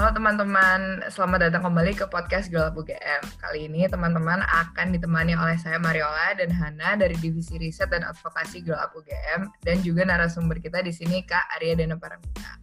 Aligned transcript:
Halo 0.00 0.16
teman-teman, 0.16 1.04
selamat 1.12 1.52
datang 1.52 1.68
kembali 1.68 1.92
ke 1.92 2.08
podcast 2.08 2.48
Gelap 2.48 2.72
UGM. 2.72 3.20
Kali 3.36 3.68
ini 3.68 3.84
teman-teman 3.84 4.40
akan 4.48 4.96
ditemani 4.96 5.36
oleh 5.36 5.60
saya 5.60 5.76
Mariola 5.76 6.32
dan 6.40 6.48
Hana 6.48 6.96
dari 6.96 7.12
Divisi 7.20 7.60
Riset 7.60 7.92
dan 7.92 8.08
Advokasi 8.08 8.64
Gelap 8.64 8.96
UGM 8.96 9.52
dan 9.60 9.76
juga 9.84 10.08
narasumber 10.08 10.56
kita 10.56 10.80
di 10.80 10.88
sini 10.88 11.20
Kak 11.20 11.52
Arya 11.52 11.84
Dana 11.84 12.00
Paramita. 12.00 12.56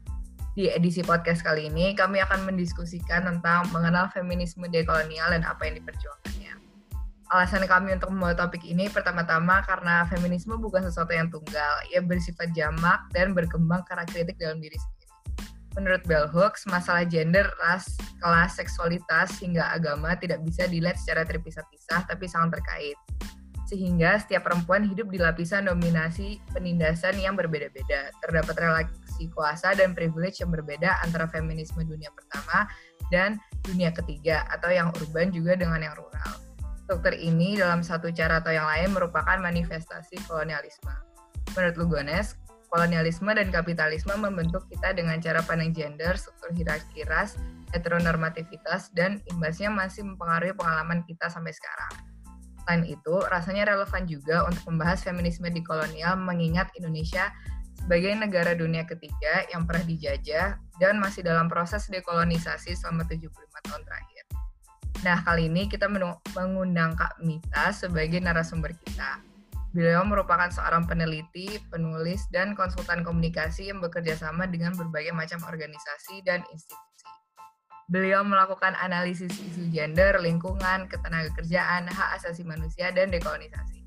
Di 0.57 0.73
edisi 0.73 1.05
podcast 1.05 1.45
kali 1.45 1.69
ini 1.69 1.93
kami 1.93 2.25
akan 2.25 2.49
mendiskusikan 2.49 3.29
tentang 3.29 3.69
mengenal 3.69 4.09
feminisme 4.09 4.65
dekolonial 4.65 5.29
dan 5.29 5.45
apa 5.45 5.69
yang 5.69 5.77
diperjuangkannya. 5.77 6.57
Alasan 7.37 7.69
kami 7.69 8.01
untuk 8.01 8.17
membawa 8.17 8.33
topik 8.33 8.65
ini 8.65 8.89
pertama-tama 8.89 9.61
karena 9.61 10.09
feminisme 10.09 10.57
bukan 10.57 10.89
sesuatu 10.89 11.13
yang 11.13 11.29
tunggal, 11.29 11.85
ia 11.93 12.01
bersifat 12.01 12.49
jamak 12.57 13.05
dan 13.13 13.37
berkembang 13.37 13.85
karena 13.85 14.09
kritik 14.09 14.41
dalam 14.41 14.57
diri 14.57 14.73
sendiri 14.73 14.96
Menurut 15.77 16.01
Bell 16.09 16.25
Hooks, 16.25 16.65
masalah 16.65 17.05
gender, 17.05 17.45
ras, 17.61 17.93
kelas, 18.17 18.57
seksualitas, 18.57 19.37
hingga 19.37 19.61
agama 19.77 20.17
tidak 20.17 20.41
bisa 20.41 20.65
dilihat 20.65 20.97
secara 20.97 21.21
terpisah-pisah, 21.21 22.09
tapi 22.09 22.25
sangat 22.25 22.57
terkait. 22.57 22.97
Sehingga 23.69 24.17
setiap 24.17 24.49
perempuan 24.49 24.89
hidup 24.89 25.13
di 25.13 25.21
lapisan 25.21 25.69
dominasi 25.69 26.41
penindasan 26.49 27.21
yang 27.21 27.37
berbeda-beda. 27.37 28.09
Terdapat 28.25 28.57
relasi 28.57 29.29
kuasa 29.37 29.77
dan 29.77 29.93
privilege 29.93 30.41
yang 30.41 30.49
berbeda 30.49 30.97
antara 31.05 31.29
feminisme 31.29 31.85
dunia 31.85 32.09
pertama 32.09 32.65
dan 33.13 33.37
dunia 33.61 33.93
ketiga, 33.93 34.49
atau 34.49 34.73
yang 34.73 34.89
urban 34.97 35.29
juga 35.29 35.53
dengan 35.53 35.77
yang 35.77 35.93
rural. 35.93 36.31
Struktur 36.89 37.13
ini 37.13 37.53
dalam 37.53 37.85
satu 37.85 38.09
cara 38.09 38.41
atau 38.41 38.49
yang 38.49 38.65
lain 38.65 38.97
merupakan 38.97 39.37
manifestasi 39.37 40.25
kolonialisme. 40.25 40.89
Menurut 41.53 41.75
Lugones, 41.77 42.33
kolonialisme 42.67 43.31
dan 43.31 43.47
kapitalisme 43.49 44.13
membentuk 44.19 44.67
kita 44.67 44.91
dengan 44.95 45.17
cara 45.23 45.39
pandang 45.43 45.71
gender, 45.71 46.15
struktur 46.19 46.51
hierarki 46.53 47.07
ras, 47.07 47.39
heteronormativitas, 47.71 48.91
dan 48.95 49.19
imbasnya 49.31 49.71
masih 49.71 50.03
mempengaruhi 50.03 50.55
pengalaman 50.55 51.03
kita 51.07 51.27
sampai 51.27 51.51
sekarang. 51.55 51.93
Selain 52.67 52.83
itu, 52.83 53.15
rasanya 53.31 53.63
relevan 53.71 54.03
juga 54.03 54.43
untuk 54.43 54.63
membahas 54.67 54.99
feminisme 54.99 55.47
di 55.47 55.63
kolonial 55.63 56.19
mengingat 56.19 56.67
Indonesia 56.75 57.31
sebagai 57.79 58.11
negara 58.19 58.51
dunia 58.51 58.83
ketiga 58.83 59.47
yang 59.53 59.63
pernah 59.63 59.87
dijajah 59.87 60.59
dan 60.75 60.99
masih 60.99 61.23
dalam 61.23 61.47
proses 61.47 61.87
dekolonisasi 61.87 62.75
selama 62.75 63.07
75 63.07 63.31
tahun 63.63 63.81
terakhir. 63.87 64.23
Nah, 65.05 65.21
kali 65.23 65.47
ini 65.47 65.69
kita 65.69 65.87
mengundang 66.35 66.97
Kak 66.97 67.21
Mita 67.23 67.69
sebagai 67.71 68.17
narasumber 68.17 68.73
kita. 68.75 69.21
Beliau 69.77 70.01
merupakan 70.01 70.49
seorang 70.49 70.89
peneliti, 70.89 71.61
penulis, 71.69 72.25
dan 72.33 72.57
konsultan 72.57 73.05
komunikasi 73.05 73.69
yang 73.69 73.77
bekerja 73.77 74.17
sama 74.17 74.49
dengan 74.49 74.73
berbagai 74.73 75.13
macam 75.13 75.37
organisasi 75.45 76.25
dan 76.25 76.41
institusi. 76.49 77.05
Beliau 77.85 78.25
melakukan 78.25 78.73
analisis 78.81 79.29
isu 79.37 79.69
gender, 79.69 80.17
lingkungan, 80.17 80.89
ketenagakerjaan, 80.89 81.85
hak 81.93 82.09
asasi 82.17 82.41
manusia, 82.41 82.89
dan 82.89 83.13
dekolonisasi. 83.13 83.85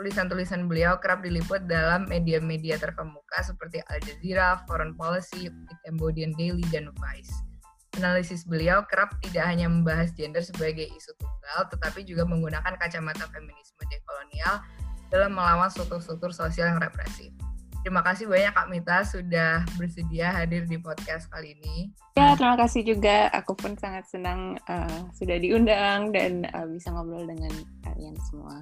Tulisan-tulisan 0.00 0.72
beliau 0.72 0.96
kerap 1.04 1.20
diliput 1.20 1.68
dalam 1.68 2.08
media-media 2.08 2.80
terkemuka 2.80 3.44
seperti 3.44 3.84
Al 3.92 4.00
Jazeera, 4.08 4.64
Foreign 4.64 4.96
Policy, 4.96 5.52
The 5.52 5.74
Cambodian 5.84 6.32
Daily, 6.40 6.64
dan 6.72 6.88
Vice. 6.96 7.36
Analisis 8.00 8.48
beliau 8.48 8.88
kerap 8.88 9.12
tidak 9.20 9.44
hanya 9.52 9.68
membahas 9.68 10.16
gender 10.16 10.40
sebagai 10.40 10.88
isu 10.88 11.12
tunggal, 11.20 11.68
tetapi 11.68 12.08
juga 12.08 12.24
menggunakan 12.24 12.72
kacamata 12.80 13.28
feminisme 13.28 13.84
dekolonial 13.88 14.64
dalam 15.16 15.32
melawan 15.32 15.72
struktur-struktur 15.72 16.28
sosial 16.36 16.76
yang 16.76 16.80
represif. 16.84 17.32
Terima 17.80 18.02
kasih 18.04 18.26
banyak 18.28 18.52
Kak 18.52 18.68
Mita 18.68 18.98
sudah 19.06 19.62
bersedia 19.80 20.28
hadir 20.34 20.66
di 20.68 20.76
podcast 20.76 21.30
kali 21.32 21.56
ini. 21.56 21.94
Ya, 22.18 22.36
terima 22.36 22.58
kasih 22.58 22.82
juga. 22.82 23.30
Aku 23.32 23.56
pun 23.56 23.78
sangat 23.78 24.04
senang 24.10 24.60
uh, 24.68 25.06
sudah 25.14 25.38
diundang 25.38 26.10
dan 26.10 26.44
uh, 26.50 26.66
bisa 26.68 26.90
ngobrol 26.90 27.24
dengan 27.24 27.54
kalian 27.86 28.18
semua. 28.28 28.60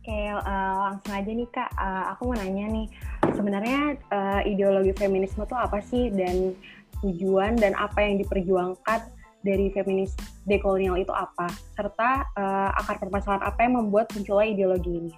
Oke, 0.00 0.20
uh, 0.30 0.74
langsung 0.94 1.12
aja 1.12 1.28
nih 1.28 1.50
Kak. 1.50 1.70
Uh, 1.74 2.04
aku 2.14 2.30
mau 2.30 2.38
nanya 2.38 2.70
nih, 2.70 2.86
sebenarnya 3.34 3.98
uh, 4.14 4.40
ideologi 4.46 4.94
feminisme 4.94 5.42
itu 5.42 5.56
apa 5.58 5.82
sih 5.82 6.08
dan 6.14 6.54
tujuan 7.02 7.58
dan 7.58 7.74
apa 7.76 7.98
yang 7.98 8.22
diperjuangkan 8.22 9.19
dari 9.40 9.72
feminis 9.72 10.12
dekolonial 10.44 11.00
itu 11.00 11.12
apa, 11.12 11.48
serta 11.76 12.28
uh, 12.36 12.70
akar 12.76 13.00
permasalahan 13.00 13.44
apa 13.44 13.58
yang 13.64 13.80
membuat 13.80 14.12
munculnya 14.12 14.46
ideologi 14.52 14.92
ini. 14.92 15.12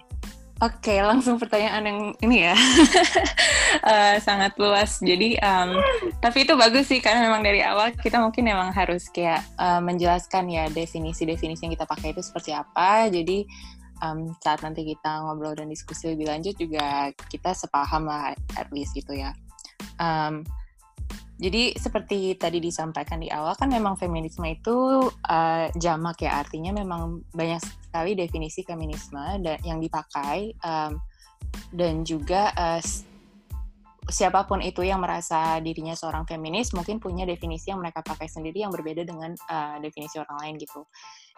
Oke, 0.63 0.95
langsung 1.03 1.35
pertanyaan 1.35 1.83
yang 1.83 1.99
ini 2.23 2.47
ya, 2.47 2.55
uh, 3.83 4.15
sangat 4.27 4.55
luas. 4.55 5.01
Jadi, 5.03 5.35
um, 5.43 5.75
tapi 6.23 6.47
itu 6.47 6.55
bagus 6.55 6.87
sih 6.87 7.03
karena 7.03 7.25
memang 7.27 7.43
dari 7.43 7.59
awal 7.59 7.91
kita 7.91 8.21
mungkin 8.21 8.47
memang 8.47 8.71
harus 8.71 9.11
kayak 9.11 9.43
uh, 9.59 9.83
menjelaskan 9.83 10.47
ya 10.47 10.71
definisi-definisi 10.71 11.67
yang 11.67 11.73
kita 11.75 11.83
pakai 11.83 12.15
itu 12.15 12.23
seperti 12.23 12.55
apa. 12.55 13.11
Jadi 13.11 13.43
um, 13.99 14.31
saat 14.39 14.63
nanti 14.63 14.87
kita 14.87 15.27
ngobrol 15.27 15.51
dan 15.51 15.67
diskusi 15.67 16.15
lebih 16.15 16.31
lanjut 16.31 16.55
juga 16.55 17.11
kita 17.27 17.51
sepaham 17.51 18.07
lah 18.07 18.31
at 18.55 18.67
least 18.71 18.95
gitu 18.95 19.19
ya. 19.19 19.35
Um, 19.99 20.47
jadi 21.43 21.75
seperti 21.75 22.39
tadi 22.39 22.63
disampaikan 22.63 23.19
di 23.19 23.27
awal 23.27 23.51
kan 23.59 23.67
memang 23.67 23.99
feminisme 23.99 24.47
itu 24.47 25.11
uh, 25.11 25.67
jamak 25.75 26.23
ya 26.23 26.39
artinya 26.39 26.71
memang 26.71 27.19
banyak 27.35 27.59
sekali 27.59 28.15
definisi 28.15 28.63
feminisme 28.63 29.43
dan 29.43 29.59
yang 29.67 29.83
dipakai 29.83 30.55
um, 30.63 30.95
dan 31.75 32.07
juga 32.07 32.47
uh, 32.55 32.79
siapa 34.07 34.47
pun 34.47 34.63
itu 34.63 34.87
yang 34.87 35.03
merasa 35.03 35.59
dirinya 35.59 35.91
seorang 35.99 36.23
feminis 36.23 36.71
mungkin 36.71 37.03
punya 37.03 37.27
definisi 37.27 37.75
yang 37.75 37.83
mereka 37.83 37.99
pakai 37.99 38.31
sendiri 38.31 38.63
yang 38.63 38.71
berbeda 38.71 39.03
dengan 39.03 39.35
uh, 39.51 39.83
definisi 39.83 40.23
orang 40.23 40.39
lain 40.47 40.55
gitu. 40.63 40.87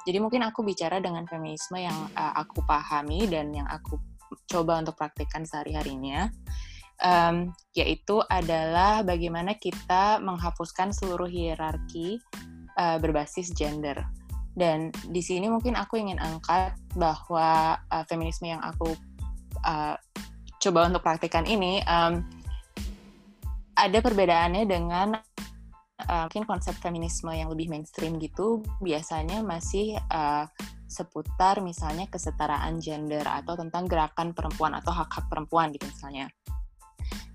Jadi 0.06 0.22
mungkin 0.22 0.46
aku 0.46 0.62
bicara 0.62 1.02
dengan 1.02 1.26
feminisme 1.26 1.82
yang 1.82 1.98
uh, 2.14 2.34
aku 2.38 2.62
pahami 2.62 3.26
dan 3.26 3.50
yang 3.50 3.66
aku 3.66 3.98
coba 4.46 4.82
untuk 4.82 4.94
praktekkan 4.98 5.50
sehari-harinya 5.50 6.30
um, 7.04 7.52
yaitu 7.76 8.22
adalah 8.32 9.04
bagaimana 9.04 9.58
kita 9.58 10.22
menghapuskan 10.24 10.96
seluruh 10.96 11.28
hierarki 11.28 12.22
uh, 12.80 12.98
berbasis 13.02 13.52
gender. 13.52 14.00
Dan 14.56 14.96
di 15.12 15.20
sini 15.20 15.52
mungkin 15.52 15.76
aku 15.76 16.00
ingin 16.00 16.16
angkat 16.16 16.80
bahwa 16.96 17.76
uh, 17.92 18.04
feminisme 18.08 18.48
yang 18.48 18.64
aku 18.64 18.96
uh, 19.68 20.00
coba 20.64 20.88
untuk 20.88 21.04
praktekkan 21.04 21.44
ini 21.44 21.84
um, 21.84 22.24
ada 23.76 24.00
perbedaannya 24.00 24.64
dengan 24.64 25.20
uh, 26.08 26.24
mungkin 26.32 26.48
konsep 26.48 26.74
feminisme 26.80 27.28
yang 27.36 27.52
lebih 27.52 27.68
mainstream 27.68 28.16
gitu 28.24 28.64
biasanya 28.80 29.44
masih 29.44 30.00
uh, 30.10 30.48
seputar 30.88 31.60
misalnya 31.60 32.08
kesetaraan 32.08 32.80
gender 32.80 33.28
atau 33.28 33.60
tentang 33.60 33.84
gerakan 33.92 34.32
perempuan 34.32 34.72
atau 34.80 34.96
hak-hak 34.96 35.28
perempuan 35.28 35.76
gitu 35.76 35.84
misalnya. 35.92 36.32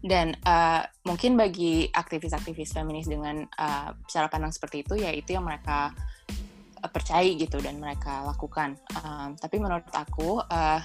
Dan 0.01 0.37
uh, 0.47 0.83
mungkin 1.05 1.37
bagi 1.37 1.89
aktivis-aktivis 1.93 2.73
feminis 2.73 3.07
dengan 3.07 3.45
uh, 3.59 3.93
cara 4.09 4.27
pandang 4.33 4.53
seperti 4.53 4.83
itu, 4.87 4.95
ya 5.01 5.13
itu 5.13 5.37
yang 5.37 5.45
mereka 5.45 5.93
uh, 6.81 6.91
percaya 6.91 7.29
gitu 7.37 7.61
dan 7.61 7.77
mereka 7.79 8.25
lakukan. 8.25 8.81
Um, 9.01 9.37
tapi 9.37 9.61
menurut 9.61 9.89
aku, 9.93 10.41
uh, 10.41 10.81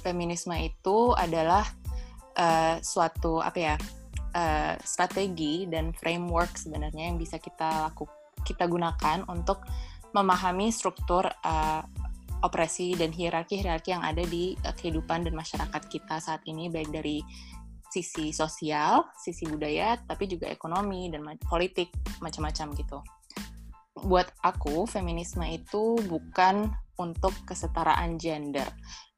feminisme 0.00 0.54
itu 0.54 1.12
adalah 1.16 1.66
uh, 2.38 2.78
suatu 2.80 3.42
apa 3.42 3.58
ya 3.58 3.74
uh, 4.36 4.74
strategi 4.84 5.66
dan 5.66 5.90
framework 5.96 6.54
sebenarnya 6.54 7.10
yang 7.10 7.18
bisa 7.18 7.36
kita 7.40 7.90
lakukan 7.90 8.14
kita 8.46 8.64
gunakan 8.70 9.26
untuk 9.26 9.66
memahami 10.14 10.72
struktur 10.72 11.26
uh, 11.26 11.82
opresi 12.40 12.94
dan 12.94 13.10
hierarki-hierarki 13.10 13.90
yang 13.90 14.06
ada 14.06 14.22
di 14.22 14.54
kehidupan 14.62 15.26
dan 15.26 15.34
masyarakat 15.34 15.82
kita 15.90 16.22
saat 16.22 16.40
ini 16.46 16.70
baik 16.70 16.88
dari 16.94 17.18
sisi 17.88 18.30
sosial, 18.30 19.08
sisi 19.16 19.48
budaya, 19.48 19.96
tapi 20.04 20.28
juga 20.28 20.48
ekonomi 20.48 21.08
dan 21.08 21.24
politik 21.48 21.92
macam-macam 22.20 22.76
gitu. 22.76 22.98
Buat 23.98 24.30
aku, 24.44 24.86
feminisme 24.86 25.42
itu 25.48 25.98
bukan 26.06 26.70
untuk 26.98 27.34
kesetaraan 27.46 28.18
gender, 28.18 28.66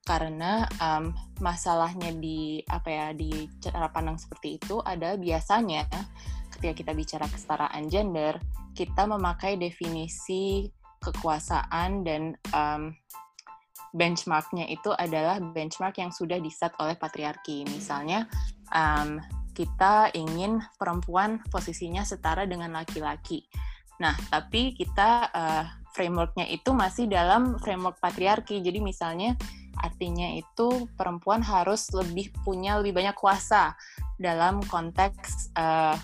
karena 0.04 0.64
um, 0.80 1.12
masalahnya 1.44 2.10
di 2.16 2.64
apa 2.66 2.88
ya 2.88 3.06
di 3.12 3.46
cara 3.60 3.92
pandang 3.92 4.16
seperti 4.16 4.56
itu 4.56 4.80
ada 4.80 5.14
biasanya 5.20 5.84
ketika 6.56 6.72
kita 6.72 6.92
bicara 6.96 7.26
kesetaraan 7.28 7.86
gender, 7.88 8.40
kita 8.74 9.06
memakai 9.06 9.60
definisi 9.60 10.68
kekuasaan 11.00 12.04
dan 12.04 12.36
um, 12.52 12.92
benchmarknya 13.90 14.70
itu 14.70 14.92
adalah 14.94 15.40
benchmark 15.40 15.98
yang 15.98 16.12
sudah 16.14 16.38
diset 16.38 16.70
oleh 16.78 16.94
patriarki. 16.94 17.66
Misalnya, 17.66 18.28
um, 18.74 19.20
kita 19.52 20.14
ingin 20.16 20.62
perempuan 20.78 21.42
posisinya 21.50 22.06
setara 22.06 22.46
dengan 22.48 22.72
laki-laki. 22.72 23.44
Nah, 24.00 24.16
tapi 24.32 24.72
kita 24.72 25.28
uh, 25.28 25.64
frameworknya 25.92 26.48
itu 26.48 26.72
masih 26.72 27.10
dalam 27.10 27.60
framework 27.60 28.00
patriarki. 28.00 28.64
Jadi 28.64 28.80
misalnya 28.80 29.36
artinya 29.76 30.32
itu 30.32 30.88
perempuan 30.96 31.44
harus 31.44 31.92
lebih 31.92 32.32
punya 32.44 32.80
lebih 32.80 32.96
banyak 32.96 33.16
kuasa 33.16 33.76
dalam 34.16 34.64
konteks 34.64 35.52
uh, 35.56 35.96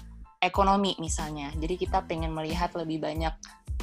ekonomi 0.42 0.92
misalnya. 1.00 1.52
Jadi 1.56 1.74
kita 1.80 2.04
pengen 2.04 2.36
melihat 2.36 2.76
lebih 2.76 3.00
banyak 3.00 3.34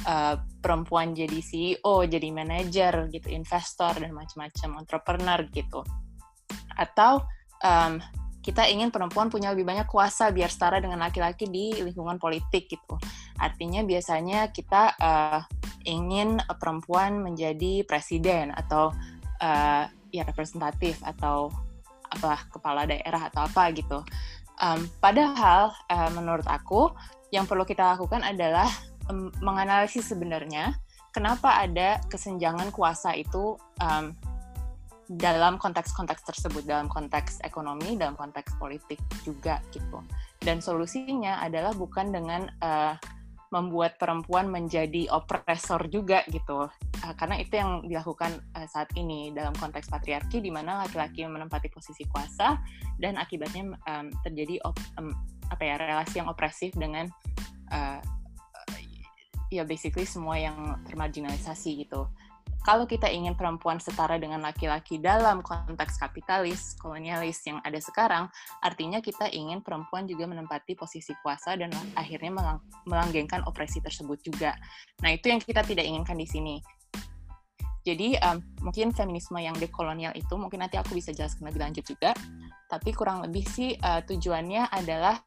uh, 0.06 0.38
perempuan 0.62 1.14
jadi 1.14 1.40
CEO, 1.42 2.06
jadi 2.06 2.28
manajer 2.30 3.10
gitu, 3.10 3.28
investor 3.30 3.98
dan 3.98 4.14
macam-macam 4.14 4.70
entrepreneur 4.82 5.40
gitu. 5.50 5.82
Atau 6.78 7.26
um, 7.62 7.98
kita 8.44 8.68
ingin 8.68 8.92
perempuan 8.92 9.32
punya 9.32 9.56
lebih 9.56 9.64
banyak 9.64 9.88
kuasa 9.88 10.28
biar 10.28 10.52
setara 10.52 10.76
dengan 10.76 11.00
laki-laki 11.00 11.48
di 11.48 11.72
lingkungan 11.80 12.20
politik 12.20 12.68
gitu. 12.68 13.00
Artinya 13.40 13.80
biasanya 13.80 14.52
kita 14.52 14.92
uh, 15.00 15.40
ingin 15.88 16.44
perempuan 16.60 17.24
menjadi 17.24 17.88
presiden 17.88 18.52
atau 18.52 18.92
uh, 19.40 19.88
ya 20.12 20.22
representatif 20.28 21.00
atau 21.00 21.48
apa 22.12 22.44
kepala 22.52 22.84
daerah 22.84 23.32
atau 23.32 23.48
apa 23.48 23.72
gitu. 23.72 24.04
Um, 24.60 24.86
padahal 25.00 25.72
uh, 25.88 26.10
menurut 26.12 26.46
aku 26.46 26.92
yang 27.32 27.48
perlu 27.48 27.64
kita 27.64 27.96
lakukan 27.96 28.22
adalah 28.22 28.68
um, 29.08 29.32
menganalisis 29.40 30.06
sebenarnya 30.12 30.76
kenapa 31.10 31.64
ada 31.64 31.98
kesenjangan 32.06 32.70
kuasa 32.70 33.16
itu 33.18 33.58
um, 33.80 34.14
dalam 35.08 35.60
konteks-konteks 35.60 36.24
tersebut, 36.24 36.64
dalam 36.64 36.88
konteks 36.88 37.44
ekonomi, 37.44 37.96
dalam 38.00 38.16
konteks 38.16 38.56
politik 38.56 39.00
juga 39.22 39.60
gitu. 39.70 40.00
Dan 40.40 40.64
solusinya 40.64 41.44
adalah 41.44 41.76
bukan 41.76 42.12
dengan 42.12 42.48
uh, 42.64 42.96
membuat 43.52 44.00
perempuan 44.02 44.50
menjadi 44.50 45.06
opresor 45.14 45.86
juga 45.86 46.26
gitu, 46.26 46.66
uh, 46.66 47.14
karena 47.14 47.38
itu 47.38 47.54
yang 47.54 47.86
dilakukan 47.86 48.42
uh, 48.58 48.66
saat 48.66 48.90
ini 48.98 49.30
dalam 49.30 49.54
konteks 49.54 49.86
patriarki, 49.86 50.42
di 50.42 50.50
mana 50.50 50.82
laki-laki 50.82 51.22
menempati 51.22 51.70
posisi 51.70 52.02
kuasa 52.10 52.58
dan 52.98 53.14
akibatnya 53.14 53.78
um, 53.86 54.10
terjadi 54.26 54.58
op, 54.66 54.74
um, 54.98 55.14
apa 55.52 55.62
ya 55.62 55.74
relasi 55.78 56.18
yang 56.18 56.26
opresif 56.32 56.74
dengan 56.74 57.06
uh, 57.70 58.00
ya 59.54 59.62
basically 59.62 60.08
semua 60.08 60.34
yang 60.34 60.82
termarginalisasi 60.90 61.86
gitu 61.86 62.10
kalau 62.64 62.88
kita 62.88 63.12
ingin 63.12 63.36
perempuan 63.36 63.76
setara 63.76 64.16
dengan 64.16 64.40
laki-laki 64.40 64.96
dalam 64.96 65.44
konteks 65.44 66.00
kapitalis, 66.00 66.72
kolonialis 66.80 67.44
yang 67.44 67.60
ada 67.60 67.76
sekarang, 67.76 68.24
artinya 68.64 69.04
kita 69.04 69.28
ingin 69.28 69.60
perempuan 69.60 70.08
juga 70.08 70.24
menempati 70.24 70.72
posisi 70.72 71.12
kuasa 71.20 71.60
dan 71.60 71.68
akhirnya 71.92 72.32
melang 72.32 72.58
melanggengkan 72.88 73.44
opresi 73.44 73.84
tersebut 73.84 74.16
juga. 74.24 74.56
Nah, 75.04 75.12
itu 75.12 75.28
yang 75.28 75.44
kita 75.44 75.60
tidak 75.60 75.84
inginkan 75.84 76.16
di 76.16 76.24
sini. 76.24 76.56
Jadi, 77.84 78.16
um, 78.24 78.40
mungkin 78.64 78.96
feminisme 78.96 79.36
yang 79.36 79.52
dekolonial 79.60 80.16
itu, 80.16 80.32
mungkin 80.40 80.64
nanti 80.64 80.80
aku 80.80 80.96
bisa 80.96 81.12
jelaskan 81.12 81.52
lebih 81.52 81.68
lanjut 81.68 81.84
juga, 81.84 82.16
tapi 82.72 82.96
kurang 82.96 83.20
lebih 83.28 83.44
sih 83.44 83.76
uh, 83.84 84.00
tujuannya 84.08 84.72
adalah 84.72 85.20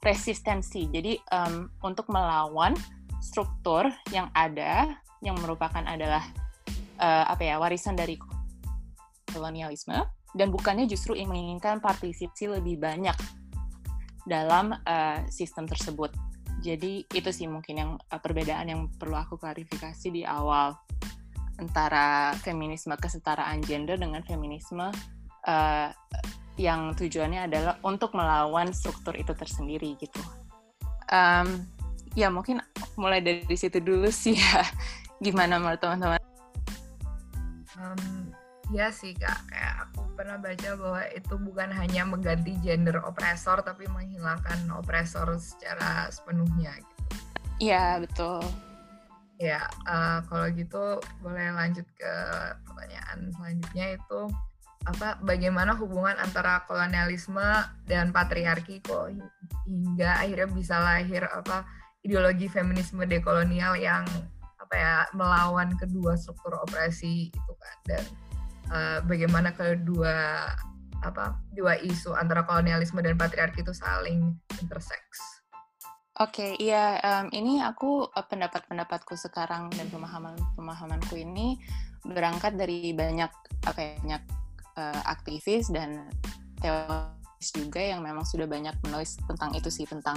resistensi. 0.00 0.88
Jadi, 0.88 1.20
um, 1.36 1.68
untuk 1.84 2.08
melawan 2.08 2.72
struktur 3.20 3.92
yang 4.08 4.32
ada, 4.32 4.88
yang 5.20 5.36
merupakan 5.36 5.84
adalah 5.84 6.24
uh, 7.02 7.24
apa 7.26 7.42
ya 7.42 7.58
warisan 7.58 7.98
dari 7.98 8.14
kolonialisme 9.28 9.98
dan 10.32 10.48
bukannya 10.48 10.86
justru 10.88 11.18
menginginkan 11.18 11.82
partisipasi 11.82 12.48
lebih 12.48 12.80
banyak 12.80 13.16
dalam 14.24 14.72
uh, 14.86 15.18
sistem 15.26 15.66
tersebut. 15.66 16.14
Jadi 16.62 17.02
itu 17.10 17.30
sih 17.34 17.50
mungkin 17.50 17.74
yang 17.74 17.90
uh, 17.98 18.20
perbedaan 18.22 18.70
yang 18.70 18.86
perlu 18.94 19.18
aku 19.18 19.34
klarifikasi 19.34 20.08
di 20.14 20.22
awal 20.22 20.78
antara 21.58 22.32
feminisme 22.40 22.94
kesetaraan 22.96 23.60
gender 23.66 23.98
dengan 23.98 24.22
feminisme 24.24 24.88
uh, 25.44 25.88
yang 26.56 26.94
tujuannya 26.94 27.50
adalah 27.50 27.74
untuk 27.82 28.14
melawan 28.14 28.70
struktur 28.70 29.18
itu 29.18 29.34
tersendiri 29.34 29.98
gitu. 29.98 30.22
Um, 31.12 31.66
ya 32.14 32.30
mungkin 32.30 32.62
mulai 32.94 33.20
dari 33.20 33.56
situ 33.58 33.82
dulu 33.82 34.08
sih 34.08 34.38
ya. 34.38 34.62
Gimana 35.24 35.58
menurut 35.58 35.82
teman-teman? 35.82 36.21
Um, 37.82 38.30
ya 38.70 38.94
sih 38.94 39.18
kak, 39.18 39.50
kayak 39.50 39.90
aku 39.90 40.06
pernah 40.14 40.38
baca 40.38 40.70
bahwa 40.78 41.02
itu 41.10 41.34
bukan 41.34 41.68
hanya 41.74 42.06
mengganti 42.06 42.54
gender 42.62 43.02
opresor 43.02 43.58
tapi 43.66 43.90
menghilangkan 43.90 44.70
opresor 44.78 45.34
secara 45.42 46.06
sepenuhnya 46.14 46.78
gitu. 46.78 47.02
Iya 47.58 47.98
betul. 47.98 48.40
Ya, 49.42 49.66
uh, 49.90 50.22
kalau 50.30 50.46
gitu 50.54 51.02
boleh 51.18 51.50
lanjut 51.50 51.84
ke 51.98 52.14
pertanyaan 52.62 53.34
selanjutnya 53.34 53.98
itu 53.98 54.20
apa 54.82 55.18
bagaimana 55.22 55.78
hubungan 55.78 56.18
antara 56.18 56.66
kolonialisme 56.66 57.46
dan 57.86 58.10
patriarki 58.10 58.82
kok 58.82 59.14
hingga 59.66 60.18
akhirnya 60.18 60.48
bisa 60.50 60.82
lahir 60.82 61.22
apa 61.30 61.62
ideologi 62.02 62.50
feminisme 62.50 63.06
dekolonial 63.06 63.78
yang 63.78 64.02
apa 64.72 64.80
ya 64.80 65.04
melawan 65.12 65.76
kedua 65.76 66.16
struktur 66.16 66.56
opresi 66.64 67.28
itu 67.28 67.52
kan 67.60 67.76
dan 67.84 68.04
uh, 68.72 68.98
bagaimana 69.04 69.52
kedua 69.52 70.48
apa 71.04 71.36
dua 71.52 71.76
isu 71.76 72.16
antara 72.16 72.40
kolonialisme 72.48 73.04
dan 73.04 73.20
patriarki 73.20 73.60
itu 73.60 73.76
saling 73.76 74.32
interseks. 74.64 75.44
Oke, 76.24 76.40
okay, 76.40 76.50
iya 76.56 76.96
um, 77.04 77.28
ini 77.36 77.60
aku 77.60 78.08
uh, 78.08 78.24
pendapat-pendapatku 78.24 79.12
sekarang 79.12 79.68
dan 79.76 79.92
pemahaman-pemahamanku 79.92 81.20
ini 81.20 81.60
berangkat 82.08 82.56
dari 82.56 82.96
banyak 82.96 83.28
apa 83.68 83.76
ya, 83.76 83.92
banyak 84.00 84.22
uh, 84.80 85.02
aktivis 85.04 85.68
dan 85.68 86.08
teoris 86.64 87.48
juga 87.52 87.80
yang 87.84 88.00
memang 88.00 88.24
sudah 88.24 88.48
banyak 88.48 88.72
menulis 88.88 89.20
tentang 89.28 89.52
itu 89.52 89.68
sih 89.68 89.84
tentang 89.84 90.16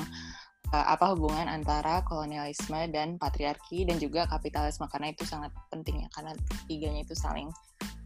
apa 0.73 1.13
hubungan 1.13 1.45
antara 1.45 2.01
kolonialisme 2.03 2.89
dan 2.89 3.21
patriarki 3.21 3.85
dan 3.85 4.01
juga 4.01 4.25
kapitalisme 4.25 4.89
karena 4.89 5.13
itu 5.13 5.23
sangat 5.23 5.53
penting 5.69 6.03
ya 6.03 6.07
karena 6.11 6.31
tiganya 6.65 7.01
itu 7.05 7.13
saling 7.13 7.53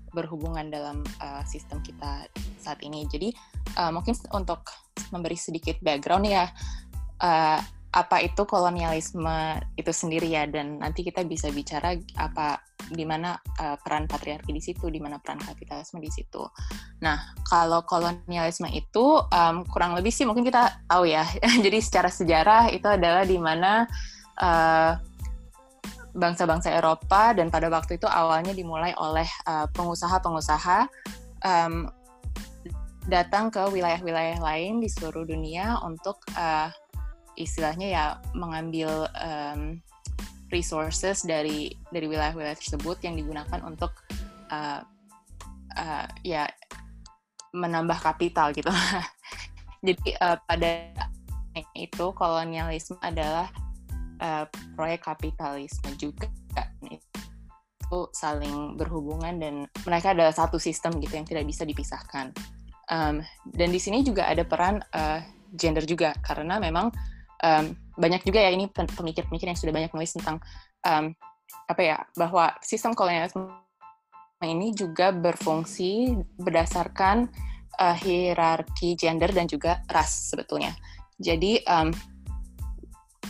berhubungan 0.10 0.74
dalam 0.74 1.06
uh, 1.22 1.46
sistem 1.46 1.80
kita 1.86 2.26
saat 2.58 2.82
ini. 2.82 3.06
Jadi 3.06 3.30
uh, 3.78 3.94
mungkin 3.94 4.18
untuk 4.34 4.66
memberi 5.14 5.38
sedikit 5.38 5.78
background 5.80 6.26
ya 6.26 6.50
uh, 7.22 7.60
apa 7.90 8.22
itu 8.22 8.46
kolonialisme 8.46 9.58
itu 9.74 9.90
sendiri 9.90 10.30
ya 10.30 10.46
dan 10.46 10.78
nanti 10.78 11.02
kita 11.02 11.26
bisa 11.26 11.50
bicara 11.50 11.98
apa 12.22 12.62
di 12.90 13.02
mana 13.02 13.34
uh, 13.38 13.78
peran 13.82 14.06
patriarki 14.06 14.54
di 14.54 14.62
situ, 14.62 14.94
di 14.94 15.02
mana 15.02 15.18
peran 15.18 15.42
kapitalisme 15.42 15.98
di 15.98 16.10
situ. 16.10 16.46
Nah, 17.02 17.34
kalau 17.50 17.82
kolonialisme 17.86 18.70
itu 18.70 19.22
um, 19.30 19.66
kurang 19.66 19.98
lebih 19.98 20.14
sih 20.14 20.26
mungkin 20.26 20.46
kita 20.46 20.86
tahu 20.86 21.10
ya. 21.10 21.26
Jadi 21.66 21.80
secara 21.82 22.14
sejarah 22.14 22.70
itu 22.70 22.86
adalah 22.86 23.26
di 23.26 23.38
mana 23.42 23.90
uh, 24.38 24.94
bangsa-bangsa 26.14 26.74
Eropa 26.74 27.34
dan 27.38 27.54
pada 27.54 27.70
waktu 27.70 28.02
itu 28.02 28.10
awalnya 28.10 28.54
dimulai 28.54 28.98
oleh 28.98 29.30
pengusaha-pengusaha 29.78 30.80
uh, 31.46 31.46
um, 31.46 31.86
datang 33.10 33.50
ke 33.50 33.62
wilayah-wilayah 33.70 34.42
lain 34.42 34.82
di 34.82 34.90
seluruh 34.90 35.26
dunia 35.26 35.82
untuk 35.86 36.22
uh, 36.38 36.70
istilahnya 37.40 37.88
ya 37.88 38.06
mengambil 38.36 39.08
um, 39.16 39.80
resources 40.52 41.24
dari 41.24 41.74
dari 41.90 42.06
wilayah-wilayah 42.06 42.58
tersebut 42.60 43.00
yang 43.02 43.16
digunakan 43.16 43.60
untuk 43.64 43.96
uh, 44.52 44.84
uh, 45.80 46.06
ya 46.22 46.46
menambah 47.56 47.98
kapital 47.98 48.52
gitu. 48.54 48.70
Jadi 49.86 50.12
uh, 50.20 50.38
pada 50.44 50.92
itu 51.74 52.06
kolonialisme 52.14 53.00
adalah 53.02 53.50
uh, 54.22 54.46
proyek 54.76 55.08
kapitalisme 55.08 55.90
juga 55.98 56.28
itu 57.90 58.06
saling 58.14 58.78
berhubungan 58.78 59.42
dan 59.42 59.54
mereka 59.82 60.14
adalah 60.14 60.30
satu 60.30 60.62
sistem 60.62 61.02
gitu 61.02 61.18
yang 61.18 61.26
tidak 61.26 61.50
bisa 61.50 61.66
dipisahkan. 61.66 62.30
Um, 62.90 63.26
dan 63.50 63.70
di 63.74 63.82
sini 63.82 64.06
juga 64.06 64.30
ada 64.30 64.46
peran 64.46 64.82
uh, 64.94 65.22
gender 65.58 65.82
juga 65.90 66.14
karena 66.22 66.62
memang 66.62 66.94
um, 67.44 67.76
banyak 68.00 68.24
juga 68.24 68.40
ya 68.40 68.52
ini 68.56 68.72
pemikir-pemikir 68.72 69.52
yang 69.52 69.60
sudah 69.60 69.74
banyak 69.76 69.92
nulis 69.92 70.16
tentang 70.16 70.40
um, 70.88 71.12
apa 71.70 71.82
ya 71.82 71.98
bahwa 72.16 72.54
sistem 72.64 72.96
kolonialisme 72.96 73.50
ini 74.48 74.72
juga 74.72 75.12
berfungsi 75.12 76.16
berdasarkan 76.40 77.28
uh, 77.80 77.96
hierarki 77.96 78.96
gender 78.96 79.30
dan 79.36 79.52
juga 79.52 79.84
ras 79.92 80.32
sebetulnya. 80.32 80.72
Jadi 81.20 81.60
um, 81.68 81.92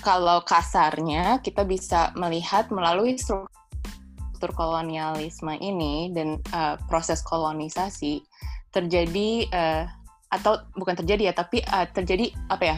kalau 0.06 0.46
kasarnya 0.46 1.42
kita 1.42 1.66
bisa 1.66 2.14
melihat 2.14 2.70
melalui 2.70 3.18
struktur 3.18 4.54
kolonialisme 4.54 5.52
ini 5.58 6.14
dan 6.14 6.38
uh, 6.54 6.78
proses 6.88 7.26
kolonisasi 7.26 8.22
terjadi 8.70 9.50
uh, 9.50 9.84
atau 10.30 10.62
bukan 10.78 10.94
terjadi 10.94 11.34
ya 11.34 11.36
tapi 11.36 11.66
uh, 11.66 11.90
terjadi 11.90 12.30
apa 12.54 12.64
ya 12.64 12.78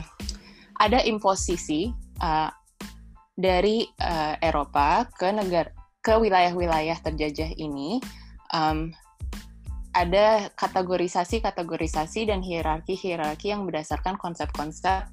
ada 0.82 0.98
imposisi 1.06 1.94
uh, 2.26 2.50
dari 3.38 3.86
uh, 4.02 4.36
Eropa 4.42 5.06
ke 5.14 5.30
negara 5.30 5.70
ke 6.02 6.18
wilayah-wilayah 6.18 6.98
terjajah 7.06 7.54
ini 7.62 8.02
um, 8.58 8.90
ada 9.94 10.50
kategorisasi-kategorisasi 10.58 12.26
dan 12.26 12.42
hierarki-hierarki 12.42 13.54
yang 13.54 13.70
berdasarkan 13.70 14.18
konsep-konsep 14.18 15.06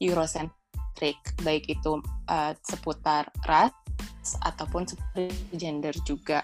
Eurocentric, 0.00 1.18
baik 1.44 1.68
itu 1.68 2.00
uh, 2.30 2.56
seputar 2.64 3.28
ras 3.44 3.74
ataupun 4.48 4.88
seputar 4.88 5.28
gender 5.52 5.92
juga. 6.06 6.40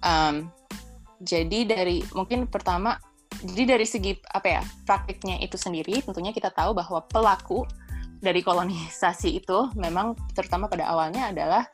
Um, 0.00 0.48
jadi 1.20 1.66
dari 1.66 2.00
mungkin 2.14 2.46
pertama, 2.46 2.96
jadi 3.44 3.76
dari 3.76 3.86
segi 3.86 4.16
apa 4.32 4.48
ya 4.48 4.62
praktiknya 4.88 5.36
itu 5.44 5.60
sendiri, 5.60 6.00
tentunya 6.00 6.32
kita 6.32 6.48
tahu 6.48 6.72
bahwa 6.72 7.04
pelaku 7.04 7.68
dari 8.24 8.40
kolonisasi 8.40 9.44
itu 9.44 9.68
memang 9.76 10.16
terutama 10.32 10.64
pada 10.64 10.88
awalnya 10.88 11.28
adalah 11.28 11.68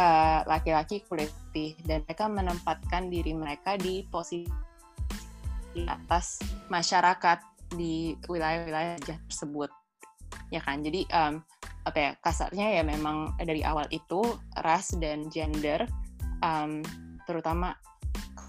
uh, 0.00 0.40
laki-laki 0.48 1.04
kulit 1.04 1.28
putih. 1.28 1.76
Dan 1.84 2.08
mereka 2.08 2.24
menempatkan 2.26 3.12
diri 3.12 3.36
mereka 3.36 3.76
di 3.76 4.00
posisi 4.08 4.48
atas 5.84 6.40
masyarakat 6.72 7.38
di 7.76 8.16
wilayah-wilayah 8.26 8.96
tersebut. 9.04 9.68
Ya 10.48 10.64
kan? 10.64 10.80
Jadi 10.80 11.04
um, 11.12 11.44
apa 11.84 11.98
ya 12.00 12.10
kasarnya 12.20 12.80
ya 12.80 12.82
memang 12.84 13.36
dari 13.40 13.60
awal 13.64 13.84
itu 13.92 14.20
ras 14.60 14.92
dan 14.96 15.28
gender 15.28 15.84
um, 16.44 16.84
terutama 17.24 17.76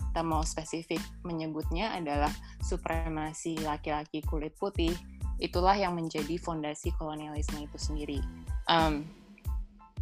kita 0.09 0.25
mau 0.25 0.41
spesifik 0.41 0.97
menyebutnya 1.21 1.93
adalah 1.93 2.33
supremasi 2.65 3.61
laki-laki 3.61 4.25
kulit 4.25 4.57
putih 4.57 4.91
itulah 5.39 5.77
yang 5.77 5.95
menjadi 5.95 6.35
fondasi 6.41 6.91
kolonialisme 6.99 7.63
itu 7.63 7.77
sendiri. 7.79 8.19
Um, 8.67 9.07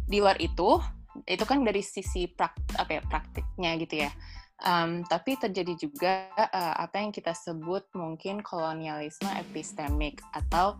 di 0.08 0.18
luar 0.18 0.40
itu 0.40 0.80
itu 1.28 1.44
kan 1.44 1.62
dari 1.62 1.84
sisi 1.84 2.26
prak, 2.26 2.56
apa 2.80 2.98
ya 2.98 3.02
praktiknya 3.04 3.70
gitu 3.78 3.94
ya. 4.08 4.10
Um, 4.58 5.06
tapi 5.06 5.38
terjadi 5.38 5.78
juga 5.78 6.26
uh, 6.34 6.74
apa 6.82 6.98
yang 6.98 7.14
kita 7.14 7.30
sebut 7.30 7.86
mungkin 7.94 8.42
kolonialisme 8.42 9.30
epistemik 9.38 10.18
atau 10.34 10.74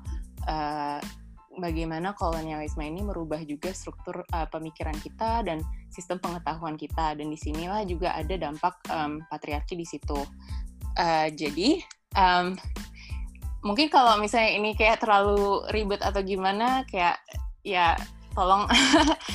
uh, 0.51 0.99
bagaimana 1.63 2.11
kolonialisme 2.19 2.83
ini 2.83 3.07
merubah 3.07 3.39
juga 3.47 3.71
struktur 3.71 4.27
uh, 4.35 4.49
pemikiran 4.51 4.99
kita 4.99 5.47
dan 5.47 5.63
sistem 5.89 6.21
pengetahuan 6.23 6.77
kita. 6.77 7.17
Dan 7.19 7.33
di 7.33 7.39
sinilah 7.39 7.85
juga 7.85 8.15
ada 8.15 8.35
dampak 8.37 8.79
um, 8.93 9.21
patriarki 9.29 9.75
di 9.75 9.87
situ. 9.89 10.19
Uh, 10.99 11.29
jadi 11.35 11.83
um, 12.17 12.59
mungkin 13.63 13.91
kalau 13.91 14.19
misalnya 14.19 14.55
ini 14.55 14.75
kayak 14.75 15.03
terlalu 15.03 15.67
ribet 15.75 16.03
atau 16.03 16.23
gimana 16.23 16.87
kayak 16.87 17.19
ya 17.67 17.95
tolong 18.35 18.71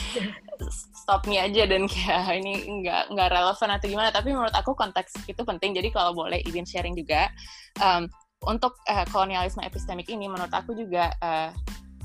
stop 1.03 1.27
me 1.27 1.35
aja 1.35 1.67
dan 1.67 1.83
kayak 1.91 2.23
ini 2.39 2.83
nggak 2.83 3.11
nggak 3.11 3.29
relevan 3.29 3.69
atau 3.75 3.87
gimana. 3.91 4.09
Tapi 4.09 4.31
menurut 4.31 4.55
aku 4.55 4.71
konteks 4.73 5.27
itu 5.27 5.41
penting. 5.43 5.75
Jadi 5.75 5.91
kalau 5.91 6.15
boleh 6.15 6.39
izin 6.47 6.63
sharing 6.63 6.95
juga 6.95 7.27
um, 7.83 8.07
untuk 8.43 8.79
uh, 8.91 9.07
kolonialisme 9.11 9.63
epistemik 9.63 10.07
ini 10.11 10.27
menurut 10.27 10.51
aku 10.51 10.75
juga 10.75 11.11
uh, 11.23 11.51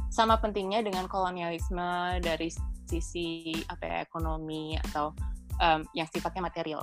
sama 0.08 0.40
pentingnya 0.40 0.80
dengan 0.84 1.06
kolonialisme 1.06 2.20
dari 2.24 2.48
sisi 2.88 3.52
apa 3.68 3.84
ya, 3.84 3.96
ekonomi 4.04 4.74
atau 4.90 5.12
um, 5.60 5.84
yang 5.92 6.08
sifatnya 6.08 6.48
material. 6.48 6.82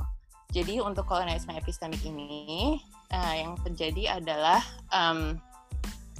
Jadi 0.53 0.79
untuk 0.79 1.09
kolonialisme 1.09 1.51
epistemik 1.57 2.05
ini 2.05 2.77
uh, 3.11 3.33
yang 3.35 3.57
terjadi 3.65 4.21
adalah 4.21 4.61
um, 4.93 5.41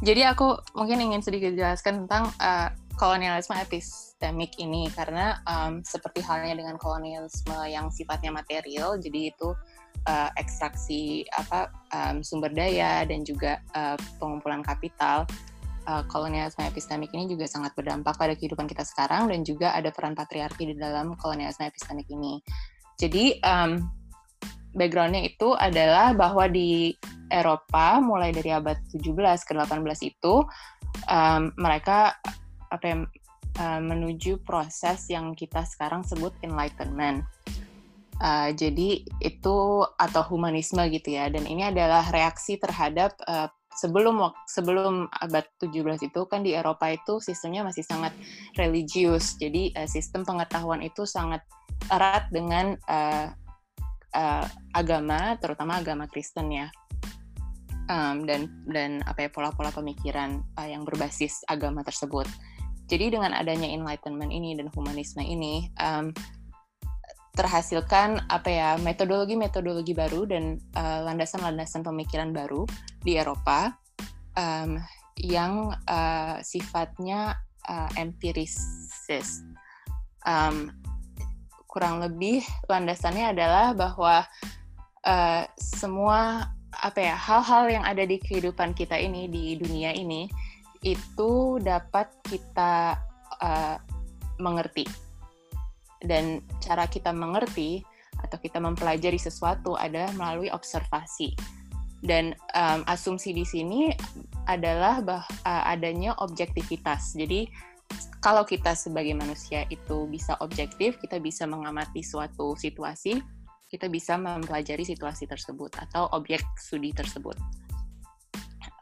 jadi 0.04 0.36
aku 0.36 0.60
mungkin 0.76 1.00
ingin 1.00 1.24
sedikit 1.24 1.56
jelaskan 1.56 2.04
tentang 2.04 2.28
uh, 2.44 2.68
kolonialisme 3.00 3.56
epistemik 3.56 4.58
ini. 4.60 4.92
Karena 4.92 5.40
um, 5.48 5.80
seperti 5.86 6.20
halnya 6.26 6.58
dengan 6.58 6.76
kolonialisme 6.76 7.56
yang 7.70 7.88
sifatnya 7.94 8.34
material 8.34 9.00
jadi 9.00 9.32
itu 9.32 9.56
uh, 10.10 10.30
ekstraksi 10.36 11.24
apa 11.32 11.72
um, 11.96 12.20
sumber 12.20 12.52
daya 12.52 13.08
dan 13.08 13.24
juga 13.24 13.64
uh, 13.72 13.96
pengumpulan 14.20 14.60
kapital 14.66 15.24
uh, 15.88 16.04
kolonialisme 16.10 16.66
epistemik 16.66 17.14
ini 17.14 17.30
juga 17.30 17.46
sangat 17.50 17.74
berdampak 17.78 18.18
pada 18.18 18.34
kehidupan 18.34 18.66
kita 18.66 18.84
sekarang 18.84 19.30
dan 19.30 19.46
juga 19.46 19.74
ada 19.74 19.90
peran 19.90 20.14
patriarki 20.18 20.74
di 20.74 20.76
dalam 20.76 21.18
kolonialisme 21.18 21.66
epistemik 21.66 22.10
ini 22.12 22.42
jadi 23.00 23.40
um, 23.44 23.86
backgroundnya 24.76 25.24
itu 25.24 25.56
adalah 25.56 26.12
bahwa 26.12 26.48
di 26.52 26.96
Eropa 27.32 28.00
mulai 28.04 28.30
dari 28.36 28.54
abad 28.54 28.78
17 28.92 29.48
ke 29.48 29.54
18 29.56 29.82
itu 30.12 30.44
um, 31.10 31.42
mereka 31.58 32.16
apa 32.70 32.86
ya, 32.86 32.98
uh, 33.60 33.82
menuju 33.82 34.44
proses 34.44 35.10
yang 35.10 35.34
kita 35.34 35.64
sekarang 35.66 36.04
sebut 36.06 36.36
enlightenment. 36.44 37.26
Uh, 38.16 38.56
jadi 38.56 39.04
itu 39.20 39.58
atau 40.00 40.24
humanisme 40.24 40.80
gitu 40.88 41.20
ya 41.20 41.28
dan 41.28 41.44
ini 41.44 41.68
adalah 41.68 42.08
reaksi 42.16 42.56
terhadap 42.56 43.12
uh, 43.28 43.52
sebelum 43.76 44.32
sebelum 44.48 45.12
abad 45.12 45.46
17 45.60 46.08
itu 46.08 46.22
kan 46.28 46.42
di 46.42 46.56
Eropa 46.56 46.90
itu 46.92 47.20
sistemnya 47.20 47.68
masih 47.68 47.84
sangat 47.84 48.16
religius. 48.56 49.36
Jadi 49.36 49.76
uh, 49.76 49.88
sistem 49.88 50.24
pengetahuan 50.24 50.82
itu 50.82 51.04
sangat 51.04 51.44
erat 51.92 52.32
dengan 52.32 52.80
uh, 52.88 53.30
uh, 54.16 54.46
agama 54.74 55.36
terutama 55.38 55.80
agama 55.80 56.08
Kristen 56.08 56.50
ya. 56.50 56.68
Um, 57.86 58.26
dan 58.26 58.50
dan 58.66 59.06
apa 59.06 59.28
ya 59.28 59.30
pola-pola 59.30 59.70
pemikiran 59.70 60.42
uh, 60.58 60.66
yang 60.66 60.82
berbasis 60.82 61.46
agama 61.46 61.86
tersebut. 61.86 62.26
Jadi 62.86 63.18
dengan 63.18 63.34
adanya 63.34 63.70
enlightenment 63.70 64.30
ini 64.30 64.58
dan 64.58 64.70
humanisme 64.74 65.22
ini 65.22 65.70
um, 65.82 66.10
terhasilkan 67.36 68.24
apa 68.32 68.50
ya 68.50 68.70
metodologi-metodologi 68.80 69.92
baru 69.92 70.24
dan 70.26 70.58
uh, 70.74 71.04
landasan-landasan 71.06 71.84
pemikiran 71.84 72.32
baru 72.32 72.64
di 73.04 73.20
Eropa 73.20 73.76
um, 74.40 74.80
yang 75.20 75.76
uh, 75.88 76.40
sifatnya 76.42 77.36
uh, 77.68 77.92
empirisis. 78.00 79.44
Um, 80.26 80.74
kurang 81.68 82.00
lebih 82.00 82.42
landasannya 82.72 83.36
adalah 83.36 83.76
bahwa 83.76 84.24
uh, 85.04 85.44
semua 85.60 86.50
apa 86.72 87.00
ya 87.00 87.16
hal-hal 87.16 87.72
yang 87.72 87.84
ada 87.88 88.04
di 88.04 88.20
kehidupan 88.20 88.76
kita 88.76 89.00
ini 89.00 89.32
di 89.32 89.56
dunia 89.56 89.96
ini 89.96 90.28
itu 90.84 91.60
dapat 91.60 92.12
kita 92.28 93.00
uh, 93.40 93.76
mengerti. 94.40 95.05
Dan 96.06 96.46
cara 96.62 96.86
kita 96.86 97.12
mengerti 97.12 97.82
atau 98.22 98.38
kita 98.40 98.64
mempelajari 98.64 99.20
sesuatu 99.20 99.76
adalah 99.76 100.10
melalui 100.16 100.48
observasi. 100.54 101.36
Dan 102.06 102.38
um, 102.54 102.86
asumsi 102.86 103.34
di 103.34 103.44
sini 103.44 103.90
adalah 104.46 105.02
bah, 105.02 105.26
uh, 105.44 105.64
adanya 105.68 106.14
objektivitas. 106.22 107.18
Jadi 107.18 107.50
kalau 108.22 108.42
kita 108.46 108.74
sebagai 108.74 109.14
manusia 109.14 109.66
itu 109.70 110.10
bisa 110.10 110.38
objektif, 110.42 110.98
kita 111.02 111.22
bisa 111.22 111.46
mengamati 111.46 112.02
suatu 112.02 112.58
situasi, 112.58 113.22
kita 113.70 113.90
bisa 113.90 114.18
mempelajari 114.18 114.86
situasi 114.86 115.30
tersebut 115.30 115.74
atau 115.78 116.10
objek 116.14 116.42
studi 116.58 116.94
tersebut. 116.94 117.38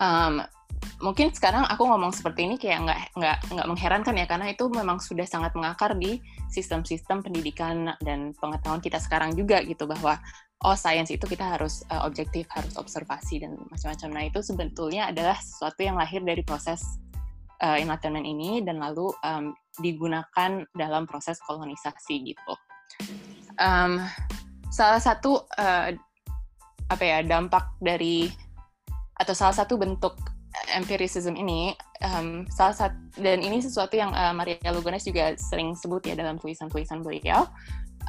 Um, 0.03 0.43
mungkin 0.99 1.31
sekarang 1.31 1.63
aku 1.71 1.87
ngomong 1.87 2.11
seperti 2.11 2.43
ini 2.43 2.59
kayak 2.59 2.83
nggak 2.83 2.99
nggak 3.15 3.37
nggak 3.55 3.67
mengherankan 3.71 4.15
ya 4.19 4.25
karena 4.27 4.51
itu 4.51 4.67
memang 4.67 4.99
sudah 4.99 5.23
sangat 5.23 5.55
mengakar 5.55 5.95
di 5.95 6.19
sistem-sistem 6.51 7.23
pendidikan 7.23 7.95
dan 8.03 8.35
pengetahuan 8.35 8.83
kita 8.83 8.99
sekarang 8.99 9.31
juga 9.31 9.63
gitu 9.63 9.87
bahwa 9.87 10.19
oh 10.63 10.75
sains 10.75 11.11
itu 11.11 11.23
kita 11.23 11.55
harus 11.55 11.87
uh, 11.91 12.03
objektif 12.03 12.47
harus 12.51 12.75
observasi 12.75 13.43
dan 13.43 13.55
macam-macam. 13.71 14.09
Nah 14.11 14.23
itu 14.27 14.39
sebetulnya 14.43 15.11
adalah 15.11 15.39
sesuatu 15.39 15.79
yang 15.83 15.95
lahir 15.95 16.19
dari 16.23 16.43
proses 16.43 16.83
uh, 17.63 17.79
enlightenment 17.79 18.27
ini 18.27 18.59
dan 18.63 18.79
lalu 18.79 19.11
um, 19.23 19.55
digunakan 19.79 20.63
dalam 20.75 21.03
proses 21.07 21.39
kolonisasi 21.47 22.15
gitu. 22.31 22.53
Um, 23.59 24.03
salah 24.71 24.99
satu 24.99 25.47
uh, 25.59 25.95
apa 26.91 27.03
ya 27.03 27.23
dampak 27.23 27.75
dari 27.79 28.27
atau 29.23 29.31
salah 29.31 29.55
satu 29.55 29.79
bentuk 29.79 30.19
empiricism 30.75 31.33
ini 31.33 31.73
um, 32.03 32.45
salah 32.51 32.75
satu 32.75 32.95
dan 33.17 33.41
ini 33.41 33.63
sesuatu 33.63 33.95
yang 33.95 34.11
uh, 34.13 34.35
Maria 34.35 34.59
Lugones 34.75 35.07
juga 35.07 35.33
sering 35.39 35.73
sebut 35.73 36.03
ya 36.05 36.13
dalam 36.13 36.37
tulisan-tulisan 36.37 37.01
beliau 37.01 37.47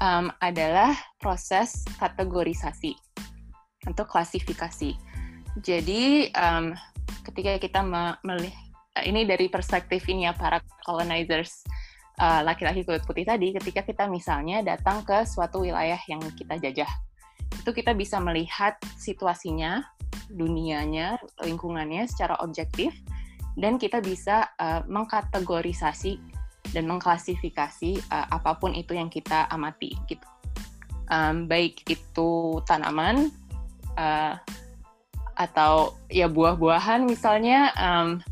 um, 0.03 0.29
adalah 0.43 0.93
proses 1.23 1.87
kategorisasi 1.97 2.99
atau 3.87 4.05
klasifikasi. 4.05 4.97
Jadi 5.63 6.35
um, 6.35 6.75
ketika 7.31 7.63
kita 7.63 7.81
melihat 8.27 8.65
ini 9.07 9.27
dari 9.27 9.47
perspektif 9.51 10.07
ini 10.11 10.27
ya 10.27 10.33
para 10.35 10.63
colonizers 10.87 11.63
uh, 12.19 12.43
laki-laki 12.43 12.83
kulit 12.87 13.03
putih 13.07 13.27
tadi, 13.27 13.55
ketika 13.55 13.83
kita 13.83 14.05
misalnya 14.07 14.63
datang 14.63 15.03
ke 15.03 15.27
suatu 15.27 15.63
wilayah 15.63 15.99
yang 16.07 16.23
kita 16.35 16.59
jajah, 16.59 16.91
itu 17.55 17.71
kita 17.71 17.95
bisa 17.95 18.19
melihat 18.19 18.77
situasinya 18.99 19.85
dunianya, 20.31 21.21
lingkungannya 21.43 22.07
secara 22.11 22.39
objektif 22.43 22.95
dan 23.55 23.79
kita 23.79 24.03
bisa 24.03 24.51
uh, 24.59 24.83
mengkategorisasi 24.87 26.19
dan 26.75 26.91
mengklasifikasi 26.91 28.03
uh, 28.11 28.27
apa 28.35 28.59
pun 28.59 28.75
itu 28.75 28.99
yang 28.99 29.07
kita 29.07 29.47
amati 29.51 29.95
gitu. 30.11 30.27
Um, 31.13 31.47
baik 31.47 31.85
itu 31.87 32.59
tanaman 32.65 33.29
uh, 34.01 34.41
atau 35.37 35.99
ya 36.09 36.27
buah-buahan 36.31 37.05
misalnya 37.05 37.71
um, 37.77 38.23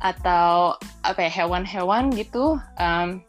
atau 0.00 0.78
apa 1.02 1.26
ya 1.26 1.44
hewan-hewan 1.44 2.08
gitu 2.14 2.58
um, 2.78 3.20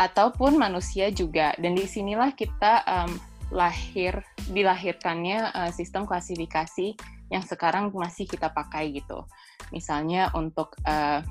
ataupun 0.00 0.56
manusia 0.56 1.12
juga 1.12 1.52
dan 1.60 1.76
di 1.76 1.84
sinilah 1.84 2.32
kita 2.32 2.84
um, 2.88 3.20
lahir 3.50 4.22
dilahirkannya 4.50 5.50
uh, 5.50 5.70
sistem 5.74 6.06
klasifikasi 6.06 6.94
yang 7.30 7.42
sekarang 7.46 7.94
masih 7.94 8.26
kita 8.26 8.50
pakai 8.50 8.90
gitu. 8.94 9.22
Misalnya 9.70 10.34
untuk 10.34 10.74
uh, 10.86 11.22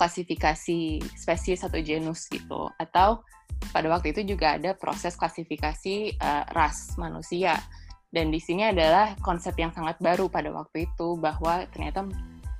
klasifikasi 0.00 1.04
spesies 1.12 1.60
atau 1.60 1.76
genus 1.84 2.24
gitu. 2.32 2.72
Atau 2.80 3.20
pada 3.68 3.92
waktu 3.92 4.16
itu 4.16 4.24
juga 4.24 4.56
ada 4.56 4.72
proses 4.72 5.12
klasifikasi 5.20 6.16
uh, 6.16 6.48
ras 6.56 6.96
manusia. 6.96 7.60
Dan 8.08 8.32
di 8.32 8.40
sini 8.40 8.66
adalah 8.66 9.14
konsep 9.20 9.54
yang 9.60 9.70
sangat 9.70 10.00
baru 10.00 10.32
pada 10.32 10.48
waktu 10.50 10.88
itu 10.88 11.20
bahwa 11.20 11.68
ternyata 11.70 12.08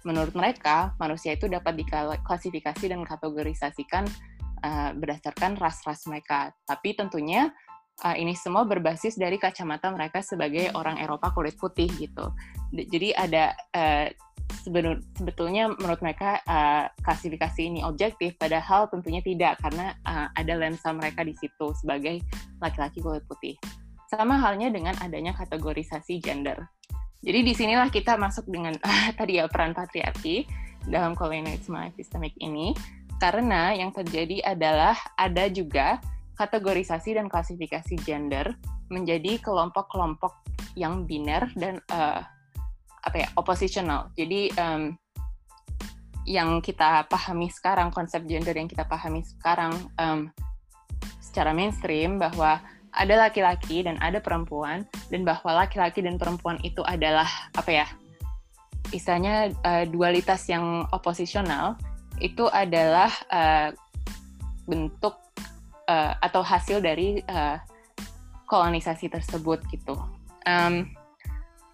menurut 0.05 0.33
mereka 0.37 0.93
manusia 1.01 1.35
itu 1.35 1.49
dapat 1.49 1.81
diklasifikasi 1.81 2.85
dan 2.87 3.03
kategorisasikan 3.03 4.05
uh, 4.63 4.93
berdasarkan 4.95 5.57
ras-ras 5.57 6.05
mereka. 6.07 6.53
Tapi 6.69 6.95
tentunya 6.95 7.51
uh, 8.05 8.17
ini 8.17 8.33
semua 8.37 8.65
berbasis 8.65 9.17
dari 9.17 9.37
kacamata 9.37 9.93
mereka 9.93 10.25
sebagai 10.25 10.73
orang 10.77 11.01
Eropa 11.01 11.33
kulit 11.33 11.57
putih 11.57 11.89
gitu. 12.01 12.33
Jadi 12.73 13.13
ada 13.15 13.53
uh, 13.77 14.09
sebetulnya 15.17 15.71
menurut 15.71 16.01
mereka 16.03 16.43
uh, 16.45 16.91
klasifikasi 17.07 17.61
ini 17.61 17.81
objektif, 17.87 18.35
padahal 18.37 18.91
tentunya 18.91 19.23
tidak 19.23 19.63
karena 19.63 19.95
uh, 20.05 20.29
ada 20.35 20.55
lensa 20.59 20.91
mereka 20.91 21.23
di 21.23 21.35
situ 21.39 21.73
sebagai 21.79 22.21
laki-laki 22.59 22.99
kulit 22.99 23.23
putih. 23.31 23.55
Sama 24.11 24.43
halnya 24.43 24.75
dengan 24.75 24.99
adanya 24.99 25.31
kategorisasi 25.39 26.19
gender. 26.19 26.67
Jadi 27.21 27.39
di 27.47 27.53
sinilah 27.53 27.93
kita 27.93 28.17
masuk 28.17 28.49
dengan 28.49 28.75
uh, 28.81 29.09
tadi 29.19 29.39
ya 29.39 29.47
peran 29.47 29.77
patriarki 29.77 30.49
dalam 30.89 31.13
kolonialisme 31.15 31.93
epistemik 31.93 32.35
ini, 32.41 32.73
karena 33.21 33.77
yang 33.77 33.93
terjadi 33.93 34.41
adalah 34.57 34.97
ada 35.21 35.47
juga 35.53 36.01
kategorisasi 36.41 37.21
dan 37.21 37.29
klasifikasi 37.29 38.01
gender 38.01 38.57
menjadi 38.89 39.37
kelompok-kelompok 39.45 40.33
yang 40.73 41.05
biner 41.05 41.53
dan 41.61 41.85
uh, 41.93 42.25
apa 43.05 43.17
ya 43.21 43.29
oppositional. 43.37 44.09
Jadi 44.17 44.49
um, 44.57 44.97
yang 46.25 46.65
kita 46.65 47.05
pahami 47.13 47.53
sekarang 47.53 47.93
konsep 47.93 48.25
gender 48.25 48.57
yang 48.57 48.69
kita 48.69 48.89
pahami 48.89 49.21
sekarang 49.21 49.77
um, 50.01 50.33
secara 51.21 51.53
mainstream 51.53 52.17
bahwa 52.17 52.61
ada 52.91 53.15
laki-laki 53.29 53.87
dan 53.87 54.01
ada 54.03 54.19
perempuan 54.19 54.83
dan 55.13 55.23
bahwa 55.23 55.65
laki-laki 55.65 56.03
dan 56.03 56.19
perempuan 56.19 56.59
itu 56.67 56.83
adalah 56.83 57.29
apa 57.55 57.71
ya 57.71 57.87
istilahnya 58.91 59.55
uh, 59.63 59.85
dualitas 59.87 60.51
yang 60.51 60.89
oposisional 60.91 61.79
itu 62.19 62.51
adalah 62.51 63.09
uh, 63.31 63.71
bentuk 64.67 65.30
uh, 65.91 66.15
atau 66.23 66.47
hasil 66.47 66.79
dari 66.79 67.19
uh, 67.27 67.59
kolonisasi 68.47 69.11
tersebut 69.11 69.59
gitu. 69.75 69.99
Um, 70.47 70.95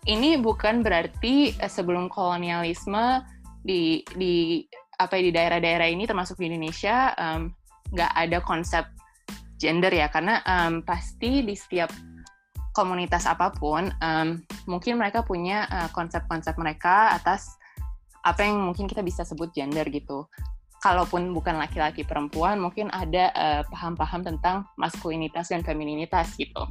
ini 0.08 0.40
bukan 0.40 0.80
berarti 0.80 1.52
uh, 1.60 1.68
sebelum 1.68 2.08
kolonialisme 2.08 3.20
di 3.60 4.00
di 4.16 4.64
apa 4.96 5.20
ya, 5.20 5.22
di 5.28 5.32
daerah-daerah 5.36 5.88
ini 5.92 6.08
termasuk 6.08 6.40
di 6.40 6.48
Indonesia 6.48 7.12
nggak 7.92 8.12
um, 8.16 8.20
ada 8.24 8.38
konsep 8.40 8.84
gender 9.60 9.92
ya 9.92 10.08
karena 10.08 10.40
um, 10.48 10.80
pasti 10.80 11.44
di 11.44 11.52
setiap 11.52 11.92
komunitas 12.72 13.24
apa 13.28 13.52
pun 13.52 13.88
um, 14.00 14.40
mungkin 14.68 15.00
mereka 15.00 15.24
punya 15.24 15.64
konsep-konsep 15.96 16.56
uh, 16.56 16.60
mereka 16.60 17.12
atas 17.16 17.56
apa 18.20 18.44
yang 18.44 18.68
mungkin 18.68 18.84
kita 18.84 19.00
bisa 19.00 19.24
sebut 19.24 19.52
gender 19.52 19.84
gitu. 19.88 20.28
Kalaupun 20.86 21.34
bukan 21.34 21.58
laki-laki 21.58 22.06
perempuan, 22.06 22.62
mungkin 22.62 22.86
ada 22.94 23.34
uh, 23.34 23.62
paham-paham 23.66 24.22
uh, 24.22 24.26
tentang 24.30 24.56
maskulinitas 24.78 25.50
dan 25.50 25.66
femininitas 25.66 26.38
gitu. 26.38 26.62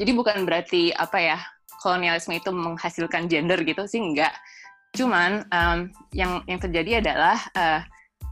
Jadi 0.00 0.16
bukan 0.16 0.48
berarti 0.48 0.88
apa 0.96 1.20
ya 1.20 1.38
kolonialisme 1.84 2.32
itu 2.32 2.48
menghasilkan 2.48 3.28
gender 3.28 3.60
gitu 3.60 3.84
sih 3.84 4.00
enggak. 4.00 4.32
Cuman 4.96 5.44
um, 5.52 5.92
yang 6.16 6.40
yang 6.48 6.56
terjadi 6.56 7.04
adalah 7.04 7.36
uh, 7.52 7.84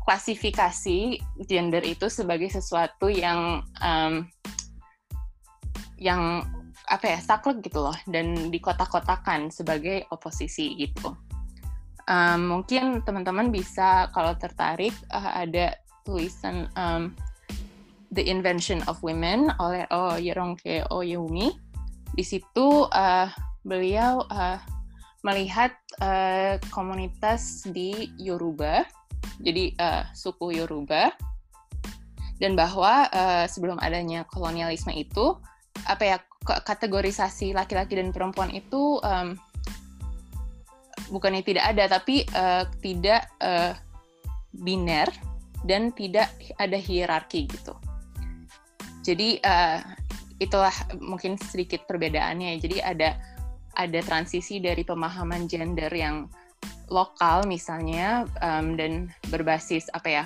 klasifikasi 0.08 1.20
gender 1.44 1.84
itu 1.84 2.08
sebagai 2.08 2.48
sesuatu 2.48 3.12
yang 3.12 3.60
um, 3.76 4.24
yang 6.00 6.48
apa 6.88 7.12
ya 7.12 7.18
saklek 7.20 7.60
gitu 7.60 7.84
loh 7.84 7.94
dan 8.08 8.48
dikotak-kotakan 8.48 9.52
sebagai 9.52 10.08
oposisi 10.08 10.80
gitu. 10.80 11.12
Um, 12.12 12.52
mungkin 12.52 13.00
teman-teman 13.00 13.48
bisa 13.48 14.12
kalau 14.12 14.36
tertarik 14.36 14.92
uh, 15.08 15.32
ada 15.32 15.80
tulisan 16.04 16.68
um, 16.76 17.16
The 18.12 18.20
Invention 18.28 18.84
of 18.84 19.00
Women 19.00 19.48
oleh 19.56 19.88
Oh 19.88 20.20
Yeronke 20.20 20.84
Oyumi. 20.92 21.56
Di 22.12 22.20
situ 22.20 22.84
uh, 22.92 23.28
beliau 23.64 24.28
uh, 24.28 24.60
melihat 25.24 25.72
uh, 26.04 26.60
komunitas 26.68 27.64
di 27.72 28.12
Yoruba 28.20 28.84
jadi 29.40 29.72
uh, 29.78 30.04
suku 30.12 30.58
Yoruba 30.58 31.14
dan 32.42 32.58
bahwa 32.58 33.06
uh, 33.08 33.46
sebelum 33.46 33.78
adanya 33.78 34.26
kolonialisme 34.26 34.90
itu 34.92 35.38
apa 35.86 36.02
ya 36.02 36.16
kategorisasi 36.42 37.54
laki-laki 37.54 37.94
dan 37.94 38.10
perempuan 38.10 38.50
itu 38.50 38.98
um, 39.00 39.38
bukannya 41.12 41.44
tidak 41.44 41.76
ada 41.76 42.00
tapi 42.00 42.24
uh, 42.32 42.64
tidak 42.80 43.28
uh, 43.44 43.76
biner 44.56 45.06
dan 45.68 45.92
tidak 45.92 46.32
ada 46.56 46.80
hierarki 46.80 47.44
gitu. 47.46 47.76
Jadi 49.04 49.38
uh, 49.44 49.78
itulah 50.40 50.74
mungkin 50.98 51.36
sedikit 51.36 51.84
perbedaannya. 51.84 52.56
Jadi 52.58 52.80
ada 52.80 53.20
ada 53.76 54.00
transisi 54.04 54.58
dari 54.58 54.84
pemahaman 54.84 55.48
gender 55.48 55.92
yang 55.92 56.28
lokal 56.92 57.48
misalnya 57.48 58.28
um, 58.44 58.76
dan 58.76 59.08
berbasis 59.32 59.88
apa 59.96 60.08
ya 60.08 60.24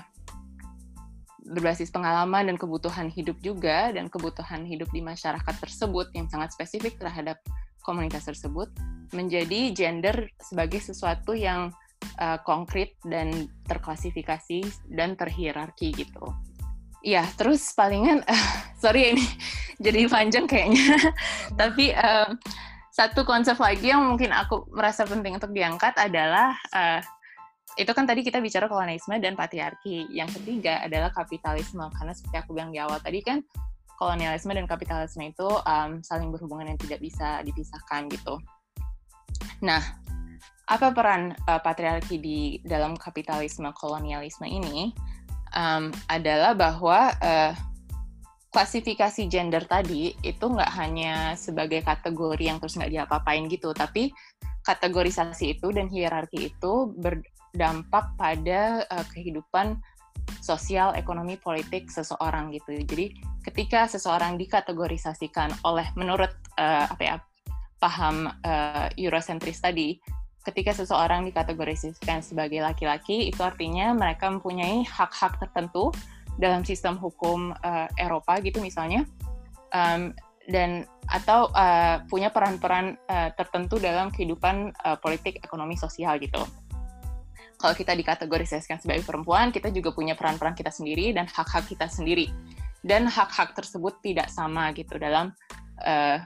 berbasis 1.46 1.94
pengalaman 1.94 2.50
dan 2.50 2.56
kebutuhan 2.58 3.06
hidup 3.06 3.38
juga 3.38 3.94
dan 3.94 4.10
kebutuhan 4.10 4.66
hidup 4.66 4.90
di 4.90 4.98
masyarakat 4.98 5.54
tersebut 5.62 6.10
yang 6.10 6.26
sangat 6.26 6.50
spesifik 6.50 6.98
terhadap 6.98 7.38
komunitas 7.86 8.26
tersebut 8.26 8.66
menjadi 9.14 9.70
gender 9.70 10.26
sebagai 10.42 10.82
sesuatu 10.82 11.38
yang 11.38 11.70
uh, 12.18 12.38
konkret 12.42 12.98
dan 13.06 13.46
terklasifikasi 13.70 14.66
dan 14.90 15.14
terhierarki 15.14 15.94
gitu. 15.94 16.26
Iya, 17.06 17.22
terus 17.38 17.62
palingan 17.78 18.26
uh, 18.26 18.46
sorry 18.82 19.14
ini 19.14 19.24
jadi 19.84 20.10
panjang 20.10 20.50
kayaknya. 20.50 20.98
Tapi 21.60 21.94
uh, 21.94 22.34
satu 22.90 23.22
konsep 23.22 23.60
lagi 23.60 23.92
yang 23.92 24.02
mungkin 24.02 24.32
aku 24.32 24.66
merasa 24.72 25.04
penting 25.06 25.36
untuk 25.36 25.52
diangkat 25.52 25.94
adalah 26.00 26.56
uh, 26.74 27.00
itu 27.76 27.92
kan 27.92 28.08
tadi 28.08 28.24
kita 28.24 28.40
bicara 28.40 28.66
kolonialisme 28.66 29.20
dan 29.20 29.36
patriarki. 29.36 30.08
Yang 30.08 30.40
ketiga 30.40 30.80
adalah 30.80 31.12
kapitalisme 31.12 31.84
karena 31.92 32.16
seperti 32.16 32.36
aku 32.40 32.56
bilang 32.56 32.72
di 32.72 32.80
awal 32.80 32.96
tadi 32.98 33.20
kan 33.20 33.44
kolonialisme 33.96 34.52
dan 34.52 34.68
kapitalisme 34.68 35.32
itu 35.32 35.48
um, 35.48 36.04
saling 36.04 36.28
berhubungan 36.28 36.72
yang 36.72 36.80
tidak 36.80 37.00
bisa 37.00 37.40
dipisahkan 37.42 38.08
gitu. 38.12 38.38
Nah, 39.64 39.82
apa 40.68 40.92
peran 40.92 41.32
uh, 41.48 41.60
patriarki 41.62 42.16
di 42.20 42.40
dalam 42.62 42.94
kapitalisme 42.94 43.72
kolonialisme 43.72 44.44
ini? 44.44 44.92
Um, 45.56 45.94
adalah 46.12 46.52
bahwa 46.52 47.16
uh, 47.22 47.56
klasifikasi 48.52 49.30
gender 49.30 49.64
tadi 49.64 50.12
itu 50.20 50.44
nggak 50.44 50.72
hanya 50.76 51.32
sebagai 51.38 51.80
kategori 51.80 52.44
yang 52.44 52.58
terus 52.60 52.76
nggak 52.76 52.92
diapa-apain 52.92 53.48
gitu, 53.48 53.72
tapi 53.72 54.12
kategorisasi 54.66 55.56
itu 55.56 55.70
dan 55.70 55.86
hierarki 55.86 56.50
itu 56.50 56.92
berdampak 56.98 58.12
pada 58.18 58.84
uh, 58.90 59.06
kehidupan 59.14 59.78
sosial, 60.40 60.94
ekonomi, 60.94 61.38
politik 61.38 61.90
seseorang 61.90 62.54
gitu. 62.54 62.74
Jadi 62.86 63.16
ketika 63.46 63.86
seseorang 63.90 64.38
dikategorisasikan 64.38 65.52
oleh 65.66 65.86
menurut 65.94 66.30
uh, 66.58 66.86
apa 66.90 67.02
ya 67.02 67.16
paham 67.78 68.30
uh, 68.30 68.88
Eurocentris 68.96 69.60
tadi, 69.60 70.00
ketika 70.46 70.70
seseorang 70.70 71.26
dikategorisasikan 71.26 72.22
sebagai 72.22 72.62
laki-laki 72.62 73.26
itu 73.26 73.42
artinya 73.42 73.90
mereka 73.90 74.30
mempunyai 74.30 74.86
hak-hak 74.86 75.42
tertentu 75.42 75.90
dalam 76.38 76.62
sistem 76.62 76.94
hukum 76.94 77.50
uh, 77.64 77.88
Eropa 77.98 78.38
gitu 78.44 78.62
misalnya 78.62 79.02
um, 79.74 80.14
dan 80.46 80.86
atau 81.10 81.50
uh, 81.54 82.02
punya 82.06 82.30
peran-peran 82.30 82.94
uh, 83.10 83.30
tertentu 83.34 83.82
dalam 83.82 84.14
kehidupan 84.14 84.74
uh, 84.86 84.98
politik 84.98 85.42
ekonomi 85.42 85.74
sosial 85.74 86.18
gitu. 86.22 86.42
Kalau 87.56 87.72
kita 87.72 87.96
dikategorisasikan 87.96 88.78
sebagai 88.78 89.04
perempuan, 89.08 89.48
kita 89.48 89.72
juga 89.72 89.92
punya 89.96 90.12
peran-peran 90.12 90.52
kita 90.52 90.68
sendiri 90.68 91.16
dan 91.16 91.24
hak-hak 91.24 91.64
kita 91.66 91.88
sendiri. 91.88 92.28
Dan 92.84 93.08
hak-hak 93.08 93.56
tersebut 93.56 93.98
tidak 94.04 94.28
sama 94.28 94.70
gitu 94.76 95.00
dalam 95.00 95.32
uh, 95.82 96.20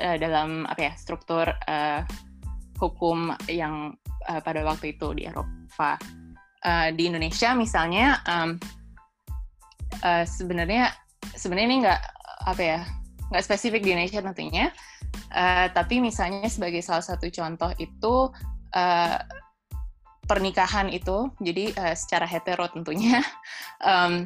uh, 0.00 0.16
dalam 0.18 0.64
apa 0.66 0.90
ya 0.90 0.92
struktur 0.96 1.46
uh, 1.46 2.00
hukum 2.80 3.30
yang 3.46 3.94
uh, 4.26 4.40
pada 4.42 4.64
waktu 4.66 4.96
itu 4.96 5.14
di 5.14 5.28
Eropa. 5.28 6.00
Uh, 6.64 6.88
di 6.96 7.12
Indonesia 7.12 7.52
misalnya 7.52 8.24
um, 8.24 8.56
uh, 10.00 10.24
sebenarnya 10.24 10.96
sebenarnya 11.36 11.68
ini 11.68 11.78
nggak 11.84 12.02
apa 12.48 12.62
ya 12.64 12.80
nggak 13.28 13.44
spesifik 13.44 13.84
di 13.84 13.92
Indonesia 13.92 14.24
tentunya, 14.24 14.72
uh, 15.32 15.66
tapi 15.76 16.00
misalnya 16.00 16.48
sebagai 16.48 16.80
salah 16.80 17.04
satu 17.04 17.28
contoh 17.28 17.68
itu 17.76 18.32
uh, 18.72 19.18
pernikahan 20.24 20.88
itu 20.90 21.30
jadi 21.40 21.72
uh, 21.76 21.94
secara 21.96 22.24
hetero 22.24 22.68
tentunya 22.72 23.20
um, 23.84 24.24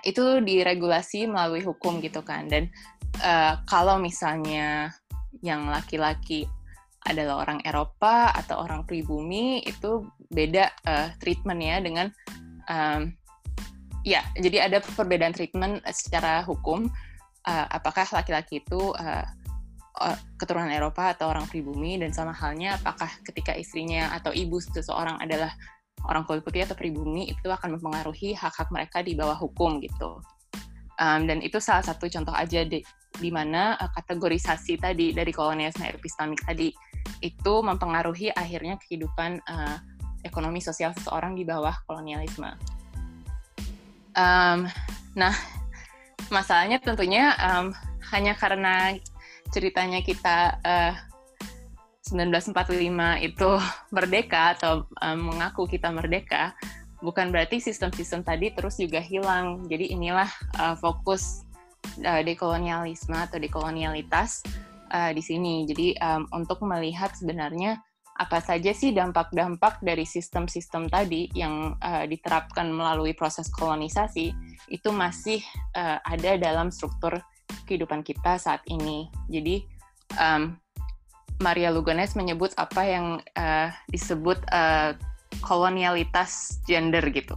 itu 0.00 0.40
diregulasi 0.40 1.28
melalui 1.28 1.60
hukum 1.60 2.00
gitu 2.00 2.24
kan. 2.24 2.48
Dan 2.48 2.72
uh, 3.20 3.60
kalau 3.68 4.00
misalnya 4.00 4.94
yang 5.44 5.68
laki-laki 5.68 6.48
adalah 7.08 7.48
orang 7.48 7.64
Eropa 7.64 8.28
atau 8.36 8.60
orang 8.60 8.84
pribumi 8.84 9.64
itu 9.64 10.04
beda 10.28 10.68
uh, 10.84 11.08
treatmentnya 11.16 11.80
dengan 11.80 12.06
um, 12.68 13.08
ya 14.04 14.20
jadi 14.36 14.68
ada 14.68 14.78
perbedaan 14.84 15.32
treatment 15.32 15.80
secara 15.92 16.44
hukum 16.44 16.92
uh, 17.48 17.66
apakah 17.72 18.04
laki-laki 18.12 18.60
itu 18.60 18.92
uh, 19.00 19.24
keturunan 20.40 20.72
Eropa 20.72 21.12
atau 21.12 21.28
orang 21.28 21.44
pribumi 21.44 22.00
dan 22.00 22.10
sama 22.10 22.32
halnya 22.32 22.80
apakah 22.80 23.08
ketika 23.20 23.52
istrinya 23.52 24.16
atau 24.16 24.32
ibu 24.32 24.56
seseorang 24.56 25.20
adalah 25.20 25.52
orang 26.08 26.24
kulit 26.24 26.40
putih 26.40 26.64
atau 26.64 26.72
pribumi 26.72 27.28
itu 27.28 27.48
akan 27.48 27.76
mempengaruhi 27.76 28.32
hak-hak 28.32 28.72
mereka 28.72 29.04
di 29.04 29.12
bawah 29.12 29.36
hukum 29.36 29.76
gitu 29.84 30.24
um, 31.00 31.20
dan 31.28 31.40
itu 31.40 31.60
salah 31.60 31.84
satu 31.84 32.06
contoh 32.08 32.32
aja 32.36 32.64
di, 32.64 32.84
di 33.16 33.30
mana 33.32 33.74
uh, 33.80 33.90
kategorisasi 33.96 34.80
tadi 34.80 35.16
dari 35.16 35.32
kolonialisme 35.32 35.88
epistemik 35.88 36.44
tadi 36.44 36.72
itu 37.24 37.54
mempengaruhi 37.64 38.32
akhirnya 38.32 38.76
kehidupan 38.80 39.40
uh, 39.48 39.76
ekonomi 40.24 40.60
sosial 40.60 40.92
seseorang 40.92 41.32
di 41.32 41.48
bawah 41.48 41.72
kolonialisme. 41.88 42.52
Um, 44.12 44.68
nah, 45.16 45.32
masalahnya 46.28 46.76
tentunya 46.76 47.32
um, 47.40 47.72
hanya 48.12 48.36
karena 48.36 49.00
ceritanya 49.50 50.00
kita 50.00 50.58
uh, 50.62 50.94
1945 52.10 52.74
itu 53.22 53.50
merdeka 53.96 54.56
atau 54.56 54.86
um, 54.98 55.18
mengaku 55.30 55.68
kita 55.68 55.92
merdeka, 55.92 56.56
bukan 57.04 57.30
berarti 57.30 57.62
sistem-sistem 57.62 58.26
tadi 58.26 58.50
terus 58.50 58.80
juga 58.80 58.98
hilang. 58.98 59.66
Jadi 59.68 59.94
inilah 59.94 60.30
uh, 60.58 60.74
fokus 60.78 61.44
uh, 62.02 62.22
dekolonialisme 62.24 63.14
atau 63.14 63.38
dekolonialitas 63.38 64.42
uh, 64.90 65.10
di 65.14 65.22
sini. 65.22 65.68
Jadi 65.68 65.94
um, 66.00 66.26
untuk 66.34 66.62
melihat 66.66 67.14
sebenarnya 67.14 67.78
apa 68.20 68.36
saja 68.44 68.76
sih 68.76 68.92
dampak-dampak 68.92 69.80
dari 69.80 70.04
sistem-sistem 70.04 70.92
tadi 70.92 71.32
yang 71.32 71.72
uh, 71.80 72.04
diterapkan 72.04 72.68
melalui 72.68 73.16
proses 73.16 73.48
kolonisasi 73.48 74.36
itu 74.68 74.88
masih 74.92 75.40
uh, 75.72 75.96
ada 76.04 76.36
dalam 76.36 76.68
struktur 76.68 77.16
kehidupan 77.68 78.02
kita 78.02 78.36
saat 78.36 78.60
ini. 78.68 79.08
Jadi 79.30 79.64
um, 80.18 80.56
Maria 81.40 81.72
Lugones 81.72 82.12
menyebut 82.14 82.52
apa 82.60 82.82
yang 82.84 83.06
uh, 83.36 83.68
disebut 83.88 84.38
uh, 84.52 84.92
kolonialitas 85.40 86.60
gender 86.68 87.02
gitu. 87.10 87.36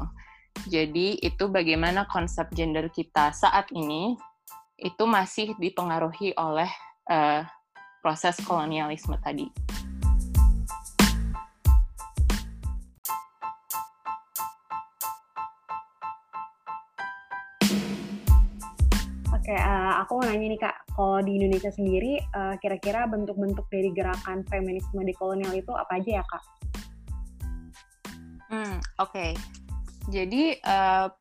Jadi 0.68 1.20
itu 1.24 1.50
bagaimana 1.50 2.06
konsep 2.08 2.52
gender 2.54 2.92
kita 2.92 3.32
saat 3.34 3.68
ini 3.74 4.16
itu 4.78 5.04
masih 5.08 5.56
dipengaruhi 5.58 6.36
oleh 6.36 6.70
uh, 7.08 7.48
proses 8.04 8.36
kolonialisme 8.44 9.16
tadi. 9.24 9.48
Oke, 19.44 19.60
uh, 19.60 20.00
aku 20.00 20.24
mau 20.24 20.32
nanya 20.32 20.56
nih 20.56 20.56
kak, 20.56 20.88
kalau 20.96 21.20
di 21.20 21.36
Indonesia 21.36 21.68
sendiri, 21.68 22.16
uh, 22.32 22.56
kira-kira 22.64 23.04
bentuk-bentuk 23.12 23.68
dari 23.68 23.92
gerakan 23.92 24.48
feminisme 24.48 25.04
dekolonial 25.04 25.52
itu 25.52 25.68
apa 25.76 26.00
aja 26.00 26.10
ya 26.16 26.24
kak? 26.24 26.44
Hmm, 28.48 28.80
oke. 29.04 29.12
Okay. 29.12 29.32
Jadi 30.08 30.56
uh, 30.64 31.12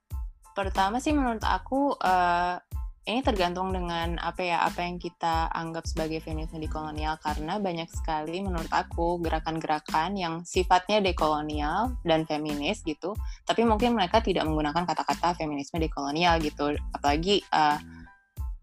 pertama 0.54 1.02
sih 1.02 1.10
menurut 1.10 1.42
aku 1.42 1.98
uh, 1.98 2.62
ini 3.10 3.26
tergantung 3.26 3.74
dengan 3.74 4.14
apa 4.22 4.38
ya 4.38 4.62
apa 4.62 4.86
yang 4.86 5.02
kita 5.02 5.50
anggap 5.50 5.82
sebagai 5.90 6.22
feminisme 6.22 6.62
dekolonial 6.62 7.18
karena 7.18 7.58
banyak 7.58 7.90
sekali 7.90 8.38
menurut 8.38 8.70
aku 8.70 9.18
gerakan-gerakan 9.18 10.14
yang 10.14 10.34
sifatnya 10.46 11.02
dekolonial 11.02 11.98
dan 12.06 12.22
feminis 12.22 12.86
gitu, 12.86 13.18
tapi 13.42 13.66
mungkin 13.66 13.98
mereka 13.98 14.22
tidak 14.22 14.46
menggunakan 14.46 14.86
kata-kata 14.86 15.34
feminisme 15.34 15.82
dekolonial 15.82 16.38
gitu, 16.38 16.78
apalagi 16.94 17.42
uh, 17.50 17.82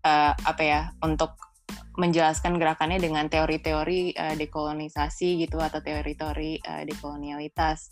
uh, 0.04 0.34
apa 0.36 0.64
ya 0.64 0.82
untuk 1.04 1.36
menjelaskan 2.00 2.56
gerakannya 2.56 3.00
dengan 3.04 3.28
teori-teori 3.28 4.16
uh, 4.16 4.36
dekolonisasi 4.40 5.44
gitu 5.44 5.60
atau 5.60 5.84
teori-teori 5.84 6.64
uh, 6.64 6.84
dekolonialitas. 6.88 7.92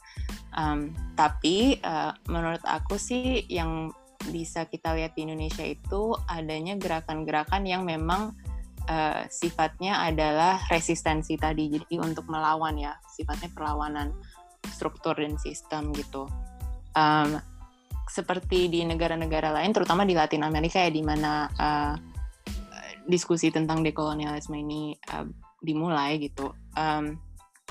Um, 0.55 0.95
tapi 1.19 1.83
uh, 1.83 2.15
menurut 2.31 2.63
aku 2.63 2.95
sih 2.95 3.43
yang 3.51 3.91
bisa 4.31 4.65
kita 4.65 4.95
lihat 4.95 5.13
di 5.13 5.27
Indonesia 5.27 5.63
itu 5.63 6.15
adanya 6.31 6.79
gerakan-gerakan 6.79 7.67
yang 7.67 7.83
memang 7.83 8.33
uh, 8.87 9.27
sifatnya 9.27 10.07
adalah 10.07 10.63
resistensi 10.71 11.35
tadi. 11.35 11.67
Jadi 11.75 11.99
untuk 11.99 12.31
melawan 12.31 12.79
ya, 12.79 12.95
sifatnya 13.11 13.51
perlawanan 13.51 14.15
struktur 14.71 15.19
dan 15.19 15.35
sistem 15.35 15.91
gitu. 15.91 16.27
Um, 16.95 17.43
seperti 18.07 18.71
di 18.71 18.83
negara-negara 18.87 19.51
lain, 19.51 19.71
terutama 19.75 20.07
di 20.07 20.15
Latin 20.15 20.43
Amerika 20.47 20.79
ya, 20.79 20.91
di 20.91 21.03
mana 21.03 21.47
uh, 21.51 21.93
diskusi 23.07 23.51
tentang 23.51 23.83
dekolonialisme 23.83 24.55
ini 24.55 24.95
uh, 25.13 25.27
dimulai 25.63 26.19
gitu. 26.19 26.51
Um, 26.75 27.19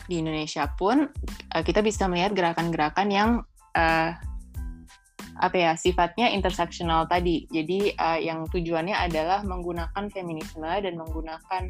di 0.06 0.20
Indonesia 0.20 0.68
pun 0.76 1.08
uh, 1.56 1.62
kita 1.64 1.80
bisa 1.80 2.04
melihat 2.06 2.36
gerakan-gerakan 2.36 3.08
yang 3.08 3.30
uh, 3.74 4.12
apa 5.36 5.56
ya 5.56 5.72
sifatnya 5.76 6.32
interseksional 6.32 7.08
tadi. 7.08 7.44
Jadi 7.52 7.92
uh, 7.96 8.20
yang 8.20 8.48
tujuannya 8.48 8.96
adalah 8.96 9.44
menggunakan 9.44 10.08
feminisme 10.08 10.64
dan 10.64 10.94
menggunakan 10.96 11.62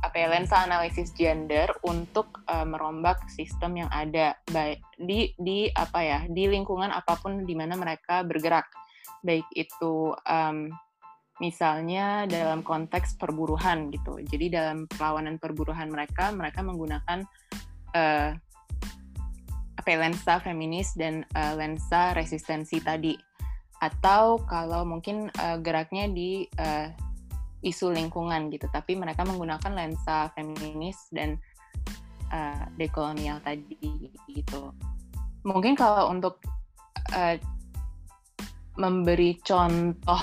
apa 0.00 0.16
ya 0.16 0.32
lensa 0.32 0.64
analisis 0.64 1.12
gender 1.12 1.68
untuk 1.84 2.40
uh, 2.48 2.64
merombak 2.64 3.20
sistem 3.28 3.84
yang 3.84 3.90
ada 3.92 4.32
baik 4.48 4.80
di 4.96 5.36
di 5.36 5.68
apa 5.76 6.00
ya 6.00 6.20
di 6.24 6.48
lingkungan 6.48 6.88
apa 6.88 7.20
pun 7.20 7.44
di 7.44 7.52
mana 7.52 7.76
mereka 7.76 8.24
bergerak. 8.24 8.64
Baik 9.20 9.44
itu 9.52 10.16
um, 10.24 10.72
misalnya 11.40 12.24
dalam 12.24 12.64
konteks 12.64 13.16
perburuhan 13.20 13.92
gitu. 13.92 14.20
Jadi 14.24 14.52
dalam 14.52 14.88
perlawanan 14.88 15.36
perburuhan 15.36 15.92
mereka 15.92 16.32
mereka 16.32 16.60
menggunakan 16.64 17.24
uh, 17.96 18.30
apa 19.80 19.88
ya, 19.88 19.98
lensa 20.00 20.36
feminis 20.44 20.92
dan 20.96 21.24
uh, 21.36 21.56
lensa 21.56 22.12
resistensi 22.12 22.80
tadi. 22.80 23.16
Atau 23.80 24.44
kalau 24.44 24.84
mungkin 24.84 25.32
uh, 25.40 25.56
geraknya 25.56 26.08
di 26.12 26.44
uh, 26.60 26.92
isu 27.60 27.92
lingkungan 27.92 28.48
gitu, 28.48 28.66
tapi 28.72 28.96
mereka 28.96 29.24
menggunakan 29.24 29.72
lensa 29.72 30.32
feminis 30.32 30.96
dan 31.12 31.36
uh, 32.32 32.64
dekolonial 32.80 33.40
tadi 33.44 34.10
gitu. 34.28 34.72
Mungkin 35.44 35.76
kalau 35.76 36.08
untuk 36.12 36.40
uh, 37.12 37.36
memberi 38.80 39.36
contoh 39.44 40.20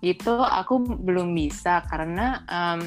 gitu, 0.00 0.40
aku 0.40 0.80
belum 1.04 1.36
bisa 1.36 1.84
karena 1.88 2.44
um, 2.48 2.80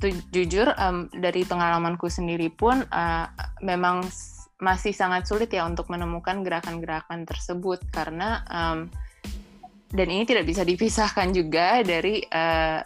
tuh, 0.00 0.16
jujur 0.32 0.72
um, 0.80 1.12
dari 1.12 1.44
pengalamanku 1.44 2.08
sendiri 2.08 2.48
pun 2.48 2.80
uh, 2.88 3.28
memang 3.60 4.08
masih 4.60 4.92
sangat 4.92 5.24
sulit 5.24 5.48
ya 5.52 5.64
untuk 5.64 5.88
menemukan 5.88 6.44
gerakan-gerakan 6.44 7.24
tersebut 7.24 7.80
karena 7.92 8.44
um, 8.48 8.92
dan 9.90 10.06
ini 10.06 10.22
tidak 10.22 10.46
bisa 10.46 10.62
dipisahkan 10.62 11.34
juga 11.34 11.82
dari 11.82 12.22
uh, 12.22 12.78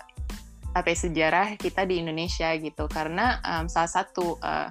apa 0.75 0.89
ya, 0.91 0.99
sejarah 1.07 1.49
kita 1.61 1.85
di 1.85 2.01
Indonesia 2.01 2.51
gitu. 2.57 2.89
Karena 2.89 3.39
um, 3.45 3.69
salah 3.69 3.93
satu 3.93 4.41
uh, 4.41 4.69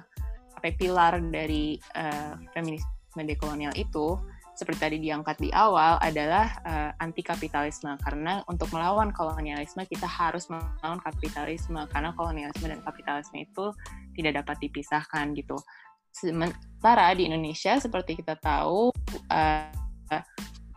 apa 0.54 0.64
ya, 0.66 0.74
pilar 0.74 1.22
dari 1.30 1.78
uh, 1.94 2.34
feminisme 2.50 3.22
dekolonial 3.22 3.72
itu 3.78 4.18
seperti 4.54 4.78
tadi 4.78 4.96
diangkat 5.02 5.42
di 5.42 5.50
awal 5.50 5.98
adalah 5.98 6.46
uh, 6.62 6.90
anti 7.02 7.26
kapitalisme 7.26 7.90
karena 7.98 8.38
untuk 8.46 8.70
melawan 8.70 9.10
kolonialisme 9.10 9.82
kita 9.86 10.06
harus 10.06 10.50
melawan 10.50 10.98
kapitalisme. 11.06 11.78
Karena 11.90 12.10
kolonialisme 12.18 12.66
dan 12.66 12.82
kapitalisme 12.82 13.46
itu 13.46 13.70
tidak 14.18 14.42
dapat 14.42 14.58
dipisahkan 14.58 15.38
gitu. 15.38 15.54
Sementara 16.14 17.14
di 17.14 17.30
Indonesia 17.30 17.78
seperti 17.78 18.18
kita 18.18 18.38
tahu 18.38 18.90
uh, 19.30 20.22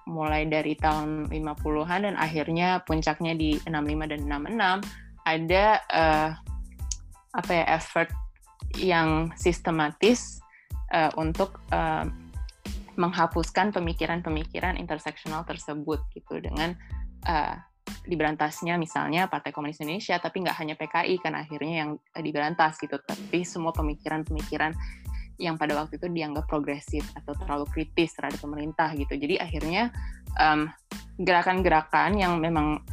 mulai 0.08 0.48
dari 0.48 0.80
tahun 0.80 1.28
50-an 1.28 2.08
dan 2.08 2.16
akhirnya 2.16 2.80
puncaknya 2.88 3.36
di 3.36 3.60
65 3.68 4.12
dan 4.16 4.20
66 4.24 5.28
ada 5.28 5.66
uh, 5.92 6.30
apa 7.36 7.52
ya 7.52 7.66
effort 7.76 8.10
yang 8.80 9.30
sistematis 9.36 10.40
uh, 10.96 11.12
untuk 11.20 11.60
uh, 11.76 12.08
menghapuskan 12.98 13.76
pemikiran-pemikiran 13.76 14.80
interseksional 14.80 15.46
tersebut 15.46 16.02
gitu 16.16 16.40
dengan 16.42 16.74
uh, 17.28 17.60
diberantasnya 18.08 18.80
misalnya 18.80 19.28
Partai 19.28 19.52
Komunis 19.52 19.80
Indonesia 19.84 20.20
tapi 20.20 20.44
nggak 20.44 20.58
hanya 20.60 20.76
PKI 20.80 21.16
kan 21.20 21.36
akhirnya 21.36 21.76
yang 21.86 21.92
diberantas 22.20 22.80
gitu 22.80 23.00
tapi 23.04 23.44
semua 23.44 23.76
pemikiran-pemikiran 23.76 24.72
yang 25.38 25.56
pada 25.56 25.78
waktu 25.78 26.02
itu 26.02 26.10
dianggap 26.10 26.50
progresif 26.50 27.06
atau 27.14 27.34
terlalu 27.38 27.66
kritis 27.70 28.14
terhadap 28.18 28.42
pemerintah 28.42 28.90
gitu. 28.98 29.14
Jadi 29.14 29.38
akhirnya 29.38 29.94
gerakan 30.38 30.70
gerakan-gerakan 31.18 32.12
yang 32.18 32.38
memang 32.38 32.86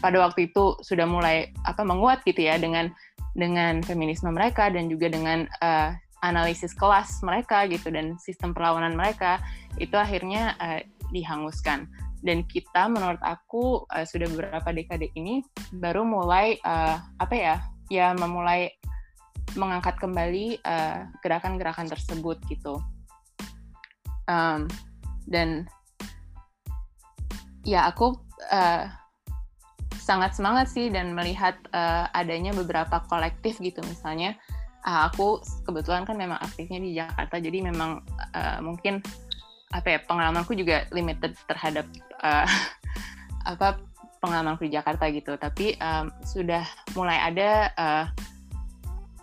pada 0.00 0.16
waktu 0.20 0.52
itu 0.52 0.76
sudah 0.84 1.08
mulai 1.08 1.52
apa 1.64 1.80
menguat 1.80 2.20
gitu 2.28 2.44
ya 2.44 2.60
dengan 2.60 2.92
dengan 3.36 3.80
feminisme 3.84 4.28
mereka 4.32 4.68
dan 4.72 4.88
juga 4.88 5.12
dengan 5.12 5.44
uh, 5.60 5.92
analisis 6.24 6.72
kelas 6.72 7.20
mereka 7.20 7.68
gitu 7.68 7.92
dan 7.92 8.16
sistem 8.16 8.56
perlawanan 8.56 8.96
mereka 8.96 9.40
itu 9.76 9.94
akhirnya 9.96 10.56
uh, 10.60 10.80
dihanguskan. 11.12 11.88
Dan 12.24 12.42
kita 12.48 12.88
menurut 12.88 13.20
aku 13.22 13.84
uh, 13.92 14.04
sudah 14.08 14.26
beberapa 14.32 14.72
dekade 14.72 15.12
ini 15.14 15.44
baru 15.76 16.02
mulai 16.02 16.56
uh, 16.64 16.96
apa 17.20 17.34
ya 17.36 17.56
ya 17.92 18.16
memulai 18.16 18.72
mengangkat 19.56 19.96
kembali 19.98 20.60
gerakan-gerakan 21.24 21.88
uh, 21.88 21.92
tersebut 21.96 22.38
gitu. 22.48 22.78
Um, 24.26 24.70
dan 25.26 25.66
ya 27.66 27.90
aku 27.90 28.14
uh, 28.50 28.86
sangat 29.98 30.38
semangat 30.38 30.70
sih 30.70 30.86
dan 30.86 31.18
melihat 31.18 31.58
uh, 31.74 32.06
adanya 32.14 32.54
beberapa 32.54 33.02
kolektif 33.10 33.58
gitu. 33.58 33.82
Misalnya 33.82 34.38
uh, 34.86 35.10
aku 35.10 35.42
kebetulan 35.66 36.06
kan 36.06 36.14
memang 36.14 36.38
aktifnya 36.38 36.78
di 36.78 36.94
Jakarta 36.94 37.42
jadi 37.42 37.58
memang 37.66 38.06
uh, 38.32 38.58
mungkin 38.62 39.02
apa 39.74 39.98
ya 39.98 39.98
pengalamanku 40.06 40.54
juga 40.54 40.86
limited 40.94 41.34
terhadap 41.50 41.90
uh, 42.22 42.46
apa 43.50 43.82
pengalamanku 44.22 44.70
di 44.70 44.72
Jakarta 44.78 45.10
gitu. 45.10 45.34
Tapi 45.34 45.74
um, 45.82 46.06
sudah 46.22 46.62
mulai 46.94 47.18
ada 47.26 47.50
kolektif 47.74 48.04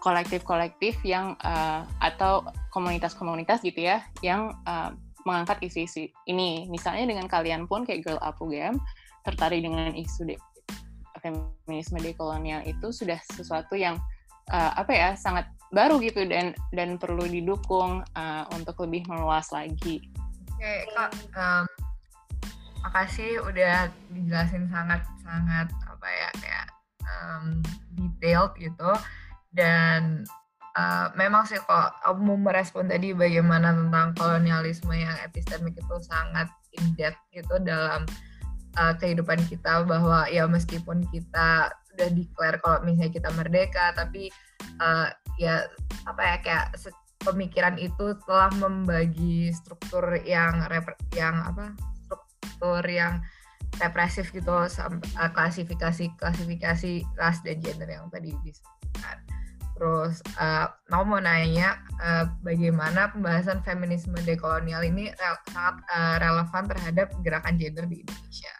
kolektif-kolektif 0.04 1.00
yang 1.08 1.40
uh, 1.48 1.88
atau 2.04 2.44
komunitas-komunitas 2.76 3.64
gitu 3.64 3.88
ya 3.88 4.04
yang 4.20 4.52
uh, 4.68 4.92
mengangkat 5.24 5.64
isu-isu 5.64 6.12
ini 6.28 6.68
misalnya 6.68 7.08
dengan 7.08 7.32
kalian 7.32 7.64
pun 7.64 7.88
kayak 7.88 8.04
Girl 8.04 8.20
Up 8.20 8.36
UGM 8.44 8.76
tertarik 9.24 9.64
dengan 9.64 9.96
isu 9.96 10.28
de 10.28 10.36
feminisme 11.24 12.04
dekolonial 12.04 12.68
itu 12.68 12.92
sudah 12.92 13.16
sesuatu 13.32 13.80
yang 13.80 13.96
uh, 14.52 14.76
apa 14.76 14.92
ya 14.92 15.10
sangat 15.16 15.48
baru 15.72 16.04
gitu 16.04 16.28
dan 16.28 16.52
dan 16.76 17.00
perlu 17.00 17.24
didukung 17.24 18.04
uh, 18.04 18.44
untuk 18.52 18.76
lebih 18.84 19.08
meluas 19.08 19.48
lagi. 19.56 20.04
Oke 20.52 20.84
kak, 20.92 21.12
um, 21.40 21.64
makasih 22.84 23.40
udah 23.48 23.88
dijelasin 24.12 24.68
sangat 24.68 25.08
sangat 25.24 25.72
apa 25.88 26.08
ya 26.12 26.30
kayak 26.44 26.68
um, 27.08 27.64
detailed 27.96 28.52
gitu 28.60 28.92
dan 29.54 30.26
uh, 30.78 31.14
memang 31.14 31.46
sih 31.46 31.62
kok 31.62 31.94
mau 32.20 32.38
merespon 32.38 32.90
tadi 32.90 33.14
bagaimana 33.14 33.74
tentang 33.74 34.18
kolonialisme 34.18 34.94
yang 34.94 35.16
epistemik 35.22 35.78
itu 35.78 35.96
sangat 36.04 36.50
in 36.82 36.86
depth 36.98 37.22
gitu 37.34 37.62
dalam 37.62 38.06
uh, 38.78 38.94
kehidupan 38.98 39.40
kita. 39.48 39.86
Bahwa 39.86 40.26
ya 40.30 40.50
meskipun 40.50 41.06
kita 41.14 41.70
udah 41.94 42.10
declare 42.10 42.58
kalau 42.60 42.82
misalnya 42.82 43.14
kita 43.14 43.30
merdeka 43.38 43.94
tapi 43.94 44.34
uh, 44.82 45.14
ya 45.38 45.70
apa 46.10 46.22
ya 46.26 46.38
kayak 46.42 46.66
pemikiran 47.24 47.78
itu 47.80 48.18
telah 48.28 48.52
membagi 48.58 49.54
struktur 49.54 50.18
yang 50.26 50.66
yang 51.16 51.38
apa 51.46 51.72
struktur 52.04 52.84
yang 52.84 53.24
represif 53.82 54.30
gitu 54.30 54.52
klasifikasi 55.34 56.06
klasifikasi 56.20 56.94
ras 57.18 57.42
dan 57.42 57.58
gender 57.64 57.90
yang 57.90 58.06
tadi 58.12 58.36
disebutkan 58.44 59.23
terus 59.74 60.22
uh, 60.38 60.70
mau 60.94 61.02
mau 61.04 61.18
nanya 61.18 61.82
uh, 62.02 62.30
bagaimana 62.46 63.10
pembahasan 63.10 63.66
feminisme 63.66 64.16
dekolonial 64.22 64.86
ini 64.86 65.10
rel 65.18 65.36
sangat 65.50 65.76
uh, 65.90 66.16
relevan 66.22 66.64
terhadap 66.70 67.08
gerakan 67.26 67.58
gender 67.58 67.86
di 67.90 68.06
Indonesia 68.06 68.54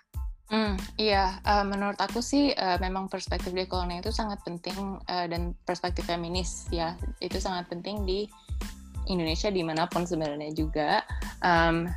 Hmm, 0.54 0.78
iya, 1.02 1.42
uh, 1.50 1.66
menurut 1.66 1.98
aku 1.98 2.22
sih 2.22 2.54
uh, 2.54 2.78
memang 2.78 3.10
perspektif 3.10 3.58
dekolonial 3.58 4.06
itu 4.06 4.14
sangat 4.14 4.38
penting 4.46 5.02
uh, 5.10 5.26
dan 5.26 5.58
perspektif 5.66 6.06
feminis 6.06 6.70
ya 6.70 6.94
itu 7.26 7.42
sangat 7.42 7.74
penting 7.74 8.06
di 8.06 8.30
Indonesia 9.10 9.50
di 9.50 9.66
mana 9.66 9.90
pun 9.90 10.06
sebenarnya 10.06 10.54
juga. 10.54 11.02
Um, 11.42 11.90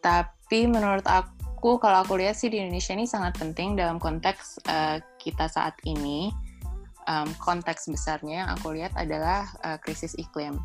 tapi 0.00 0.64
menurut 0.64 1.04
aku 1.04 1.76
kalau 1.76 2.00
aku 2.00 2.16
lihat 2.16 2.32
sih 2.32 2.48
di 2.48 2.64
Indonesia 2.64 2.96
ini 2.96 3.04
sangat 3.04 3.36
penting 3.36 3.76
dalam 3.76 4.00
konteks 4.00 4.64
uh, 4.64 4.96
kita 5.20 5.44
saat 5.44 5.76
ini. 5.84 6.32
Um, 7.04 7.28
konteks 7.36 7.84
besarnya 7.92 8.44
yang 8.44 8.48
aku 8.56 8.72
lihat 8.72 8.96
adalah 8.96 9.44
uh, 9.60 9.76
krisis 9.76 10.16
iklim 10.16 10.56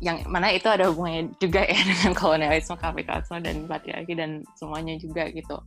yang 0.00 0.24
mana 0.30 0.48
itu 0.54 0.64
ada 0.70 0.88
hubungannya 0.88 1.34
juga 1.36 1.66
ya 1.68 1.76
dengan 1.90 2.16
kolonialisme, 2.16 2.78
kapitalisme 2.80 3.42
dan 3.44 3.68
patriarki 3.68 4.16
dan 4.16 4.46
semuanya 4.56 4.96
juga 4.96 5.28
gitu. 5.28 5.60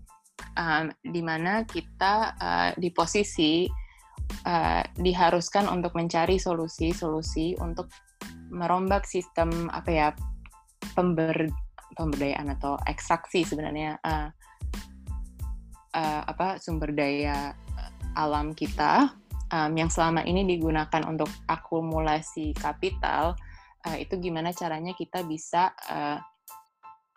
Um, 0.57 0.89
mana 1.21 1.65
kita 1.69 2.33
uh, 2.41 2.69
di 2.77 2.89
posisi 2.89 3.69
uh, 4.49 4.81
diharuskan 4.97 5.69
untuk 5.69 5.93
mencari 5.93 6.41
solusi-solusi 6.41 7.61
untuk 7.61 7.89
merombak 8.49 9.05
sistem 9.05 9.69
apa 9.69 9.89
ya 9.89 10.07
pember 10.97 11.49
pemberdayaan 11.93 12.53
atau 12.57 12.77
ekstraksi 12.89 13.45
sebenarnya 13.45 14.01
uh, 14.01 14.29
uh, 15.93 16.21
apa 16.25 16.57
sumber 16.57 16.89
daya 16.93 17.53
alam 18.13 18.53
kita 18.53 19.13
um, 19.53 19.71
yang 19.77 19.93
selama 19.93 20.25
ini 20.25 20.41
digunakan 20.49 21.05
untuk 21.05 21.29
akumulasi 21.45 22.57
kapital 22.57 23.37
uh, 23.85 23.97
itu 24.01 24.17
gimana 24.17 24.49
caranya 24.49 24.97
kita 24.97 25.21
bisa 25.21 25.69
uh, 25.93 26.17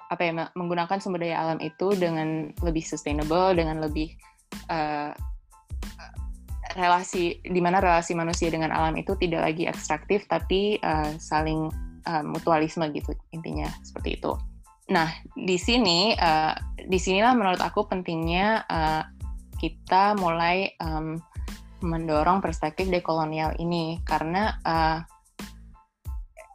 apa 0.07 0.23
ya 0.23 0.33
menggunakan 0.55 1.03
sumber 1.03 1.27
daya 1.27 1.43
alam 1.43 1.59
itu 1.59 1.91
dengan 1.99 2.55
lebih 2.63 2.85
sustainable 2.85 3.57
dengan 3.59 3.83
lebih 3.83 4.15
uh, 4.71 5.11
relasi 6.77 7.41
di 7.43 7.59
mana 7.59 7.81
relasi 7.81 8.13
manusia 8.13 8.53
dengan 8.53 8.71
alam 8.71 8.95
itu 8.95 9.17
tidak 9.19 9.51
lagi 9.51 9.67
ekstraktif 9.67 10.29
tapi 10.31 10.79
uh, 10.85 11.11
saling 11.19 11.73
uh, 12.07 12.23
mutualisme 12.23 12.87
gitu 12.95 13.17
intinya 13.35 13.67
seperti 13.83 14.21
itu. 14.21 14.37
Nah 14.93 15.11
di 15.35 15.59
sini 15.59 16.15
uh, 16.15 16.55
di 16.87 16.99
sinilah 17.01 17.35
menurut 17.35 17.59
aku 17.59 17.91
pentingnya 17.91 18.63
uh, 18.71 19.03
kita 19.59 20.15
mulai 20.21 20.71
um, 20.79 21.19
mendorong 21.87 22.43
perspektif 22.43 22.91
dekolonial 22.91 23.55
ini 23.63 24.03
karena 24.03 24.59
uh, 24.67 24.99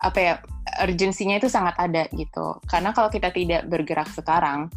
apa 0.01 0.19
ya 0.19 0.33
urgensinya 0.83 1.37
itu 1.37 1.47
sangat 1.47 1.77
ada 1.77 2.09
gitu. 2.11 2.57
Karena 2.67 2.91
kalau 2.91 3.07
kita 3.07 3.29
tidak 3.31 3.69
bergerak 3.69 4.09
sekarang 4.11 4.67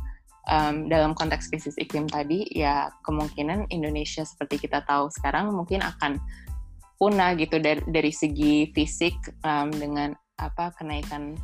um, 0.48 0.86
dalam 0.88 1.16
konteks 1.16 1.48
krisis 1.48 1.76
iklim 1.80 2.06
tadi 2.08 2.44
ya 2.52 2.92
kemungkinan 3.04 3.72
Indonesia 3.72 4.22
seperti 4.22 4.68
kita 4.68 4.84
tahu 4.84 5.08
sekarang 5.08 5.52
mungkin 5.52 5.80
akan 5.80 6.20
punah 7.00 7.34
gitu 7.34 7.58
dari 7.58 7.82
dari 7.90 8.12
segi 8.14 8.70
fisik 8.70 9.16
um, 9.42 9.72
dengan 9.72 10.14
apa 10.38 10.74
kenaikan 10.76 11.34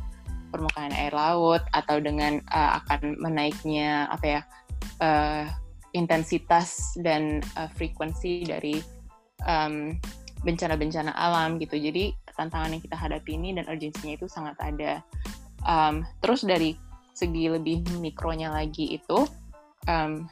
permukaan 0.51 0.91
air 0.91 1.15
laut 1.15 1.63
atau 1.71 1.97
dengan 2.03 2.43
uh, 2.51 2.83
akan 2.83 3.15
menaiknya 3.23 4.11
apa 4.11 4.25
ya 4.27 4.41
uh, 4.99 5.45
intensitas 5.95 6.95
dan 6.99 7.39
uh, 7.55 7.71
frekuensi 7.75 8.47
dari 8.47 8.79
um, 9.45 9.95
bencana-bencana 10.41 11.13
alam 11.13 11.61
gitu. 11.61 11.77
Jadi 11.77 12.13
tantangan 12.33 12.73
yang 12.73 12.81
kita 12.81 12.97
hadapi 12.97 13.37
ini 13.37 13.53
dan 13.53 13.69
urgensinya 13.69 14.17
itu 14.17 14.25
sangat 14.25 14.57
ada. 14.61 15.01
Um, 15.61 16.01
terus 16.25 16.41
dari 16.41 16.73
segi 17.13 17.51
lebih 17.51 17.85
mikronya 18.01 18.49
lagi 18.49 18.97
itu, 18.97 19.29
um, 19.85 20.25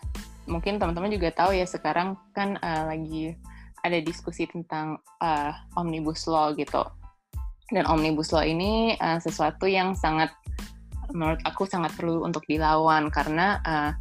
mungkin 0.49 0.81
teman-teman 0.81 1.13
juga 1.13 1.29
tahu 1.29 1.53
ya 1.53 1.69
sekarang 1.69 2.17
kan 2.33 2.57
uh, 2.65 2.89
lagi 2.89 3.37
ada 3.85 4.01
diskusi 4.01 4.49
tentang 4.49 4.97
uh, 5.21 5.53
omnibus 5.77 6.25
law 6.25 6.51
gitu. 6.57 6.81
Dan 7.69 7.85
omnibus 7.85 8.33
law 8.33 8.41
ini 8.41 8.97
uh, 8.97 9.21
sesuatu 9.21 9.69
yang 9.69 9.93
sangat 9.93 10.33
menurut 11.13 11.41
aku 11.45 11.65
sangat 11.65 11.93
perlu 11.97 12.21
untuk 12.25 12.45
dilawan 12.49 13.09
karena 13.13 13.61
uh, 13.65 13.91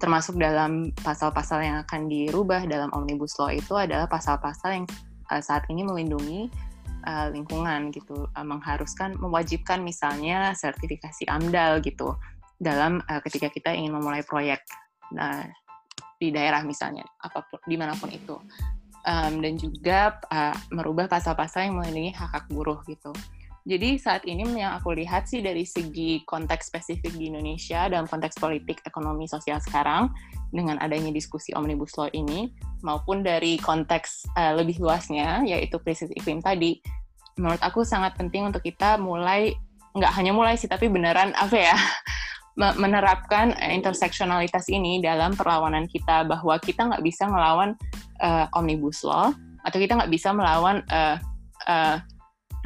termasuk 0.00 0.40
dalam 0.40 0.90
pasal-pasal 1.04 1.60
yang 1.60 1.76
akan 1.84 2.08
dirubah 2.08 2.64
dalam 2.64 2.88
omnibus 2.96 3.36
law 3.36 3.52
itu 3.52 3.76
adalah 3.76 4.08
pasal-pasal 4.08 4.82
yang 4.82 4.86
uh, 5.30 5.42
saat 5.42 5.68
ini 5.68 5.84
melindungi 5.84 6.48
uh, 7.04 7.28
lingkungan 7.30 7.92
gitu, 7.92 8.26
uh, 8.32 8.46
mengharuskan, 8.46 9.14
mewajibkan 9.20 9.84
misalnya 9.84 10.56
sertifikasi 10.56 11.28
AMDAL 11.28 11.84
gitu 11.84 12.16
dalam 12.56 13.04
uh, 13.06 13.20
ketika 13.20 13.52
kita 13.52 13.70
ingin 13.76 13.92
memulai 13.92 14.24
proyek 14.24 14.64
nah, 15.12 15.44
di 16.16 16.32
daerah 16.32 16.64
misalnya, 16.64 17.04
apa 17.20 17.44
pun 17.44 17.60
di 17.68 17.76
mana 17.76 17.92
pun 17.94 18.08
itu. 18.08 18.36
um, 19.06 19.38
dan 19.38 19.54
juga 19.54 20.18
uh, 20.34 20.56
merubah 20.74 21.06
pasal-pasal 21.06 21.70
yang 21.70 21.78
melindungi 21.78 22.10
hak 22.10 22.30
hak 22.34 22.44
buruh 22.50 22.82
gitu. 22.90 23.14
Jadi 23.66 23.98
saat 23.98 24.22
ini 24.30 24.46
yang 24.62 24.78
aku 24.78 24.94
lihat 24.94 25.26
sih 25.26 25.42
dari 25.42 25.66
segi 25.66 26.22
konteks 26.22 26.70
spesifik 26.70 27.10
di 27.18 27.34
Indonesia 27.34 27.90
dalam 27.90 28.06
konteks 28.06 28.38
politik, 28.38 28.78
ekonomi, 28.86 29.26
sosial 29.26 29.58
sekarang 29.58 30.14
dengan 30.54 30.78
adanya 30.78 31.10
diskusi 31.10 31.50
Omnibus 31.50 31.98
Law 31.98 32.06
ini 32.14 32.54
maupun 32.86 33.26
dari 33.26 33.58
konteks 33.58 34.30
uh, 34.38 34.54
lebih 34.54 34.78
luasnya 34.78 35.42
yaitu 35.42 35.82
krisis 35.82 36.14
iklim 36.14 36.38
tadi 36.38 36.78
menurut 37.34 37.58
aku 37.58 37.82
sangat 37.82 38.14
penting 38.14 38.46
untuk 38.46 38.62
kita 38.62 39.02
mulai 39.02 39.50
nggak 39.98 40.12
hanya 40.14 40.30
mulai 40.30 40.54
sih 40.54 40.70
tapi 40.70 40.86
beneran 40.86 41.34
apa 41.34 41.56
ya 41.58 41.76
menerapkan 42.80 43.52
interseksionalitas 43.58 44.70
ini 44.72 45.02
dalam 45.02 45.36
perlawanan 45.36 45.84
kita 45.90 46.24
bahwa 46.24 46.56
kita 46.56 46.88
nggak 46.88 47.04
bisa 47.04 47.28
melawan 47.28 47.76
uh, 48.24 48.48
omnibus 48.56 49.04
law 49.04 49.34
atau 49.66 49.76
kita 49.76 49.98
nggak 49.98 50.08
bisa 50.08 50.32
melawan 50.32 50.80
uh, 50.88 51.20
uh, 51.68 52.00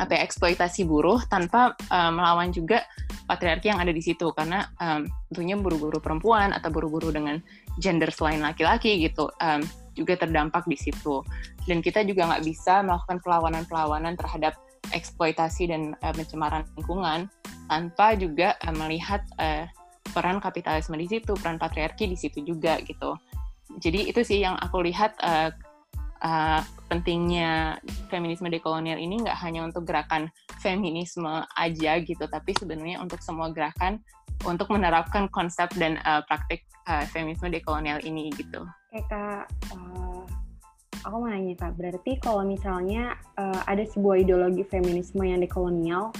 apa 0.00 0.16
ya, 0.16 0.24
eksploitasi 0.24 0.88
buruh 0.88 1.20
tanpa 1.28 1.76
uh, 1.92 2.10
melawan 2.10 2.48
juga 2.50 2.88
patriarki 3.28 3.68
yang 3.68 3.78
ada 3.84 3.92
di 3.92 4.00
situ. 4.00 4.32
Karena 4.32 4.64
um, 4.80 5.04
tentunya 5.28 5.60
buru-buru 5.60 6.00
perempuan 6.00 6.56
atau 6.56 6.72
buru-buru 6.72 7.12
dengan 7.12 7.36
gender 7.76 8.08
selain 8.08 8.40
laki-laki 8.40 9.04
gitu 9.04 9.28
um, 9.44 9.60
juga 9.92 10.16
terdampak 10.16 10.64
di 10.64 10.80
situ. 10.80 11.20
Dan 11.68 11.84
kita 11.84 12.00
juga 12.08 12.32
nggak 12.32 12.44
bisa 12.48 12.80
melakukan 12.80 13.20
perlawanan-perlawanan 13.20 14.16
terhadap 14.16 14.56
eksploitasi 14.96 15.68
dan 15.68 15.92
uh, 16.00 16.12
pencemaran 16.16 16.64
lingkungan 16.74 17.28
tanpa 17.68 18.16
juga 18.16 18.56
uh, 18.64 18.74
melihat 18.74 19.22
uh, 19.38 19.68
peran 20.10 20.42
kapitalisme 20.42 20.98
di 20.98 21.06
situ 21.06 21.36
peran 21.38 21.60
patriarki 21.60 22.10
di 22.10 22.18
situ 22.18 22.42
juga 22.42 22.80
gitu. 22.82 23.14
Jadi 23.78 24.10
itu 24.10 24.26
sih 24.26 24.42
yang 24.42 24.58
aku 24.58 24.82
lihat 24.82 25.14
uh, 25.22 25.54
uh, 26.24 26.60
pentingnya 26.88 27.78
feminisme 28.08 28.48
dekolonial 28.50 28.98
ini 28.98 29.20
nggak 29.22 29.38
hanya 29.40 29.64
untuk 29.66 29.86
gerakan 29.86 30.28
feminisme 30.60 31.44
aja 31.56 31.92
gitu, 32.00 32.24
tapi 32.28 32.56
sebenarnya 32.56 33.00
untuk 33.00 33.20
semua 33.24 33.52
gerakan 33.52 34.00
untuk 34.48 34.72
menerapkan 34.72 35.28
konsep 35.28 35.68
dan 35.76 36.00
uh, 36.08 36.24
praktik 36.24 36.64
uh, 36.88 37.04
feminisme 37.12 37.52
dekolonial 37.52 38.00
ini 38.00 38.32
gitu. 38.34 38.64
Oke 38.90 39.00
kak, 39.08 39.46
uh, 39.76 40.24
aku 41.04 41.14
mau 41.20 41.28
nanya 41.28 41.56
kak, 41.56 41.76
berarti 41.76 42.16
kalau 42.20 42.44
misalnya 42.44 43.16
uh, 43.36 43.60
ada 43.68 43.84
sebuah 43.84 44.24
ideologi 44.24 44.64
feminisme 44.68 45.20
yang 45.20 45.44
dekolonial, 45.44 46.12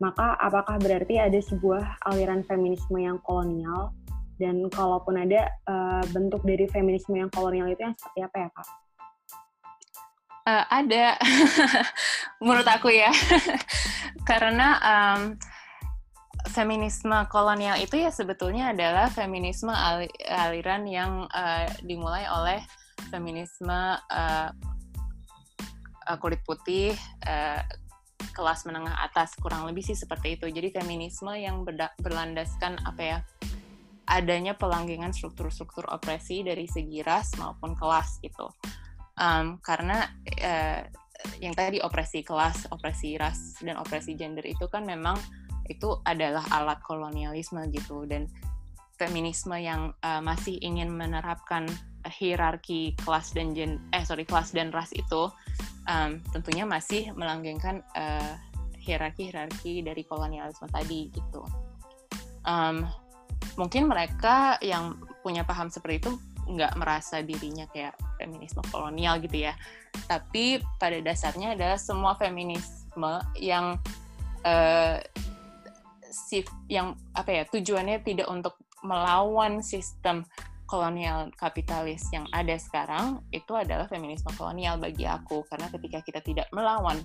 maka 0.00 0.36
apakah 0.40 0.76
berarti 0.80 1.16
ada 1.20 1.40
sebuah 1.40 2.04
aliran 2.08 2.44
feminisme 2.44 2.96
yang 2.96 3.16
kolonial? 3.24 3.92
Dan 4.36 4.68
kalaupun 4.68 5.16
ada 5.16 5.48
uh, 5.64 6.04
bentuk 6.12 6.44
dari 6.44 6.68
feminisme 6.68 7.16
yang 7.16 7.32
kolonial 7.32 7.72
itu 7.72 7.80
yang 7.80 7.96
seperti 7.96 8.20
apa 8.20 8.36
ya 8.36 8.48
kak? 8.52 8.68
Uh, 10.46 10.62
ada, 10.70 11.18
menurut 12.44 12.68
aku 12.70 12.86
ya, 12.94 13.10
karena 14.30 14.78
um, 14.78 15.34
feminisme 16.54 17.18
kolonial 17.26 17.74
itu 17.82 17.98
ya 17.98 18.14
sebetulnya 18.14 18.70
adalah 18.70 19.10
feminisme 19.10 19.74
al 19.74 20.06
aliran 20.30 20.86
yang 20.86 21.26
uh, 21.34 21.66
dimulai 21.82 22.30
oleh 22.30 22.62
feminisme 23.10 23.98
uh, 23.98 24.50
kulit 26.22 26.38
putih 26.46 26.94
uh, 27.26 27.58
kelas 28.30 28.62
menengah 28.70 28.94
atas 29.02 29.34
kurang 29.42 29.66
lebih 29.66 29.82
sih 29.82 29.98
seperti 29.98 30.38
itu. 30.38 30.46
Jadi 30.46 30.70
feminisme 30.78 31.34
yang 31.34 31.66
berlandaskan 31.98 32.78
apa 32.86 33.02
ya 33.02 33.18
adanya 34.06 34.54
pelanggengan 34.54 35.10
struktur-struktur 35.10 35.90
opresi 35.90 36.46
dari 36.46 36.70
segi 36.70 37.02
ras 37.02 37.34
maupun 37.34 37.74
kelas 37.74 38.22
gitu 38.22 38.46
um, 39.20 39.58
karena 39.60 40.08
uh, 40.44 40.80
yang 41.40 41.56
tadi 41.56 41.80
opresi 41.82 42.22
kelas, 42.22 42.70
opresi 42.70 43.16
ras 43.16 43.58
dan 43.60 43.80
opresi 43.80 44.14
gender 44.14 44.44
itu 44.44 44.68
kan 44.68 44.84
memang 44.84 45.16
itu 45.66 45.98
adalah 46.06 46.44
alat 46.54 46.78
kolonialisme 46.84 47.60
gitu. 47.74 48.06
Dan 48.06 48.30
feminisme 48.96 49.56
yang 49.60 49.92
uh, 50.00 50.22
masih 50.24 50.56
ingin 50.64 50.88
menerapkan 50.88 51.68
hierarki 52.06 52.94
kelas 53.02 53.34
dan 53.34 53.50
gen 53.52 53.82
eh 53.90 54.06
sorry 54.06 54.22
kelas 54.22 54.54
dan 54.54 54.70
ras 54.70 54.94
itu 54.94 55.28
um, 55.90 56.22
tentunya 56.30 56.62
masih 56.62 57.10
melanggengkan 57.18 57.82
uh, 57.98 58.38
hierarki 58.78 59.28
hierarki 59.28 59.82
dari 59.82 60.06
kolonialisme 60.06 60.70
tadi 60.70 61.10
gitu. 61.10 61.42
Um, 62.46 62.86
mungkin 63.58 63.90
mereka 63.90 64.54
yang 64.62 65.02
punya 65.26 65.42
paham 65.42 65.66
seperti 65.66 66.06
itu 66.06 66.12
nggak 66.46 66.78
merasa 66.78 67.20
dirinya 67.20 67.66
kayak 67.70 67.98
feminisme 68.18 68.62
kolonial 68.70 69.18
gitu 69.18 69.50
ya. 69.50 69.54
Tapi 70.06 70.62
pada 70.78 70.98
dasarnya 71.02 71.58
adalah 71.58 71.78
semua 71.78 72.14
feminisme 72.14 73.12
yang 73.38 73.76
uh, 74.46 74.98
sif 76.10 76.48
yang 76.70 76.96
apa 77.12 77.30
ya 77.30 77.42
tujuannya 77.50 78.00
tidak 78.00 78.30
untuk 78.30 78.56
melawan 78.80 79.60
sistem 79.60 80.24
kolonial 80.66 81.30
kapitalis 81.38 82.02
yang 82.10 82.26
ada 82.34 82.58
sekarang 82.58 83.22
itu 83.30 83.54
adalah 83.54 83.86
feminisme 83.86 84.28
kolonial 84.34 84.80
bagi 84.80 85.06
aku 85.06 85.46
karena 85.46 85.70
ketika 85.70 85.98
kita 86.02 86.20
tidak 86.24 86.46
melawan 86.50 86.98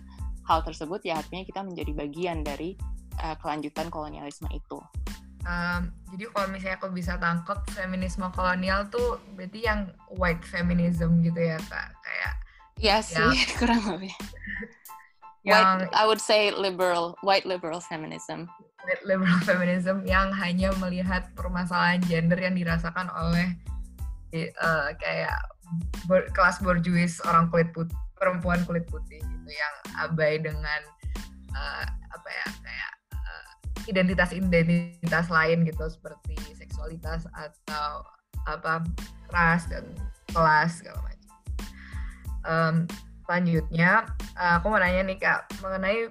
hal 0.49 0.65
tersebut 0.65 1.05
ya 1.05 1.21
artinya 1.21 1.45
kita 1.45 1.61
menjadi 1.61 1.91
bagian 1.93 2.41
dari 2.41 2.73
uh, 3.21 3.37
kelanjutan 3.37 3.93
kolonialisme 3.93 4.49
itu 4.49 4.81
um, 5.45 5.81
jadi 6.13 6.23
kalau 6.33 6.47
misalnya 6.51 6.77
aku 6.77 6.89
bisa 6.91 7.13
tangkap 7.17 7.63
feminisme 7.71 8.25
kolonial 8.35 8.87
tuh 8.91 9.21
berarti 9.33 9.59
yang 9.63 9.89
white 10.11 10.43
feminism 10.43 11.23
gitu 11.23 11.39
ya 11.39 11.57
kak. 11.69 11.89
Kayak 12.03 12.33
Iya 12.81 12.97
sih 13.05 13.31
kurang 13.61 13.83
lebih. 13.85 14.13
Yang 15.41 15.89
white, 15.89 15.93
I 15.97 16.03
would 16.05 16.21
say 16.21 16.53
liberal 16.53 17.17
white 17.25 17.49
liberal 17.49 17.81
feminism. 17.81 18.45
White 18.85 19.05
liberal 19.05 19.41
feminism 19.49 20.05
yang 20.05 20.29
hanya 20.33 20.69
melihat 20.77 21.33
permasalahan 21.33 22.01
gender 22.05 22.37
yang 22.37 22.53
dirasakan 22.53 23.09
oleh 23.09 23.57
uh, 24.61 24.93
kayak 25.01 25.37
ber, 26.05 26.29
kelas 26.37 26.61
borjuis 26.61 27.17
orang 27.25 27.49
kulit 27.49 27.73
putih 27.73 27.97
perempuan 28.21 28.61
kulit 28.69 28.85
putih 28.85 29.17
gitu 29.17 29.49
yang 29.49 29.75
abai 29.97 30.37
dengan 30.37 30.81
uh, 31.57 31.85
apa 31.89 32.29
ya 32.29 32.47
kayak 32.61 32.91
identitas-identitas 33.89 35.31
lain 35.31 35.65
gitu 35.65 35.85
seperti 35.89 36.37
seksualitas 36.57 37.25
atau 37.33 38.05
apa 38.49 38.85
ras 39.29 39.69
dan 39.69 39.85
kelas 40.33 40.81
segala 40.81 40.99
macam. 41.05 41.31
Um, 42.41 42.75
selanjutnya 43.25 44.09
aku 44.35 44.73
mau 44.73 44.81
nanya 44.81 45.05
nih 45.05 45.17
kak 45.21 45.47
mengenai 45.61 46.09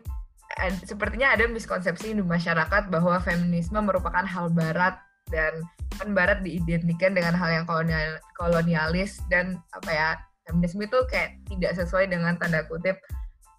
sepertinya 0.83 1.35
ada 1.35 1.46
miskonsepsi 1.46 2.14
di 2.14 2.22
masyarakat 2.22 2.90
bahwa 2.90 3.18
feminisme 3.22 3.78
merupakan 3.78 4.26
hal 4.26 4.50
barat 4.50 4.98
dan 5.30 5.62
kan 5.94 6.11
barat 6.11 6.42
diidentikan 6.42 7.14
dengan 7.14 7.38
hal 7.38 7.50
yang 7.50 7.64
kolonial, 7.68 8.18
kolonialis 8.35 9.22
dan 9.30 9.62
apa 9.76 9.90
ya 9.90 10.09
feminisme 10.48 10.83
itu 10.83 10.98
kayak 11.06 11.38
tidak 11.46 11.78
sesuai 11.78 12.11
dengan 12.11 12.35
tanda 12.35 12.66
kutip 12.66 12.98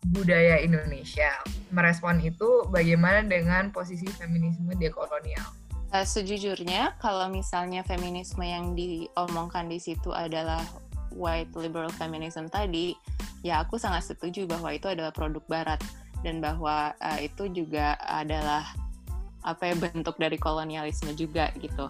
budaya 0.10 0.58
Indonesia. 0.58 1.30
Merespon 1.70 2.18
itu 2.26 2.66
bagaimana 2.74 3.22
dengan 3.22 3.70
posisi 3.70 4.10
feminisme 4.10 4.74
dekolonial? 4.74 5.46
Uh, 5.92 6.08
sejujurnya, 6.08 6.96
kalau 7.04 7.28
misalnya 7.28 7.84
feminisme 7.84 8.42
yang 8.42 8.74
diomongkan 8.74 9.68
di 9.68 9.78
situ 9.78 10.10
adalah 10.16 10.64
white 11.12 11.52
liberal 11.60 11.92
feminism 12.00 12.48
tadi, 12.48 12.96
ya 13.44 13.62
aku 13.62 13.76
sangat 13.76 14.08
setuju 14.08 14.48
bahwa 14.48 14.72
itu 14.72 14.88
adalah 14.88 15.12
produk 15.12 15.44
Barat 15.52 15.84
dan 16.24 16.40
bahwa 16.40 16.96
uh, 16.98 17.20
itu 17.20 17.52
juga 17.52 18.00
adalah 18.02 18.66
apa 19.42 19.74
ya 19.74 19.76
bentuk 19.76 20.16
dari 20.22 20.38
kolonialisme 20.38 21.12
juga 21.18 21.50
gitu. 21.60 21.89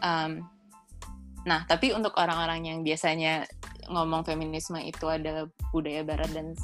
Um, 0.00 0.42
nah, 1.44 1.64
tapi 1.68 1.92
untuk 1.92 2.16
orang-orang 2.16 2.66
yang 2.66 2.78
biasanya 2.80 3.44
ngomong 3.86 4.24
feminisme 4.24 4.80
itu 4.80 5.06
adalah 5.06 5.46
budaya 5.70 6.02
Barat 6.02 6.30
dan 6.32 6.56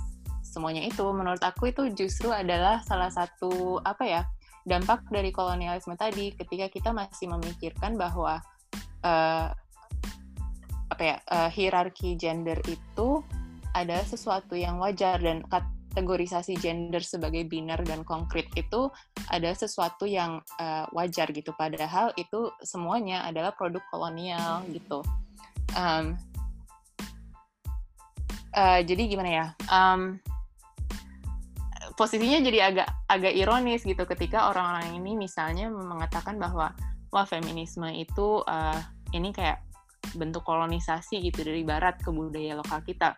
semuanya 0.57 0.80
itu. 0.80 1.04
Menurut 1.12 1.44
aku 1.44 1.68
itu 1.68 1.92
justru 1.92 2.32
adalah 2.32 2.80
salah 2.80 3.12
satu 3.12 3.76
apa 3.84 4.04
ya 4.09 4.22
dampak 4.64 5.04
dari 5.12 5.28
kolonialisme 5.28 5.92
tadi 6.00 6.32
ketika 6.32 6.72
kita 6.72 6.90
masih 6.96 7.28
memikirkan 7.28 8.00
bahwa 8.00 8.40
uh, 9.04 9.52
apa 10.88 11.02
ya 11.04 11.16
uh, 11.28 11.50
hierarki 11.52 12.16
gender 12.16 12.57
itu 12.64 13.20
adalah 13.76 14.02
sesuatu 14.09 14.57
yang 14.57 14.80
wajar 14.80 15.20
dan 15.20 15.44
kategorisasi 15.46 16.57
gender 16.57 17.04
sebagai 17.04 17.44
biner 17.44 17.84
dan 17.84 18.02
konkret 18.02 18.48
itu 18.57 18.88
ada 19.28 19.52
sesuatu 19.52 20.09
yang 20.09 20.40
uh, 20.57 20.88
wajar 20.96 21.28
gitu. 21.30 21.52
Padahal 21.52 22.16
itu 22.16 22.48
semuanya 22.64 23.28
adalah 23.28 23.52
produk 23.52 23.84
kolonial 23.92 24.64
gitu. 24.72 25.04
Um, 25.76 26.16
uh, 28.57 28.80
jadi 28.80 29.02
gimana 29.12 29.30
ya? 29.30 29.46
Um, 29.68 30.16
posisinya 31.97 32.44
jadi 32.44 32.59
agak 32.72 32.88
agak 33.09 33.32
ironis 33.32 33.82
gitu 33.82 34.05
ketika 34.05 34.53
orang-orang 34.53 35.01
ini 35.01 35.16
misalnya 35.16 35.72
mengatakan 35.72 36.36
bahwa 36.36 36.76
wah 37.11 37.26
feminisme 37.26 37.88
itu 37.88 38.44
uh, 38.44 38.78
ini 39.16 39.32
kayak 39.32 39.64
bentuk 40.14 40.44
kolonisasi 40.47 41.18
gitu 41.24 41.42
dari 41.42 41.66
barat 41.66 41.99
ke 41.99 42.12
budaya 42.12 42.61
lokal 42.61 42.84
kita. 42.84 43.16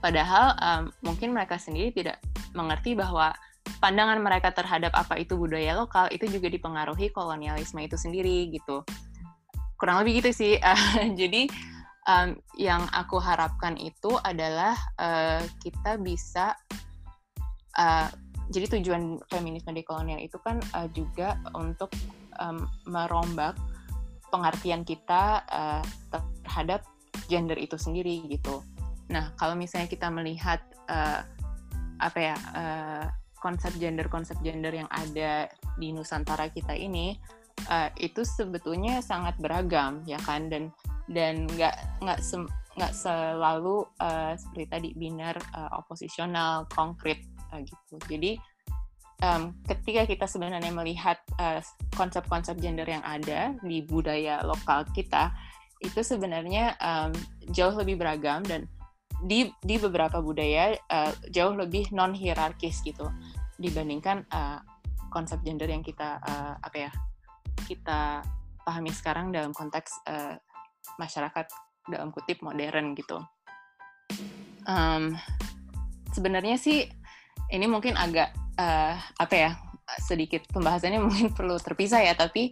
Padahal 0.00 0.56
um, 0.58 0.82
mungkin 1.04 1.36
mereka 1.36 1.60
sendiri 1.60 1.92
tidak 1.92 2.18
mengerti 2.56 2.96
bahwa 2.96 3.36
pandangan 3.78 4.18
mereka 4.18 4.50
terhadap 4.50 4.90
apa 4.96 5.20
itu 5.20 5.36
budaya 5.36 5.76
lokal 5.76 6.08
itu 6.10 6.26
juga 6.26 6.48
dipengaruhi 6.48 7.12
kolonialisme 7.12 7.84
itu 7.84 7.94
sendiri 8.00 8.50
gitu. 8.50 8.82
Kurang 9.76 10.02
lebih 10.02 10.24
gitu 10.24 10.30
sih. 10.32 10.52
jadi 11.20 11.46
um, 12.08 12.38
yang 12.56 12.86
aku 12.94 13.20
harapkan 13.20 13.76
itu 13.76 14.16
adalah 14.24 14.74
uh, 14.96 15.42
kita 15.60 16.00
bisa 16.00 16.56
uh, 17.78 18.08
jadi 18.46 18.78
tujuan 18.78 19.18
feminisme 19.26 19.74
dekolonial 19.74 20.22
itu 20.22 20.38
kan 20.38 20.62
uh, 20.74 20.86
juga 20.94 21.38
untuk 21.54 21.90
um, 22.38 22.66
merombak 22.86 23.58
pengertian 24.30 24.86
kita 24.86 25.42
uh, 25.50 25.82
terhadap 26.10 26.86
gender 27.26 27.58
itu 27.58 27.74
sendiri 27.74 28.22
gitu. 28.30 28.62
Nah, 29.10 29.34
kalau 29.38 29.54
misalnya 29.58 29.90
kita 29.90 30.10
melihat 30.10 30.62
uh, 30.90 31.22
apa 31.96 32.18
ya 32.18 32.36
uh, 32.52 33.06
konsep 33.40 33.72
gender 33.80 34.06
konsep 34.10 34.36
gender 34.44 34.74
yang 34.74 34.90
ada 34.92 35.48
di 35.80 35.94
Nusantara 35.94 36.50
kita 36.52 36.76
ini 36.76 37.16
uh, 37.70 37.88
itu 37.96 38.22
sebetulnya 38.26 39.00
sangat 39.00 39.38
beragam 39.40 40.04
ya 40.04 40.20
kan 40.20 40.52
dan 40.52 40.68
dan 41.08 41.48
nggak 41.48 41.76
nggak 42.02 42.20
nggak 42.76 42.92
selalu 42.92 43.86
uh, 44.02 44.36
seperti 44.36 44.64
tadi 44.68 44.88
biner 44.92 45.36
uh, 45.56 45.80
oposisional 45.80 46.68
konkret 46.68 47.22
gitu. 47.64 47.96
Jadi 48.08 48.36
um, 49.22 49.56
ketika 49.64 50.04
kita 50.04 50.26
sebenarnya 50.28 50.72
melihat 50.72 51.20
konsep-konsep 51.94 52.56
uh, 52.56 52.60
gender 52.60 52.88
yang 52.88 53.04
ada 53.04 53.54
di 53.64 53.84
budaya 53.84 54.42
lokal 54.44 54.84
kita, 54.92 55.32
itu 55.84 56.00
sebenarnya 56.00 56.76
um, 56.80 57.12
jauh 57.52 57.76
lebih 57.76 58.00
beragam 58.00 58.40
dan 58.44 58.64
di 59.24 59.48
di 59.64 59.80
beberapa 59.80 60.20
budaya 60.20 60.76
uh, 60.92 61.12
jauh 61.32 61.56
lebih 61.56 61.88
non 61.92 62.12
hierarkis 62.12 62.84
gitu 62.84 63.08
dibandingkan 63.56 64.28
uh, 64.28 64.60
konsep 65.08 65.40
gender 65.40 65.68
yang 65.68 65.80
kita 65.80 66.20
uh, 66.20 66.60
apa 66.60 66.76
ya 66.76 66.90
kita 67.64 68.20
pahami 68.68 68.92
sekarang 68.92 69.32
dalam 69.32 69.56
konteks 69.56 70.04
uh, 70.04 70.36
masyarakat 71.00 71.48
dalam 71.88 72.12
kutip 72.12 72.44
modern 72.44 72.92
gitu. 72.92 73.22
Um, 74.66 75.16
Sebenarnya 76.16 76.56
sih 76.56 76.88
ini 77.52 77.66
mungkin 77.70 77.94
agak 77.94 78.34
uh, 78.58 78.94
apa 79.20 79.34
ya 79.34 79.50
sedikit 80.02 80.46
pembahasannya 80.50 81.00
mungkin 81.06 81.30
perlu 81.32 81.58
terpisah 81.60 82.02
ya 82.02 82.14
tapi 82.16 82.50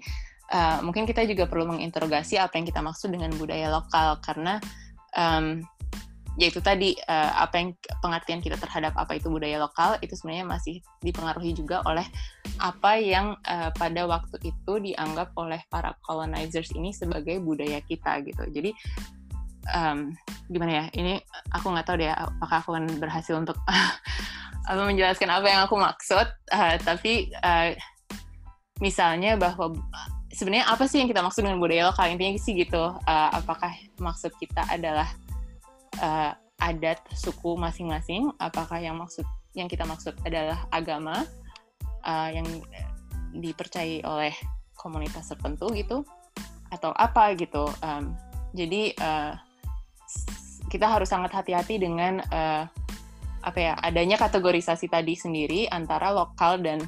uh, 0.54 0.82
mungkin 0.84 1.08
kita 1.08 1.26
juga 1.26 1.48
perlu 1.50 1.70
menginterogasi 1.74 2.38
apa 2.38 2.58
yang 2.58 2.66
kita 2.68 2.80
maksud 2.84 3.10
dengan 3.10 3.32
budaya 3.34 3.70
lokal 3.72 4.18
karena 4.22 4.60
um, 5.16 5.62
yaitu 6.34 6.58
tadi 6.58 6.98
uh, 7.06 7.46
apa 7.46 7.54
yang 7.62 7.68
pengertian 8.02 8.42
kita 8.42 8.58
terhadap 8.58 8.90
apa 8.98 9.14
itu 9.14 9.30
budaya 9.30 9.62
lokal 9.62 9.94
itu 10.02 10.18
sebenarnya 10.18 10.42
masih 10.42 10.82
dipengaruhi 10.98 11.54
juga 11.54 11.78
oleh 11.86 12.02
apa 12.58 12.98
yang 12.98 13.38
uh, 13.46 13.70
pada 13.70 14.02
waktu 14.02 14.42
itu 14.42 14.72
dianggap 14.82 15.30
oleh 15.38 15.62
para 15.70 15.94
colonizers 16.02 16.74
ini 16.74 16.90
sebagai 16.90 17.38
budaya 17.38 17.78
kita 17.86 18.18
gitu. 18.26 18.50
Jadi 18.50 18.74
um, 19.78 20.10
gimana 20.50 20.72
ya 20.82 20.84
ini 20.98 21.22
aku 21.54 21.70
nggak 21.70 21.86
tahu 21.86 22.02
deh 22.02 22.10
apakah 22.10 22.58
aku 22.66 22.70
akan 22.74 22.98
berhasil 22.98 23.38
untuk 23.38 23.54
apa 24.64 24.82
menjelaskan 24.88 25.28
apa 25.28 25.46
yang 25.46 25.60
aku 25.68 25.76
maksud 25.76 26.26
uh, 26.52 26.74
tapi 26.80 27.28
uh, 27.44 27.76
misalnya 28.80 29.36
bahwa 29.36 29.76
sebenarnya 30.34 30.66
apa 30.66 30.84
sih 30.90 30.98
yang 30.98 31.08
kita 31.08 31.22
maksud 31.22 31.46
dengan 31.46 31.62
budaya 31.62 31.88
lokal? 31.92 32.10
Intinya 32.10 32.34
sih 32.40 32.54
gitu 32.58 32.82
uh, 32.96 33.30
apakah 33.30 33.70
maksud 34.02 34.34
kita 34.42 34.66
adalah 34.66 35.06
uh, 36.02 36.34
adat 36.58 36.98
suku 37.14 37.54
masing-masing? 37.54 38.34
Apakah 38.42 38.82
yang 38.82 38.98
maksud 38.98 39.24
yang 39.54 39.70
kita 39.70 39.86
maksud 39.86 40.18
adalah 40.26 40.66
agama 40.74 41.22
uh, 42.02 42.28
yang 42.34 42.46
dipercayai 43.36 44.02
oleh 44.02 44.34
komunitas 44.74 45.30
tertentu 45.30 45.70
gitu? 45.76 46.02
Atau 46.74 46.90
apa 46.98 47.38
gitu 47.38 47.70
um, 47.86 48.18
jadi 48.54 48.90
uh, 48.98 49.32
kita 50.70 50.90
harus 50.90 51.06
sangat 51.06 51.30
hati-hati 51.30 51.78
dengan 51.78 52.18
uh, 52.34 52.66
apa 53.44 53.58
ya 53.60 53.72
adanya 53.76 54.16
kategorisasi 54.16 54.88
tadi 54.88 55.12
sendiri 55.14 55.68
antara 55.68 56.10
lokal 56.10 56.64
dan 56.64 56.80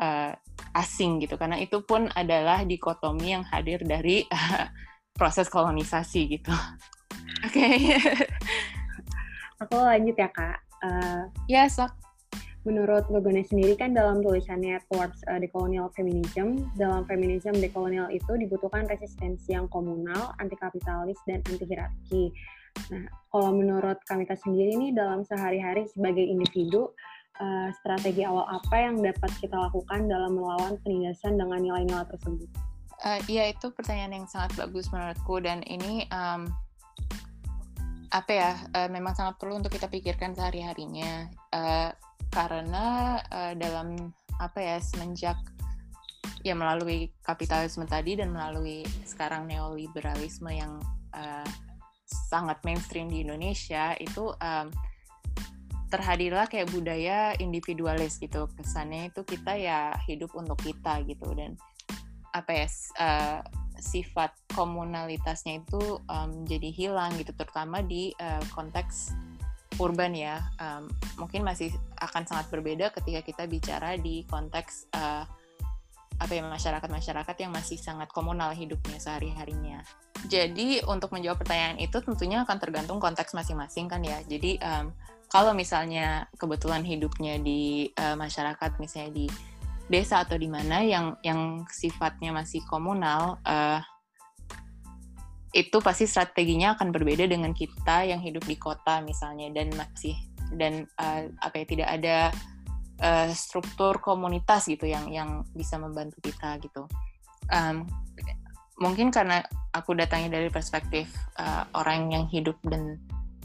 uh, 0.00 0.32
asing 0.72 1.20
gitu 1.20 1.36
karena 1.36 1.60
itu 1.60 1.84
pun 1.84 2.08
adalah 2.16 2.64
dikotomi 2.64 3.36
yang 3.36 3.44
hadir 3.44 3.84
dari 3.84 4.24
uh, 4.32 4.66
proses 5.18 5.52
kolonisasi 5.52 6.40
gitu. 6.40 6.54
Oke. 7.44 7.60
Okay. 7.60 7.76
Aku 9.62 9.76
lanjut 9.78 10.16
ya 10.16 10.28
kak. 10.32 10.58
Uh, 10.82 11.28
ya 11.46 11.68
yes, 11.68 11.78
sok. 11.78 11.92
Menurut 12.62 13.10
Logone 13.10 13.42
sendiri 13.42 13.74
kan 13.74 13.90
dalam 13.90 14.22
tulisannya 14.22 14.78
Towards 14.86 15.26
uh, 15.26 15.38
Decolonial 15.42 15.90
Feminism, 15.98 16.70
dalam 16.78 17.02
feminism 17.10 17.58
dekolonial 17.58 18.06
itu 18.14 18.38
dibutuhkan 18.38 18.86
resistensi 18.86 19.50
yang 19.50 19.66
komunal, 19.66 20.30
anti 20.38 20.54
kapitalis 20.54 21.18
dan 21.26 21.42
anti 21.42 21.66
hierarki. 21.66 22.30
Nah, 22.92 23.08
kalau 23.32 23.50
menurut 23.56 23.98
Kamita 24.04 24.36
sendiri 24.36 24.76
nih 24.76 24.92
dalam 24.92 25.24
sehari-hari 25.24 25.88
sebagai 25.88 26.24
individu, 26.24 26.92
uh, 27.40 27.68
strategi 27.80 28.22
awal 28.28 28.44
apa 28.48 28.76
yang 28.76 29.00
dapat 29.00 29.30
kita 29.40 29.56
lakukan 29.56 30.06
dalam 30.10 30.36
melawan 30.36 30.76
penindasan 30.84 31.40
dengan 31.40 31.60
nilai-nilai 31.62 32.06
tersebut? 32.12 32.48
Uh, 33.02 33.18
ya 33.26 33.50
itu 33.50 33.66
pertanyaan 33.74 34.22
yang 34.22 34.26
sangat 34.30 34.54
bagus 34.54 34.86
menurutku 34.94 35.42
dan 35.42 35.64
ini 35.66 36.06
um, 36.14 36.46
apa 38.12 38.30
ya 38.30 38.52
uh, 38.76 38.88
memang 38.92 39.16
sangat 39.16 39.40
perlu 39.40 39.58
untuk 39.58 39.72
kita 39.74 39.88
pikirkan 39.88 40.36
sehari 40.36 40.62
harinya 40.62 41.26
uh, 41.50 41.90
karena 42.30 43.18
uh, 43.32 43.52
dalam 43.58 44.12
apa 44.38 44.58
ya 44.60 44.76
semenjak 44.78 45.34
ya 46.46 46.54
melalui 46.54 47.10
kapitalisme 47.26 47.88
tadi 47.88 48.18
dan 48.18 48.30
melalui 48.30 48.86
sekarang 49.02 49.50
neoliberalisme 49.50 50.50
yang 50.52 50.78
uh, 51.16 51.46
sangat 52.12 52.60
mainstream 52.62 53.08
di 53.08 53.24
Indonesia 53.24 53.96
itu 53.96 54.30
um, 54.36 54.66
terhadirlah 55.92 56.48
kayak 56.48 56.72
budaya 56.72 57.36
individualis 57.36 58.16
gitu. 58.16 58.48
Kesannya 58.56 59.12
itu 59.12 59.20
kita 59.24 59.56
ya 59.56 59.92
hidup 60.08 60.32
untuk 60.32 60.56
kita 60.60 61.04
gitu. 61.04 61.28
Dan 61.36 61.56
apa 62.32 62.64
ya 62.64 62.66
uh, 62.96 63.40
sifat 63.76 64.32
komunalitasnya 64.56 65.60
itu 65.60 66.00
um, 66.08 66.44
jadi 66.48 66.68
hilang 66.72 67.12
gitu. 67.20 67.36
Terutama 67.36 67.84
di 67.84 68.16
uh, 68.16 68.40
konteks 68.56 69.12
urban 69.76 70.16
ya. 70.16 70.40
Um, 70.56 70.88
mungkin 71.20 71.44
masih 71.44 71.72
akan 72.00 72.24
sangat 72.24 72.48
berbeda 72.48 72.92
ketika 72.96 73.20
kita 73.20 73.44
bicara 73.44 73.96
di 74.00 74.24
konteks 74.28 74.88
uh, 74.96 75.28
apa 76.22 76.38
ya 76.38 76.46
masyarakat-masyarakat 76.46 77.36
yang 77.42 77.50
masih 77.50 77.76
sangat 77.76 78.06
komunal 78.14 78.54
hidupnya 78.54 79.02
sehari-harinya. 79.02 79.82
Jadi 80.30 80.78
untuk 80.86 81.10
menjawab 81.10 81.42
pertanyaan 81.42 81.82
itu 81.82 81.98
tentunya 81.98 82.46
akan 82.46 82.56
tergantung 82.62 83.02
konteks 83.02 83.34
masing-masing 83.34 83.90
kan 83.90 83.98
ya. 84.06 84.22
Jadi 84.22 84.62
um, 84.62 84.94
kalau 85.26 85.50
misalnya 85.50 86.30
kebetulan 86.38 86.86
hidupnya 86.86 87.42
di 87.42 87.90
uh, 87.98 88.14
masyarakat 88.14 88.78
misalnya 88.78 89.10
di 89.10 89.26
desa 89.90 90.22
atau 90.22 90.38
di 90.38 90.46
mana 90.46 90.86
yang 90.86 91.18
yang 91.26 91.66
sifatnya 91.66 92.30
masih 92.30 92.62
komunal 92.70 93.42
uh, 93.42 93.82
itu 95.52 95.84
pasti 95.84 96.08
strateginya 96.08 96.78
akan 96.78 96.94
berbeda 96.94 97.28
dengan 97.28 97.52
kita 97.52 98.08
yang 98.08 98.22
hidup 98.24 98.46
di 98.48 98.56
kota 98.56 99.04
misalnya 99.04 99.52
dan 99.52 99.68
masih 99.76 100.16
dan 100.56 100.88
uh, 100.96 101.28
apa 101.44 101.60
ya 101.60 101.66
tidak 101.68 101.88
ada 101.92 102.16
uh, 103.00 103.30
struktur 103.32 104.02
komunitas 104.02 104.68
gitu 104.68 104.84
yang 104.84 105.08
yang 105.08 105.46
bisa 105.56 105.80
membantu 105.80 106.18
kita 106.20 106.58
gitu. 106.60 106.84
Um, 107.48 107.88
mungkin 108.82 109.14
karena 109.14 109.46
aku 109.70 109.94
datangnya 109.94 110.42
dari 110.42 110.48
perspektif 110.50 111.08
uh, 111.38 111.64
orang 111.78 112.10
yang 112.10 112.24
hidup 112.26 112.58
dan 112.66 112.98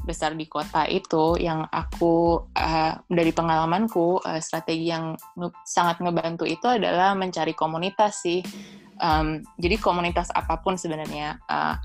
besar 0.07 0.31
di 0.39 0.47
kota 0.47 0.87
itu 0.87 1.35
yang 1.35 1.67
aku 1.67 2.47
uh, 2.55 2.95
dari 3.11 3.35
pengalamanku 3.35 4.23
uh, 4.23 4.39
strategi 4.39 4.87
yang 4.87 5.19
nge 5.35 5.51
sangat 5.67 5.99
ngebantu 5.99 6.47
itu 6.47 6.63
adalah 6.63 7.11
mencari 7.11 7.51
komunitas 7.51 8.23
sih. 8.23 8.39
Um, 8.97 9.43
jadi 9.59 9.77
komunitas 9.77 10.31
apa 10.31 10.63
pun 10.63 10.79
sebenarnya 10.79 11.37
uh, 11.51 11.75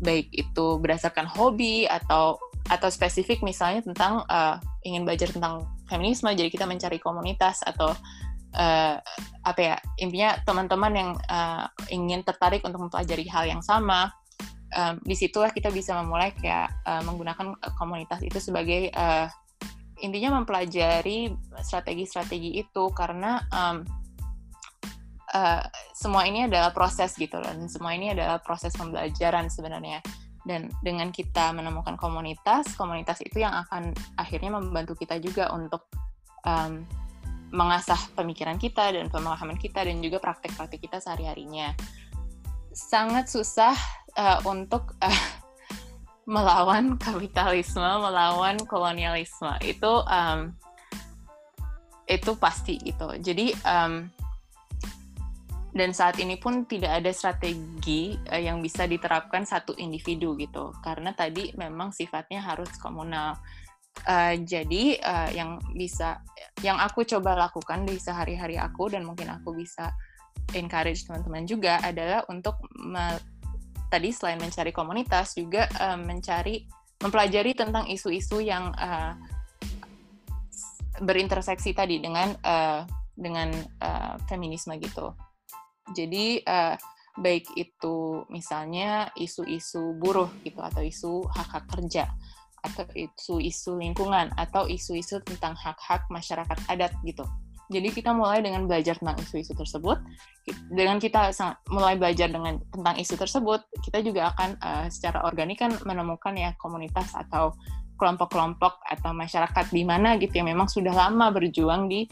baik 0.00 0.32
itu 0.32 0.80
berdasarkan 0.80 1.28
hobi 1.28 1.84
atau 1.84 2.40
atau 2.66 2.88
spesifik 2.90 3.44
misalnya 3.46 3.84
tentang 3.86 4.26
uh, 4.26 4.58
ingin 4.82 5.06
belajar 5.06 5.30
tentang 5.30 5.68
feminisme 5.86 6.30
jadi 6.34 6.50
kita 6.50 6.66
mencari 6.66 6.98
komunitas 6.98 7.62
atau 7.62 7.94
uh, 8.56 8.96
apa 9.46 9.60
ya 9.60 9.76
intinya 10.00 10.36
teman-teman 10.42 10.92
yang 10.94 11.10
uh, 11.30 11.66
ingin 11.90 12.22
tertarik 12.26 12.62
untuk 12.66 12.82
mempelajari 12.86 13.26
hal 13.30 13.46
yang 13.46 13.62
sama 13.62 14.10
um, 14.74 14.98
di 15.02 15.14
situlah 15.14 15.50
kita 15.54 15.70
bisa 15.70 15.94
memulai 16.02 16.34
kayak 16.34 16.72
uh, 16.84 17.02
menggunakan 17.06 17.54
komunitas 17.78 18.20
itu 18.24 18.38
sebagai 18.42 18.90
uh, 18.96 19.30
intinya 20.02 20.42
mempelajari 20.42 21.32
strategi-strategi 21.64 22.60
itu 22.60 22.84
karena 22.92 23.40
um, 23.48 23.80
uh, 25.32 25.64
semua 25.96 26.28
ini 26.28 26.44
adalah 26.44 26.74
proses 26.76 27.16
gitu 27.16 27.40
dan 27.40 27.64
semua 27.72 27.96
ini 27.96 28.12
adalah 28.12 28.36
proses 28.42 28.76
pembelajaran 28.76 29.48
sebenarnya 29.48 30.04
dan 30.46 30.70
dengan 30.80 31.10
kita 31.10 31.50
menemukan 31.50 31.98
komunitas 31.98 32.78
komunitas 32.78 33.18
itu 33.20 33.42
yang 33.42 33.52
akan 33.66 33.90
akhirnya 34.14 34.54
membantu 34.54 34.94
kita 34.94 35.18
juga 35.18 35.50
untuk 35.50 35.90
um, 36.46 36.86
mengasah 37.50 37.98
pemikiran 38.14 38.58
kita 38.58 38.94
dan 38.94 39.06
pemahaman 39.10 39.58
kita 39.58 39.86
dan 39.86 40.02
juga 40.02 40.18
praktek-praktek 40.18 40.80
kita 40.82 40.98
sehari-harinya. 40.98 41.74
Sangat 42.74 43.30
susah 43.30 43.74
uh, 44.18 44.38
untuk 44.46 44.94
uh, 45.02 45.24
melawan 46.34 46.98
kapitalisme 46.98 47.82
melawan 47.82 48.58
kolonialisme. 48.66 49.54
Itu 49.62 50.02
um, 50.06 50.54
itu 52.06 52.32
pasti 52.38 52.78
gitu. 52.82 53.14
Jadi 53.18 53.54
um, 53.66 54.10
dan 55.76 55.92
saat 55.92 56.16
ini 56.16 56.40
pun 56.40 56.64
tidak 56.64 57.04
ada 57.04 57.12
strategi 57.12 58.16
uh, 58.32 58.40
yang 58.40 58.64
bisa 58.64 58.88
diterapkan 58.88 59.44
satu 59.44 59.76
individu 59.76 60.32
gitu. 60.40 60.72
Karena 60.80 61.12
tadi 61.12 61.52
memang 61.52 61.92
sifatnya 61.92 62.40
harus 62.40 62.72
komunal. 62.80 63.36
Uh, 64.08 64.36
jadi 64.44 65.00
uh, 65.00 65.28
yang 65.32 65.60
bisa 65.76 66.20
yang 66.64 66.80
aku 66.80 67.04
coba 67.04 67.36
lakukan 67.36 67.84
di 67.84 67.96
sehari-hari 68.00 68.56
aku 68.56 68.92
dan 68.92 69.04
mungkin 69.04 69.28
aku 69.32 69.56
bisa 69.56 69.92
encourage 70.52 71.04
teman-teman 71.08 71.48
juga 71.48 71.80
adalah 71.80 72.24
untuk 72.28 72.60
tadi 73.88 74.12
selain 74.12 74.36
mencari 74.36 74.72
komunitas 74.72 75.32
juga 75.32 75.64
uh, 75.80 75.96
mencari 75.96 76.64
mempelajari 77.00 77.56
tentang 77.56 77.88
isu-isu 77.88 78.40
yang 78.44 78.72
uh, 78.76 79.16
berinterseksi 81.00 81.72
tadi 81.72 82.00
dengan 82.00 82.36
uh, 82.44 82.84
dengan 83.16 83.48
uh, 83.80 84.20
feminisme 84.28 84.76
gitu 84.76 85.12
jadi 85.94 86.42
uh, 86.42 86.74
baik 87.16 87.48
itu 87.56 88.26
misalnya 88.28 89.08
isu-isu 89.16 89.96
buruh 89.96 90.28
gitu 90.44 90.60
atau 90.60 90.84
isu 90.84 91.24
hak-hak 91.32 91.64
kerja 91.72 92.12
atau 92.66 92.84
isu-isu 92.92 93.78
lingkungan 93.78 94.34
atau 94.34 94.66
isu-isu 94.66 95.22
tentang 95.22 95.54
hak-hak 95.54 96.02
masyarakat 96.10 96.58
adat 96.66 96.92
gitu. 97.06 97.24
Jadi 97.66 97.90
kita 97.90 98.14
mulai 98.14 98.46
dengan 98.46 98.70
belajar 98.70 98.94
tentang 98.94 99.18
isu-isu 99.18 99.50
tersebut. 99.58 99.98
Dengan 100.70 101.02
kita 101.02 101.34
mulai 101.74 101.98
belajar 101.98 102.30
dengan 102.30 102.62
tentang 102.70 102.94
isu 102.94 103.18
tersebut, 103.18 103.66
kita 103.82 104.06
juga 104.06 104.30
akan 104.30 104.54
uh, 104.62 104.86
secara 104.86 105.26
organik 105.26 105.58
kan 105.58 105.74
menemukan 105.82 106.30
ya 106.38 106.54
komunitas 106.62 107.10
atau 107.10 107.58
kelompok-kelompok 107.98 108.78
atau 108.86 109.10
masyarakat 109.16 109.66
di 109.72 109.82
mana 109.82 110.14
gitu 110.20 110.30
yang 110.38 110.52
memang 110.52 110.68
sudah 110.70 110.94
lama 110.94 111.32
berjuang 111.32 111.90
di 111.90 112.06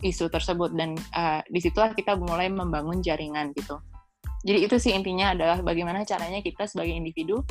isu 0.00 0.32
tersebut 0.32 0.72
dan 0.74 0.96
uh, 1.14 1.40
di 1.48 1.60
situlah 1.60 1.92
kita 1.92 2.16
mulai 2.16 2.48
membangun 2.48 3.00
jaringan 3.04 3.52
gitu. 3.56 3.80
Jadi 4.40 4.58
itu 4.64 4.76
sih 4.80 4.92
intinya 4.96 5.36
adalah 5.36 5.60
bagaimana 5.60 6.00
caranya 6.08 6.40
kita 6.40 6.64
sebagai 6.64 6.96
individu 6.96 7.44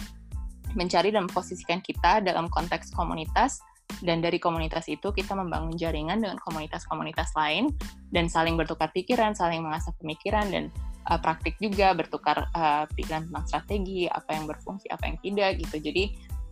mencari 0.73 1.09
dan 1.13 1.25
memposisikan 1.29 1.81
kita 1.81 2.21
dalam 2.21 2.49
konteks 2.49 2.93
komunitas 2.93 3.61
dan 4.05 4.21
dari 4.21 4.37
komunitas 4.37 4.85
itu 4.85 5.09
kita 5.09 5.33
membangun 5.33 5.73
jaringan 5.73 6.21
dengan 6.21 6.37
komunitas-komunitas 6.45 7.33
lain 7.33 7.73
dan 8.13 8.29
saling 8.29 8.53
bertukar 8.53 8.93
pikiran, 8.93 9.33
saling 9.33 9.65
mengasah 9.65 9.91
pemikiran 9.97 10.45
dan 10.49 10.63
uh, 11.09 11.17
praktik 11.17 11.57
juga 11.57 11.91
bertukar 11.97 12.47
uh, 12.53 12.85
pikiran 12.93 13.25
tentang 13.27 13.45
strategi, 13.49 14.05
apa 14.05 14.37
yang 14.37 14.45
berfungsi, 14.45 14.87
apa 14.93 15.09
yang 15.09 15.17
tidak 15.25 15.51
gitu. 15.57 15.75
Jadi 15.81 16.03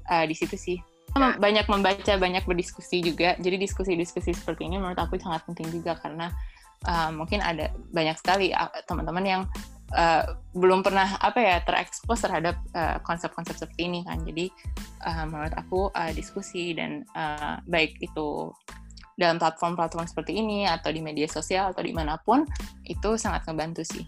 uh, 0.09 0.25
di 0.25 0.35
situ 0.35 0.57
sih 0.57 0.77
banyak 1.37 1.65
membaca, 1.69 2.13
banyak 2.17 2.43
berdiskusi 2.45 3.01
juga. 3.01 3.35
Jadi 3.37 3.57
diskusi-diskusi 3.57 4.33
seperti 4.33 4.69
ini 4.69 4.77
menurut 4.81 4.97
aku 4.97 5.17
sangat 5.17 5.43
penting 5.45 5.69
juga 5.71 5.97
karena 5.97 6.31
uh, 6.85 7.09
mungkin 7.13 7.41
ada 7.41 7.73
banyak 7.91 8.17
sekali 8.19 8.53
uh, 8.53 8.69
teman-teman 8.85 9.25
yang 9.25 9.41
uh, 9.95 10.37
belum 10.53 10.83
pernah 10.83 11.17
apa 11.19 11.39
ya 11.39 11.57
terekspos 11.63 12.23
terhadap 12.23 12.59
konsep-konsep 13.03 13.55
uh, 13.55 13.59
seperti 13.65 13.81
ini 13.89 13.99
kan. 14.03 14.21
Jadi 14.23 14.51
uh, 15.05 15.25
menurut 15.25 15.53
aku 15.55 15.89
uh, 15.93 16.11
diskusi 16.13 16.75
dan 16.75 17.07
uh, 17.15 17.59
baik 17.67 17.97
itu 18.03 18.51
dalam 19.17 19.41
platform-platform 19.41 20.05
seperti 20.05 20.37
ini 20.37 20.69
atau 20.69 20.93
di 20.93 21.01
media 21.01 21.25
sosial 21.25 21.73
atau 21.73 21.81
di 21.81 21.89
mana 21.89 22.21
pun 22.21 22.45
itu 22.85 23.17
sangat 23.17 23.49
ngebantu 23.49 23.81
sih. 23.81 24.05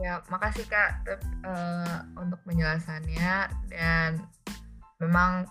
Ya, 0.00 0.24
makasih 0.32 0.64
kak 0.72 1.04
uh, 1.44 2.04
untuk 2.16 2.40
penjelasannya 2.48 3.48
dan 3.68 4.24
memang 5.00 5.44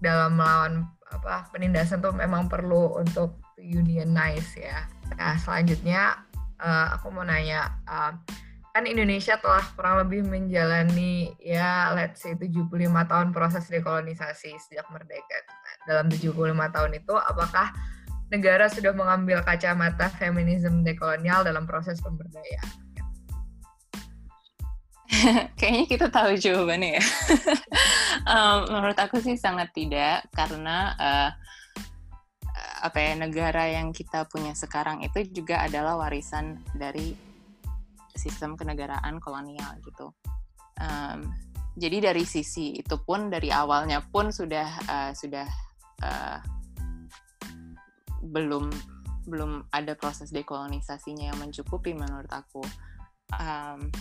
dalam 0.00 0.36
melawan 0.36 0.88
apa 1.10 1.48
penindasan 1.52 2.00
tuh 2.00 2.14
memang 2.14 2.48
perlu 2.48 2.96
untuk 2.96 3.40
unionize 3.60 4.56
ya. 4.56 4.88
Nah 5.16 5.36
selanjutnya 5.36 6.16
uh, 6.60 6.96
aku 6.96 7.12
mau 7.12 7.26
nanya, 7.26 7.76
uh, 7.84 8.14
kan 8.70 8.84
Indonesia 8.86 9.34
telah 9.42 9.64
kurang 9.74 10.06
lebih 10.06 10.24
menjalani 10.30 11.34
ya 11.42 11.90
let's 11.92 12.22
say 12.22 12.38
75 12.38 12.70
tahun 12.80 13.28
proses 13.34 13.66
dekolonisasi 13.66 14.54
sejak 14.56 14.86
merdeka. 14.94 15.38
Nah, 15.44 15.74
dalam 15.90 16.06
75 16.06 16.32
tahun 16.70 16.92
itu 16.94 17.14
apakah 17.18 17.74
negara 18.30 18.70
sudah 18.70 18.94
mengambil 18.94 19.42
kacamata 19.42 20.06
feminisme 20.14 20.86
dekolonial 20.86 21.42
dalam 21.42 21.66
proses 21.66 21.98
pemberdayaan? 21.98 22.79
Kayaknya 25.58 25.84
kita 25.90 26.06
tahu 26.08 26.38
jawabannya 26.38 26.98
ya. 26.98 27.04
um, 28.32 28.58
menurut 28.70 28.98
aku 28.98 29.18
sih 29.18 29.34
sangat 29.34 29.74
tidak 29.74 30.26
karena 30.30 30.94
uh, 30.94 31.30
apa 32.80 32.98
ya 32.98 33.12
negara 33.18 33.68
yang 33.68 33.92
kita 33.92 34.24
punya 34.30 34.56
sekarang 34.56 35.04
itu 35.04 35.26
juga 35.30 35.66
adalah 35.66 36.00
warisan 36.00 36.62
dari 36.72 37.12
sistem 38.16 38.56
kenegaraan 38.56 39.20
kolonial 39.20 39.76
gitu. 39.84 40.12
Um, 40.80 41.28
jadi 41.76 42.12
dari 42.12 42.24
sisi 42.24 42.80
itu 42.80 42.96
pun 43.04 43.28
dari 43.30 43.52
awalnya 43.52 44.02
pun 44.04 44.32
sudah 44.32 44.68
uh, 44.88 45.12
sudah 45.14 45.46
uh, 46.02 46.38
belum 48.20 48.68
belum 49.28 49.70
ada 49.70 49.94
proses 49.94 50.32
dekolonisasinya 50.32 51.30
yang 51.30 51.38
mencukupi 51.38 51.94
menurut 51.94 52.28
aku. 52.32 52.64
Um, 53.36 53.92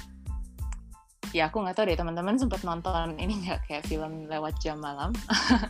ya 1.35 1.47
aku 1.49 1.61
nggak 1.61 1.77
tahu 1.77 1.85
deh 1.93 1.97
teman-teman 1.97 2.35
sempat 2.37 2.61
nonton 2.65 3.17
ini 3.17 3.45
nggak? 3.45 3.69
Kayak 3.69 3.83
film 3.85 4.25
lewat 4.25 4.57
jam 4.61 4.81
malam. 4.81 5.13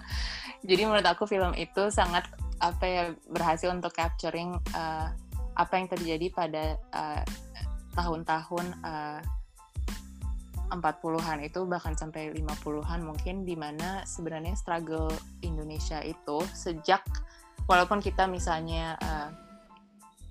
Jadi 0.69 0.81
menurut 0.83 1.07
aku 1.07 1.23
film 1.27 1.55
itu 1.55 1.87
sangat 1.91 2.27
apa 2.59 2.83
ya 2.83 3.03
berhasil 3.31 3.71
untuk 3.71 3.95
capturing 3.95 4.59
uh, 4.75 5.07
apa 5.55 5.73
yang 5.75 5.87
terjadi 5.87 6.27
pada 6.31 6.63
uh, 6.91 7.23
tahun-tahun 7.95 8.65
uh, 8.83 9.19
40-an 10.69 11.41
itu 11.41 11.65
bahkan 11.65 11.97
sampai 11.97 12.29
50-an 12.35 13.01
mungkin 13.01 13.41
di 13.41 13.57
mana 13.57 14.05
sebenarnya 14.05 14.53
struggle 14.53 15.09
Indonesia 15.41 15.97
itu 16.05 16.45
sejak 16.53 17.01
walaupun 17.65 17.99
kita 17.99 18.29
misalnya 18.29 18.93
uh, 19.01 19.29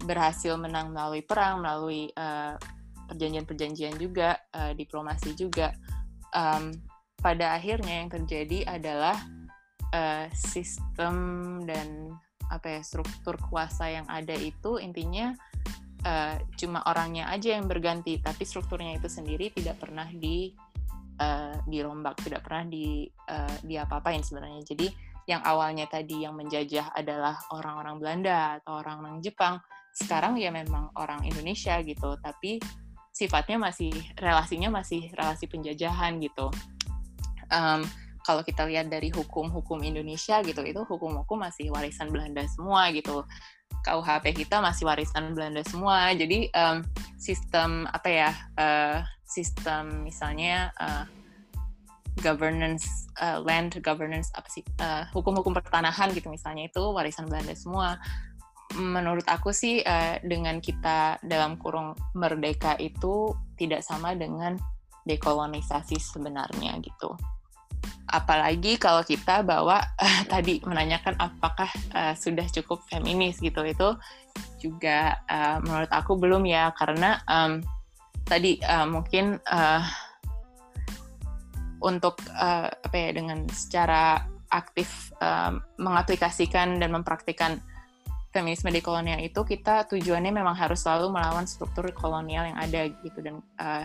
berhasil 0.07 0.55
menang 0.55 0.95
melalui 0.95 1.27
perang 1.27 1.59
melalui 1.59 2.15
uh, 2.15 2.55
perjanjian-perjanjian 3.09 3.97
juga, 3.97 4.37
uh, 4.55 4.77
diplomasi 4.77 5.33
juga. 5.35 5.73
Um, 6.37 6.77
pada 7.19 7.59
akhirnya 7.59 8.05
yang 8.05 8.11
terjadi 8.13 8.69
adalah 8.69 9.17
uh, 9.91 10.31
sistem 10.37 11.17
dan 11.67 12.15
apa 12.49 12.79
ya 12.79 12.81
struktur 12.81 13.37
kuasa 13.51 13.91
yang 13.93 14.07
ada 14.09 14.33
itu 14.33 14.81
intinya 14.81 15.37
uh, 16.07 16.37
cuma 16.57 16.81
orangnya 16.87 17.29
aja 17.29 17.57
yang 17.59 17.67
berganti, 17.67 18.21
tapi 18.23 18.45
strukturnya 18.47 18.97
itu 18.97 19.09
sendiri 19.11 19.53
tidak 19.53 19.81
pernah 19.83 20.09
di 20.09 20.53
uh, 21.21 21.57
dirombak, 21.67 22.17
tidak 22.25 22.47
pernah 22.47 22.65
di 22.69 23.09
uh, 23.09 23.57
diapa-apain 23.65 24.23
sebenarnya. 24.23 24.63
Jadi 24.65 24.89
yang 25.29 25.45
awalnya 25.45 25.85
tadi 25.85 26.25
yang 26.25 26.33
menjajah 26.41 26.97
adalah 26.97 27.37
orang-orang 27.53 28.01
Belanda 28.01 28.63
atau 28.63 28.81
orang-orang 28.81 29.21
Jepang, 29.21 29.61
sekarang 29.93 30.41
ya 30.41 30.49
memang 30.49 30.89
orang 30.97 31.21
Indonesia 31.29 31.77
gitu, 31.85 32.17
tapi 32.25 32.57
sifatnya 33.19 33.59
masih 33.59 33.91
relasinya 34.15 34.71
masih 34.71 35.11
relasi 35.19 35.51
penjajahan 35.51 36.23
gitu. 36.23 36.55
Um, 37.51 37.83
kalau 38.23 38.47
kita 38.47 38.63
lihat 38.71 38.87
dari 38.87 39.11
hukum-hukum 39.11 39.83
Indonesia 39.83 40.39
gitu, 40.47 40.63
itu 40.63 40.81
hukum-hukum 40.87 41.43
masih 41.43 41.75
warisan 41.75 42.15
Belanda 42.15 42.47
semua 42.47 42.95
gitu. 42.95 43.27
KUHP 43.83 44.47
kita 44.47 44.63
masih 44.63 44.87
warisan 44.87 45.35
Belanda 45.35 45.67
semua. 45.67 46.15
Jadi 46.15 46.47
um, 46.55 46.87
sistem 47.19 47.91
apa 47.91 48.07
ya? 48.07 48.31
Uh, 48.55 49.01
sistem 49.29 50.09
misalnya 50.09 50.73
uh, 50.81 51.05
governance 52.25 53.07
uh, 53.21 53.39
land 53.45 53.77
governance 53.85 54.33
apa 54.35 54.49
sih 54.51 54.65
uh, 54.81 55.05
hukum-hukum 55.13 55.55
pertanahan 55.55 56.11
gitu 56.17 56.33
misalnya 56.33 56.67
itu 56.67 56.81
warisan 56.81 57.29
Belanda 57.29 57.55
semua 57.55 58.01
menurut 58.77 59.25
aku 59.25 59.49
sih 59.55 59.81
uh, 59.81 60.21
dengan 60.21 60.61
kita 60.61 61.17
dalam 61.25 61.57
kurung 61.57 61.97
merdeka 62.13 62.77
itu 62.77 63.33
tidak 63.57 63.81
sama 63.81 64.13
dengan 64.13 64.61
dekolonisasi 65.09 65.97
sebenarnya 65.97 66.77
gitu. 66.85 67.17
Apalagi 68.09 68.77
kalau 68.77 69.01
kita 69.05 69.41
bawa 69.41 69.81
uh, 69.81 70.21
tadi 70.33 70.61
menanyakan 70.69 71.17
apakah 71.17 71.71
uh, 71.97 72.13
sudah 72.13 72.45
cukup 72.53 72.85
feminis 72.93 73.41
gitu 73.41 73.65
itu 73.65 73.97
juga 74.61 75.17
uh, 75.27 75.59
menurut 75.65 75.91
aku 75.91 76.21
belum 76.21 76.45
ya 76.45 76.71
karena 76.77 77.25
um, 77.25 77.65
tadi 78.29 78.61
uh, 78.61 78.85
mungkin 78.85 79.41
uh, 79.49 79.83
untuk 81.81 82.21
uh, 82.37 82.69
apa 82.69 82.97
ya 82.97 83.11
dengan 83.15 83.47
secara 83.49 84.27
aktif 84.51 85.13
um, 85.21 85.61
mengaplikasikan 85.79 86.81
dan 86.81 86.91
mempraktikkan 86.93 87.61
feminisme 88.39 88.71
di 88.71 88.79
kolonial 88.79 89.19
itu 89.19 89.43
kita 89.43 89.91
tujuannya 89.91 90.31
memang 90.31 90.55
harus 90.55 90.87
selalu 90.87 91.11
melawan 91.11 91.43
struktur 91.51 91.91
kolonial 91.91 92.47
yang 92.47 92.55
ada 92.55 92.87
gitu 93.03 93.19
dan 93.19 93.43
uh, 93.59 93.83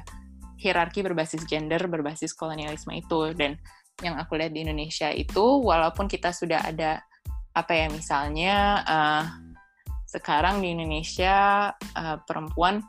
hierarki 0.62 1.02
berbasis 1.02 1.42
gender 1.50 1.82
berbasis 1.90 2.38
kolonialisme 2.38 2.94
itu. 2.94 3.34
Dan 3.34 3.58
yang 4.06 4.14
aku 4.22 4.38
lihat 4.38 4.54
di 4.54 4.62
Indonesia 4.62 5.10
itu 5.10 5.42
walaupun 5.66 6.06
kita 6.06 6.30
sudah 6.30 6.62
ada 6.62 7.02
apa 7.58 7.74
ya 7.74 7.90
misalnya 7.90 8.86
uh, 8.86 9.26
sekarang 10.06 10.62
di 10.62 10.78
Indonesia 10.78 11.70
uh, 11.74 12.18
perempuan 12.22 12.86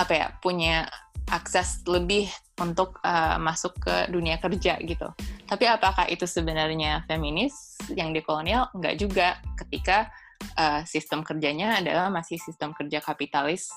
apa 0.00 0.12
ya 0.16 0.26
punya 0.40 0.88
akses 1.28 1.84
lebih 1.84 2.28
untuk 2.58 2.98
uh, 3.04 3.38
masuk 3.38 3.76
ke 3.78 4.10
dunia 4.10 4.40
kerja 4.42 4.80
gitu. 4.82 5.08
Tapi 5.46 5.64
apakah 5.68 6.10
itu 6.10 6.26
sebenarnya 6.26 7.06
feminis 7.06 7.78
yang 7.92 8.10
di 8.10 8.20
kolonial? 8.24 8.68
Enggak 8.74 8.94
juga, 8.98 9.28
ketika 9.56 10.10
uh, 10.58 10.82
sistem 10.84 11.22
kerjanya 11.22 11.78
adalah 11.78 12.10
masih 12.10 12.36
sistem 12.40 12.74
kerja 12.74 12.98
kapitalis 13.00 13.70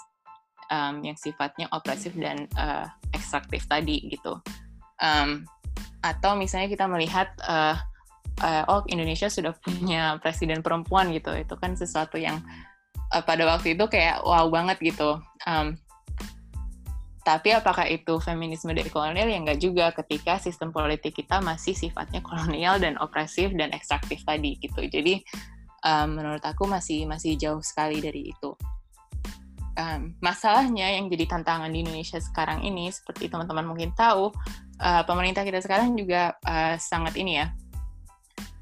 um, 0.71 1.03
yang 1.05 1.15
sifatnya 1.15 1.69
opresif 1.71 2.15
dan 2.17 2.49
uh, 2.57 2.89
ekstraktif 3.13 3.67
tadi 3.69 4.09
gitu. 4.09 4.39
Um, 5.01 5.45
atau 6.01 6.33
misalnya 6.33 6.69
kita 6.69 6.89
melihat 6.89 7.29
uh, 7.45 7.77
uh, 8.41 8.63
oh 8.69 8.81
Indonesia 8.89 9.29
sudah 9.29 9.53
punya 9.61 10.17
presiden 10.17 10.65
perempuan 10.65 11.13
gitu 11.13 11.33
itu 11.37 11.53
kan 11.57 11.77
sesuatu 11.77 12.17
yang 12.17 12.41
pada 13.11 13.43
waktu 13.43 13.75
itu 13.75 13.85
kayak 13.91 14.23
wow 14.23 14.47
banget 14.47 14.79
gitu 14.79 15.19
um, 15.43 15.75
tapi 17.21 17.53
apakah 17.53 17.85
itu 17.85 18.17
feminisme 18.17 18.73
dari 18.73 18.89
kolonial 18.89 19.29
ya 19.29 19.37
enggak 19.37 19.61
juga 19.61 19.93
ketika 19.93 20.41
sistem 20.41 20.73
politik 20.73 21.13
kita 21.13 21.37
masih 21.39 21.77
sifatnya 21.77 22.19
kolonial 22.25 22.81
dan 22.81 22.97
opresif 22.97 23.53
dan 23.53 23.69
ekstraktif 23.71 24.25
tadi 24.25 24.57
gitu 24.57 24.81
jadi 24.89 25.21
um, 25.85 26.17
menurut 26.17 26.41
aku 26.41 26.65
masih 26.65 27.05
masih 27.05 27.37
jauh 27.37 27.61
sekali 27.61 28.01
dari 28.01 28.33
itu 28.33 28.57
um, 29.77 30.13
masalahnya 30.19 30.97
yang 30.97 31.07
jadi 31.07 31.37
tantangan 31.37 31.69
di 31.69 31.85
Indonesia 31.85 32.17
sekarang 32.17 32.65
ini 32.65 32.89
seperti 32.89 33.29
teman-teman 33.29 33.65
mungkin 33.69 33.93
tahu 33.93 34.33
uh, 34.81 35.03
pemerintah 35.05 35.45
kita 35.45 35.61
sekarang 35.61 35.93
juga 35.93 36.35
uh, 36.43 36.75
sangat 36.75 37.15
ini 37.15 37.39
ya 37.39 37.53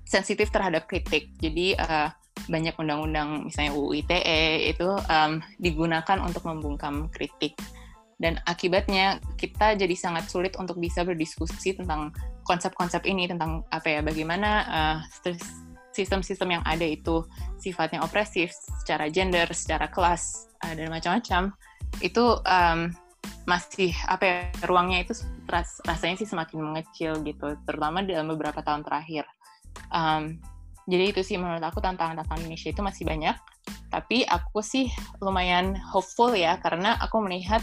sensitif 0.09 0.49
terhadap 0.49 0.89
kritik. 0.89 1.29
Jadi 1.37 1.77
uh, 1.77 2.09
banyak 2.49 2.73
undang-undang 2.81 3.45
misalnya 3.45 3.77
UU 3.77 4.01
ITE 4.01 4.73
itu 4.73 4.89
um, 4.89 5.37
digunakan 5.61 6.17
untuk 6.17 6.49
membungkam 6.49 7.13
kritik. 7.13 7.53
Dan 8.19 8.35
akibatnya 8.43 9.23
kita 9.39 9.79
jadi 9.79 9.95
sangat 9.95 10.27
sulit 10.27 10.59
untuk 10.59 10.75
bisa 10.75 11.07
berdiskusi 11.07 11.73
tentang 11.79 12.11
konsep-konsep 12.43 13.07
ini 13.07 13.31
tentang 13.31 13.63
apa 13.71 13.87
ya 13.87 14.01
bagaimana 14.03 14.49
uh, 14.67 14.97
sistem-sistem 15.95 16.59
yang 16.59 16.63
ada 16.67 16.83
itu 16.83 17.23
sifatnya 17.63 18.03
opresif 18.03 18.51
secara 18.83 19.07
gender, 19.07 19.47
secara 19.55 19.87
kelas 19.87 20.51
uh, 20.67 20.73
dan 20.75 20.91
macam-macam 20.91 21.55
itu 22.03 22.25
um, 22.43 22.91
masih 23.47 23.95
apa 24.05 24.23
ya 24.27 24.37
ruangnya 24.67 25.07
itu 25.07 25.15
ras, 25.49 25.79
rasanya 25.87 26.21
sih 26.21 26.29
semakin 26.29 26.61
mengecil 26.61 27.17
gitu 27.25 27.57
terutama 27.65 28.05
dalam 28.05 28.29
beberapa 28.29 28.61
tahun 28.61 28.85
terakhir 28.85 29.25
Um, 29.89 30.37
jadi 30.89 31.13
itu 31.13 31.21
sih 31.21 31.37
menurut 31.37 31.61
aku 31.61 31.79
tantangan-tantangan 31.79 32.41
Indonesia 32.45 32.69
itu 32.73 32.81
masih 32.81 33.03
banyak. 33.05 33.35
Tapi 33.89 34.25
aku 34.25 34.61
sih 34.61 34.89
lumayan 35.21 35.77
hopeful 35.77 36.33
ya 36.33 36.57
karena 36.61 36.97
aku 36.97 37.21
melihat 37.21 37.61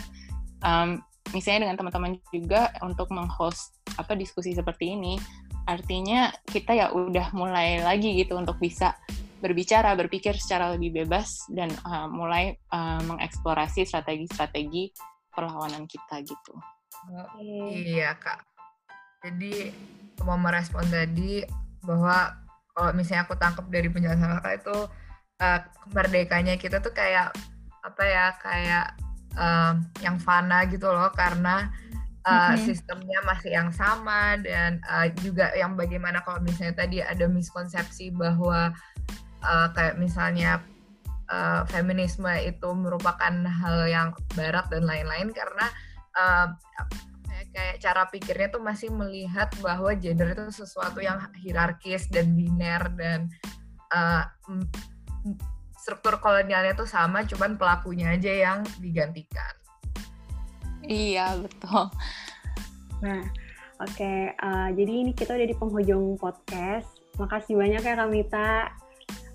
um, 0.63 1.01
misalnya 1.35 1.69
dengan 1.69 1.77
teman-teman 1.81 2.13
juga 2.31 2.71
untuk 2.85 3.11
menghost 3.11 3.75
apa 3.99 4.15
diskusi 4.15 4.55
seperti 4.55 4.95
ini 4.95 5.19
artinya 5.67 6.31
kita 6.47 6.79
ya 6.79 6.87
udah 6.95 7.35
mulai 7.35 7.83
lagi 7.83 8.15
gitu 8.15 8.39
untuk 8.39 8.57
bisa 8.63 8.95
berbicara 9.43 9.93
berpikir 9.99 10.33
secara 10.39 10.73
lebih 10.73 11.05
bebas 11.05 11.45
dan 11.53 11.69
uh, 11.85 12.09
mulai 12.09 12.57
uh, 12.73 13.03
mengeksplorasi 13.05 13.85
strategi-strategi 13.85 14.95
perlawanan 15.29 15.85
kita 15.85 16.25
gitu. 16.25 16.57
Oh, 17.13 17.69
iya 17.69 18.17
kak. 18.17 18.41
Jadi 19.21 19.69
mau 20.25 20.41
merespon 20.41 20.89
tadi 20.89 21.45
bahwa 21.85 22.33
kalau 22.73 22.91
misalnya 22.97 23.29
aku 23.29 23.37
tangkap 23.37 23.67
dari 23.69 23.93
penjelasan 23.93 24.41
kakak 24.41 24.65
itu 24.65 24.77
uh, 25.45 25.61
kemerdekanya 25.85 26.55
kita 26.57 26.81
tuh 26.81 26.97
kayak 26.97 27.37
apa 27.85 28.03
ya 28.03 28.27
kayak 28.41 28.87
uh, 29.37 29.79
yang 30.03 30.17
fana 30.19 30.65
gitu 30.67 30.89
loh 30.89 31.13
karena 31.15 31.71
uh, 32.27 32.53
mm-hmm. 32.53 32.65
sistemnya 32.67 33.19
masih 33.25 33.51
yang 33.55 33.71
sama 33.71 34.37
dan 34.43 34.83
uh, 34.91 35.07
juga 35.23 35.55
yang 35.55 35.79
bagaimana 35.79 36.21
kalau 36.27 36.43
misalnya 36.43 36.75
tadi 36.75 36.99
ada 37.01 37.31
miskonsepsi 37.31 38.11
bahwa 38.13 38.75
uh, 39.47 39.69
kayak 39.73 39.97
misalnya 39.97 40.61
uh, 41.31 41.63
feminisme 41.71 42.29
itu 42.43 42.69
merupakan 42.75 43.33
hal 43.47 43.87
yang 43.87 44.09
barat 44.35 44.67
dan 44.69 44.85
lain-lain 44.85 45.31
karena 45.31 45.67
uh, 46.19 46.47
kayak 47.53 47.81
cara 47.81 48.05
pikirnya 48.13 48.49
tuh 48.53 48.61
masih 48.61 48.93
melihat 48.93 49.49
bahwa 49.65 49.93
gender 49.97 50.33
itu 50.37 50.45
sesuatu 50.53 51.01
yang 51.01 51.21
hierarkis 51.41 52.09
dan 52.13 52.37
biner 52.37 52.85
dan 52.97 53.33
uh, 53.93 54.25
struktur 55.87 56.19
kolonialnya 56.19 56.75
tuh 56.75 56.91
sama, 56.91 57.23
cuman 57.23 57.55
pelakunya 57.55 58.19
aja 58.19 58.27
yang 58.35 58.59
digantikan. 58.83 59.55
Iya 60.83 61.39
betul. 61.39 61.87
Nah, 63.07 63.23
oke, 63.79 63.95
okay, 63.95 64.35
uh, 64.43 64.67
eh, 64.67 64.69
jadi 64.75 64.93
ini 65.07 65.13
kita 65.15 65.39
udah 65.39 65.47
di 65.47 65.55
penghujung 65.55 66.19
podcast. 66.19 66.91
Makasih 67.23 67.55
banyak 67.55 67.87
ya 67.87 67.95
Kamita 67.95 68.75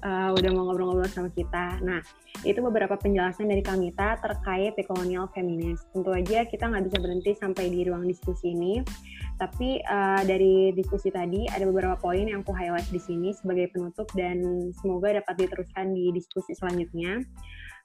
uh, 0.01 0.29
udah 0.35 0.49
mau 0.53 0.69
ngobrol-ngobrol 0.69 1.09
sama 1.09 1.29
kita. 1.33 1.79
Nah, 1.81 2.01
itu 2.45 2.59
beberapa 2.61 2.97
penjelasan 2.97 3.49
dari 3.49 3.61
Kamita 3.61 4.17
terkait 4.21 4.73
dekolonial 4.77 5.29
feminis. 5.33 5.81
Tentu 5.93 6.11
aja 6.13 6.45
kita 6.45 6.69
nggak 6.69 6.91
bisa 6.91 6.97
berhenti 7.01 7.31
sampai 7.37 7.69
di 7.69 7.85
ruang 7.85 8.05
diskusi 8.05 8.53
ini, 8.53 8.81
tapi 9.37 9.81
uh, 9.85 10.21
dari 10.25 10.73
diskusi 10.73 11.09
tadi 11.09 11.49
ada 11.49 11.65
beberapa 11.65 11.97
poin 11.97 12.25
yang 12.25 12.45
aku 12.45 12.53
highlight 12.53 12.89
di 12.89 13.01
sini 13.01 13.33
sebagai 13.33 13.73
penutup 13.73 14.09
dan 14.13 14.41
semoga 14.81 15.17
dapat 15.21 15.47
diteruskan 15.47 15.93
di 15.93 16.13
diskusi 16.13 16.53
selanjutnya 16.53 17.21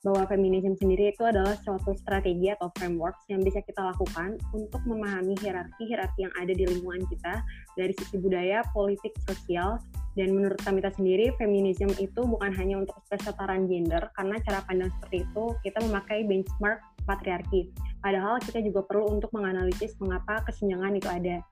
bahwa 0.04 0.28
feminisme 0.28 0.76
sendiri 0.76 1.14
itu 1.14 1.22
adalah 1.24 1.56
suatu 1.64 1.96
strategi 1.96 2.52
atau 2.52 2.68
framework 2.76 3.16
yang 3.32 3.40
bisa 3.40 3.62
kita 3.64 3.80
lakukan 3.80 4.36
untuk 4.52 4.82
memahami 4.84 5.38
hierarki-hierarki 5.40 6.28
yang 6.28 6.34
ada 6.36 6.52
di 6.52 6.64
lingkungan 6.66 7.04
kita 7.08 7.40
dari 7.78 7.92
sisi 7.96 8.16
budaya, 8.20 8.60
politik, 8.74 9.14
sosial, 9.24 9.80
dan 10.16 10.32
menurut 10.32 10.56
Kamita 10.64 10.88
sendiri, 10.96 11.28
feminisme 11.36 11.92
itu 12.00 12.24
bukan 12.24 12.48
hanya 12.56 12.80
untuk 12.80 12.96
kesetaraan 13.12 13.68
gender, 13.68 14.08
karena 14.16 14.40
cara 14.48 14.64
pandang 14.64 14.88
seperti 14.96 15.28
itu 15.28 15.44
kita 15.60 15.78
memakai 15.84 16.24
benchmark 16.24 16.80
patriarki. 17.04 17.68
Padahal 18.00 18.40
kita 18.40 18.64
juga 18.64 18.80
perlu 18.88 19.12
untuk 19.12 19.28
menganalisis 19.36 19.92
mengapa 20.00 20.40
kesenjangan 20.48 20.96
itu 20.96 21.08
ada. 21.08 21.44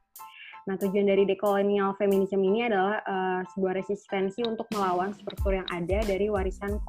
Nah, 0.64 0.80
tujuan 0.80 1.04
dari 1.04 1.28
dekolonial 1.28 1.92
feminisme 2.00 2.40
ini 2.40 2.64
adalah 2.64 3.04
uh, 3.04 3.40
sebuah 3.52 3.84
resistensi 3.84 4.40
untuk 4.48 4.64
melawan 4.72 5.12
struktur 5.12 5.60
yang 5.60 5.68
ada 5.68 6.00
dari 6.08 6.32
warisan 6.32 6.80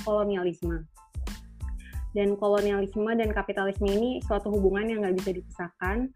kolonialisme 0.00 0.88
dan 2.18 2.34
kolonialisme 2.34 3.06
dan 3.14 3.30
kapitalisme 3.30 3.86
ini 3.86 4.18
suatu 4.26 4.50
hubungan 4.50 4.90
yang 4.90 4.98
nggak 5.06 5.22
bisa 5.22 5.30
dipisahkan. 5.38 6.10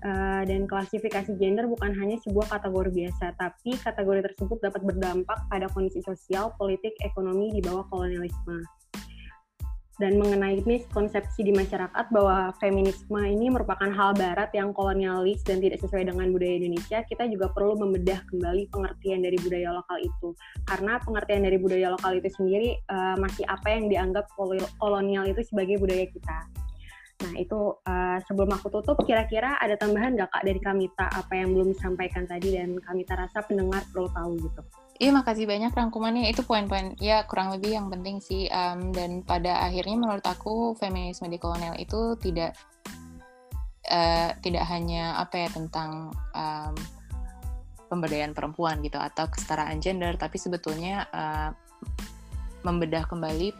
Uh, 0.00 0.46
dan 0.48 0.64
klasifikasi 0.64 1.34
gender 1.36 1.68
bukan 1.68 1.92
hanya 1.92 2.16
sebuah 2.24 2.48
kategori 2.48 2.88
biasa 2.88 3.36
tapi 3.36 3.76
kategori 3.76 4.32
tersebut 4.32 4.56
dapat 4.60 4.80
berdampak 4.86 5.38
pada 5.50 5.66
kondisi 5.72 6.00
sosial, 6.00 6.56
politik, 6.56 6.94
ekonomi 7.04 7.52
di 7.52 7.60
bawah 7.60 7.84
kolonialisme 7.92 8.64
dan 10.00 10.16
mengenai 10.16 10.64
miskonsepsi 10.64 11.44
di 11.44 11.52
masyarakat 11.52 12.08
bahwa 12.08 12.56
feminisme 12.56 13.20
ini 13.20 13.52
merupakan 13.52 13.92
hal 13.92 14.16
barat 14.16 14.48
yang 14.56 14.72
kolonialis 14.72 15.44
dan 15.44 15.60
tidak 15.60 15.78
sesuai 15.84 16.08
dengan 16.08 16.32
budaya 16.32 16.56
Indonesia, 16.56 17.04
kita 17.04 17.28
juga 17.28 17.52
perlu 17.52 17.76
membedah 17.76 18.24
kembali 18.32 18.72
pengertian 18.72 19.20
dari 19.20 19.36
budaya 19.36 19.76
lokal 19.76 20.00
itu. 20.00 20.28
Karena 20.64 20.96
pengertian 21.04 21.44
dari 21.44 21.60
budaya 21.60 21.92
lokal 21.92 22.16
itu 22.16 22.32
sendiri 22.32 22.80
uh, 22.88 23.20
masih 23.20 23.44
apa 23.44 23.68
yang 23.68 23.92
dianggap 23.92 24.24
kolonial 24.80 25.28
itu 25.28 25.44
sebagai 25.44 25.76
budaya 25.76 26.08
kita. 26.08 26.38
Nah 27.20 27.32
itu 27.36 27.76
uh, 27.84 28.18
sebelum 28.24 28.56
aku 28.56 28.72
tutup, 28.72 28.96
kira-kira 29.04 29.60
ada 29.60 29.76
tambahan 29.76 30.16
nggak 30.16 30.32
kak 30.32 30.44
dari 30.48 30.60
Kamita 30.64 31.06
apa 31.12 31.32
yang 31.36 31.52
belum 31.52 31.76
disampaikan 31.76 32.24
tadi 32.24 32.56
dan 32.56 32.80
Kamita 32.80 33.12
rasa 33.20 33.44
pendengar 33.44 33.84
perlu 33.92 34.08
tahu 34.08 34.40
gitu? 34.40 34.64
Iya, 35.00 35.16
makasih 35.16 35.48
banyak 35.48 35.72
rangkumannya. 35.72 36.28
Itu 36.28 36.44
poin-poin 36.44 36.92
ya 37.00 37.24
kurang 37.24 37.56
lebih 37.56 37.72
yang 37.72 37.88
penting 37.88 38.20
sih. 38.20 38.52
Um, 38.52 38.92
dan 38.92 39.24
pada 39.24 39.64
akhirnya 39.64 39.96
menurut 39.96 40.20
aku 40.28 40.76
feminisme 40.76 41.24
di 41.32 41.40
kolonial 41.40 41.72
itu 41.80 42.20
tidak 42.20 42.52
uh, 43.88 44.36
tidak 44.44 44.68
hanya 44.68 45.16
apa 45.16 45.40
ya 45.40 45.48
tentang 45.48 46.12
um, 46.36 46.76
pemberdayaan 47.88 48.36
perempuan 48.36 48.84
gitu 48.84 49.00
atau 49.00 49.24
kesetaraan 49.24 49.80
gender, 49.80 50.20
tapi 50.20 50.36
sebetulnya 50.36 51.08
uh, 51.16 51.50
membedah 52.60 53.08
kembali 53.08 53.56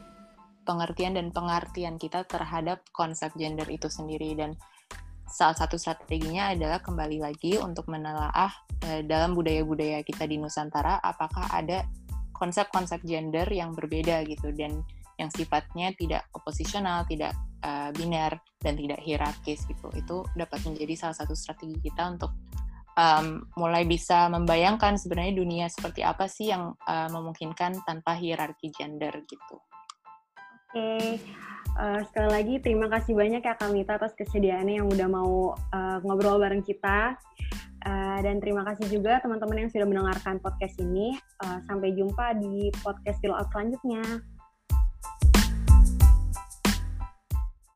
pengertian 0.68 1.16
dan 1.16 1.32
pengertian 1.32 1.96
kita 1.96 2.28
terhadap 2.28 2.84
konsep 2.92 3.32
gender 3.40 3.64
itu 3.72 3.88
sendiri 3.88 4.36
dan 4.36 4.60
salah 5.30 5.54
satu 5.54 5.78
strateginya 5.78 6.50
adalah 6.52 6.82
kembali 6.82 7.22
lagi 7.22 7.56
untuk 7.56 7.86
menelaah 7.86 8.50
uh, 8.84 9.00
dalam 9.06 9.32
budaya-budaya 9.38 10.02
kita 10.02 10.26
di 10.26 10.36
Nusantara 10.36 10.98
apakah 10.98 11.46
ada 11.54 11.86
konsep-konsep 12.34 13.04
gender 13.06 13.46
yang 13.48 13.76
berbeda 13.76 14.26
gitu 14.26 14.50
dan 14.56 14.82
yang 15.20 15.28
sifatnya 15.28 15.92
tidak 16.00 16.24
oposisional, 16.32 17.04
tidak 17.04 17.36
uh, 17.60 17.92
biner 17.92 18.40
dan 18.64 18.74
tidak 18.80 19.04
hierarkis 19.04 19.68
gitu. 19.68 19.92
Itu 19.92 20.24
dapat 20.32 20.64
menjadi 20.64 20.96
salah 20.96 21.16
satu 21.16 21.36
strategi 21.36 21.76
kita 21.84 22.16
untuk 22.16 22.32
um, 22.96 23.44
mulai 23.60 23.84
bisa 23.84 24.32
membayangkan 24.32 24.96
sebenarnya 24.96 25.36
dunia 25.36 25.66
seperti 25.68 26.00
apa 26.00 26.24
sih 26.24 26.48
yang 26.48 26.72
uh, 26.88 27.08
memungkinkan 27.12 27.84
tanpa 27.84 28.16
hierarki 28.16 28.72
gender 28.72 29.12
gitu. 29.28 29.60
Oke, 30.70 30.80
okay. 30.80 31.12
Uh, 31.76 32.00
sekali 32.10 32.28
lagi 32.30 32.54
terima 32.58 32.90
kasih 32.90 33.14
banyak 33.14 33.42
ya 33.44 33.54
Kamita 33.54 34.00
atas 34.00 34.16
kesediaannya 34.18 34.82
yang 34.82 34.88
udah 34.88 35.08
mau 35.10 35.54
uh, 35.54 35.98
ngobrol 36.02 36.40
bareng 36.40 36.64
kita. 36.64 37.14
Uh, 37.80 38.20
dan 38.20 38.44
terima 38.44 38.60
kasih 38.60 38.92
juga 38.92 39.24
teman-teman 39.24 39.64
yang 39.64 39.70
sudah 39.72 39.86
mendengarkan 39.88 40.36
podcast 40.42 40.76
ini. 40.82 41.16
Uh, 41.40 41.60
sampai 41.64 41.96
jumpa 41.96 42.36
di 42.36 42.68
podcast 42.84 43.18
Fill 43.24 43.32
Out 43.32 43.48
selanjutnya. 43.52 44.04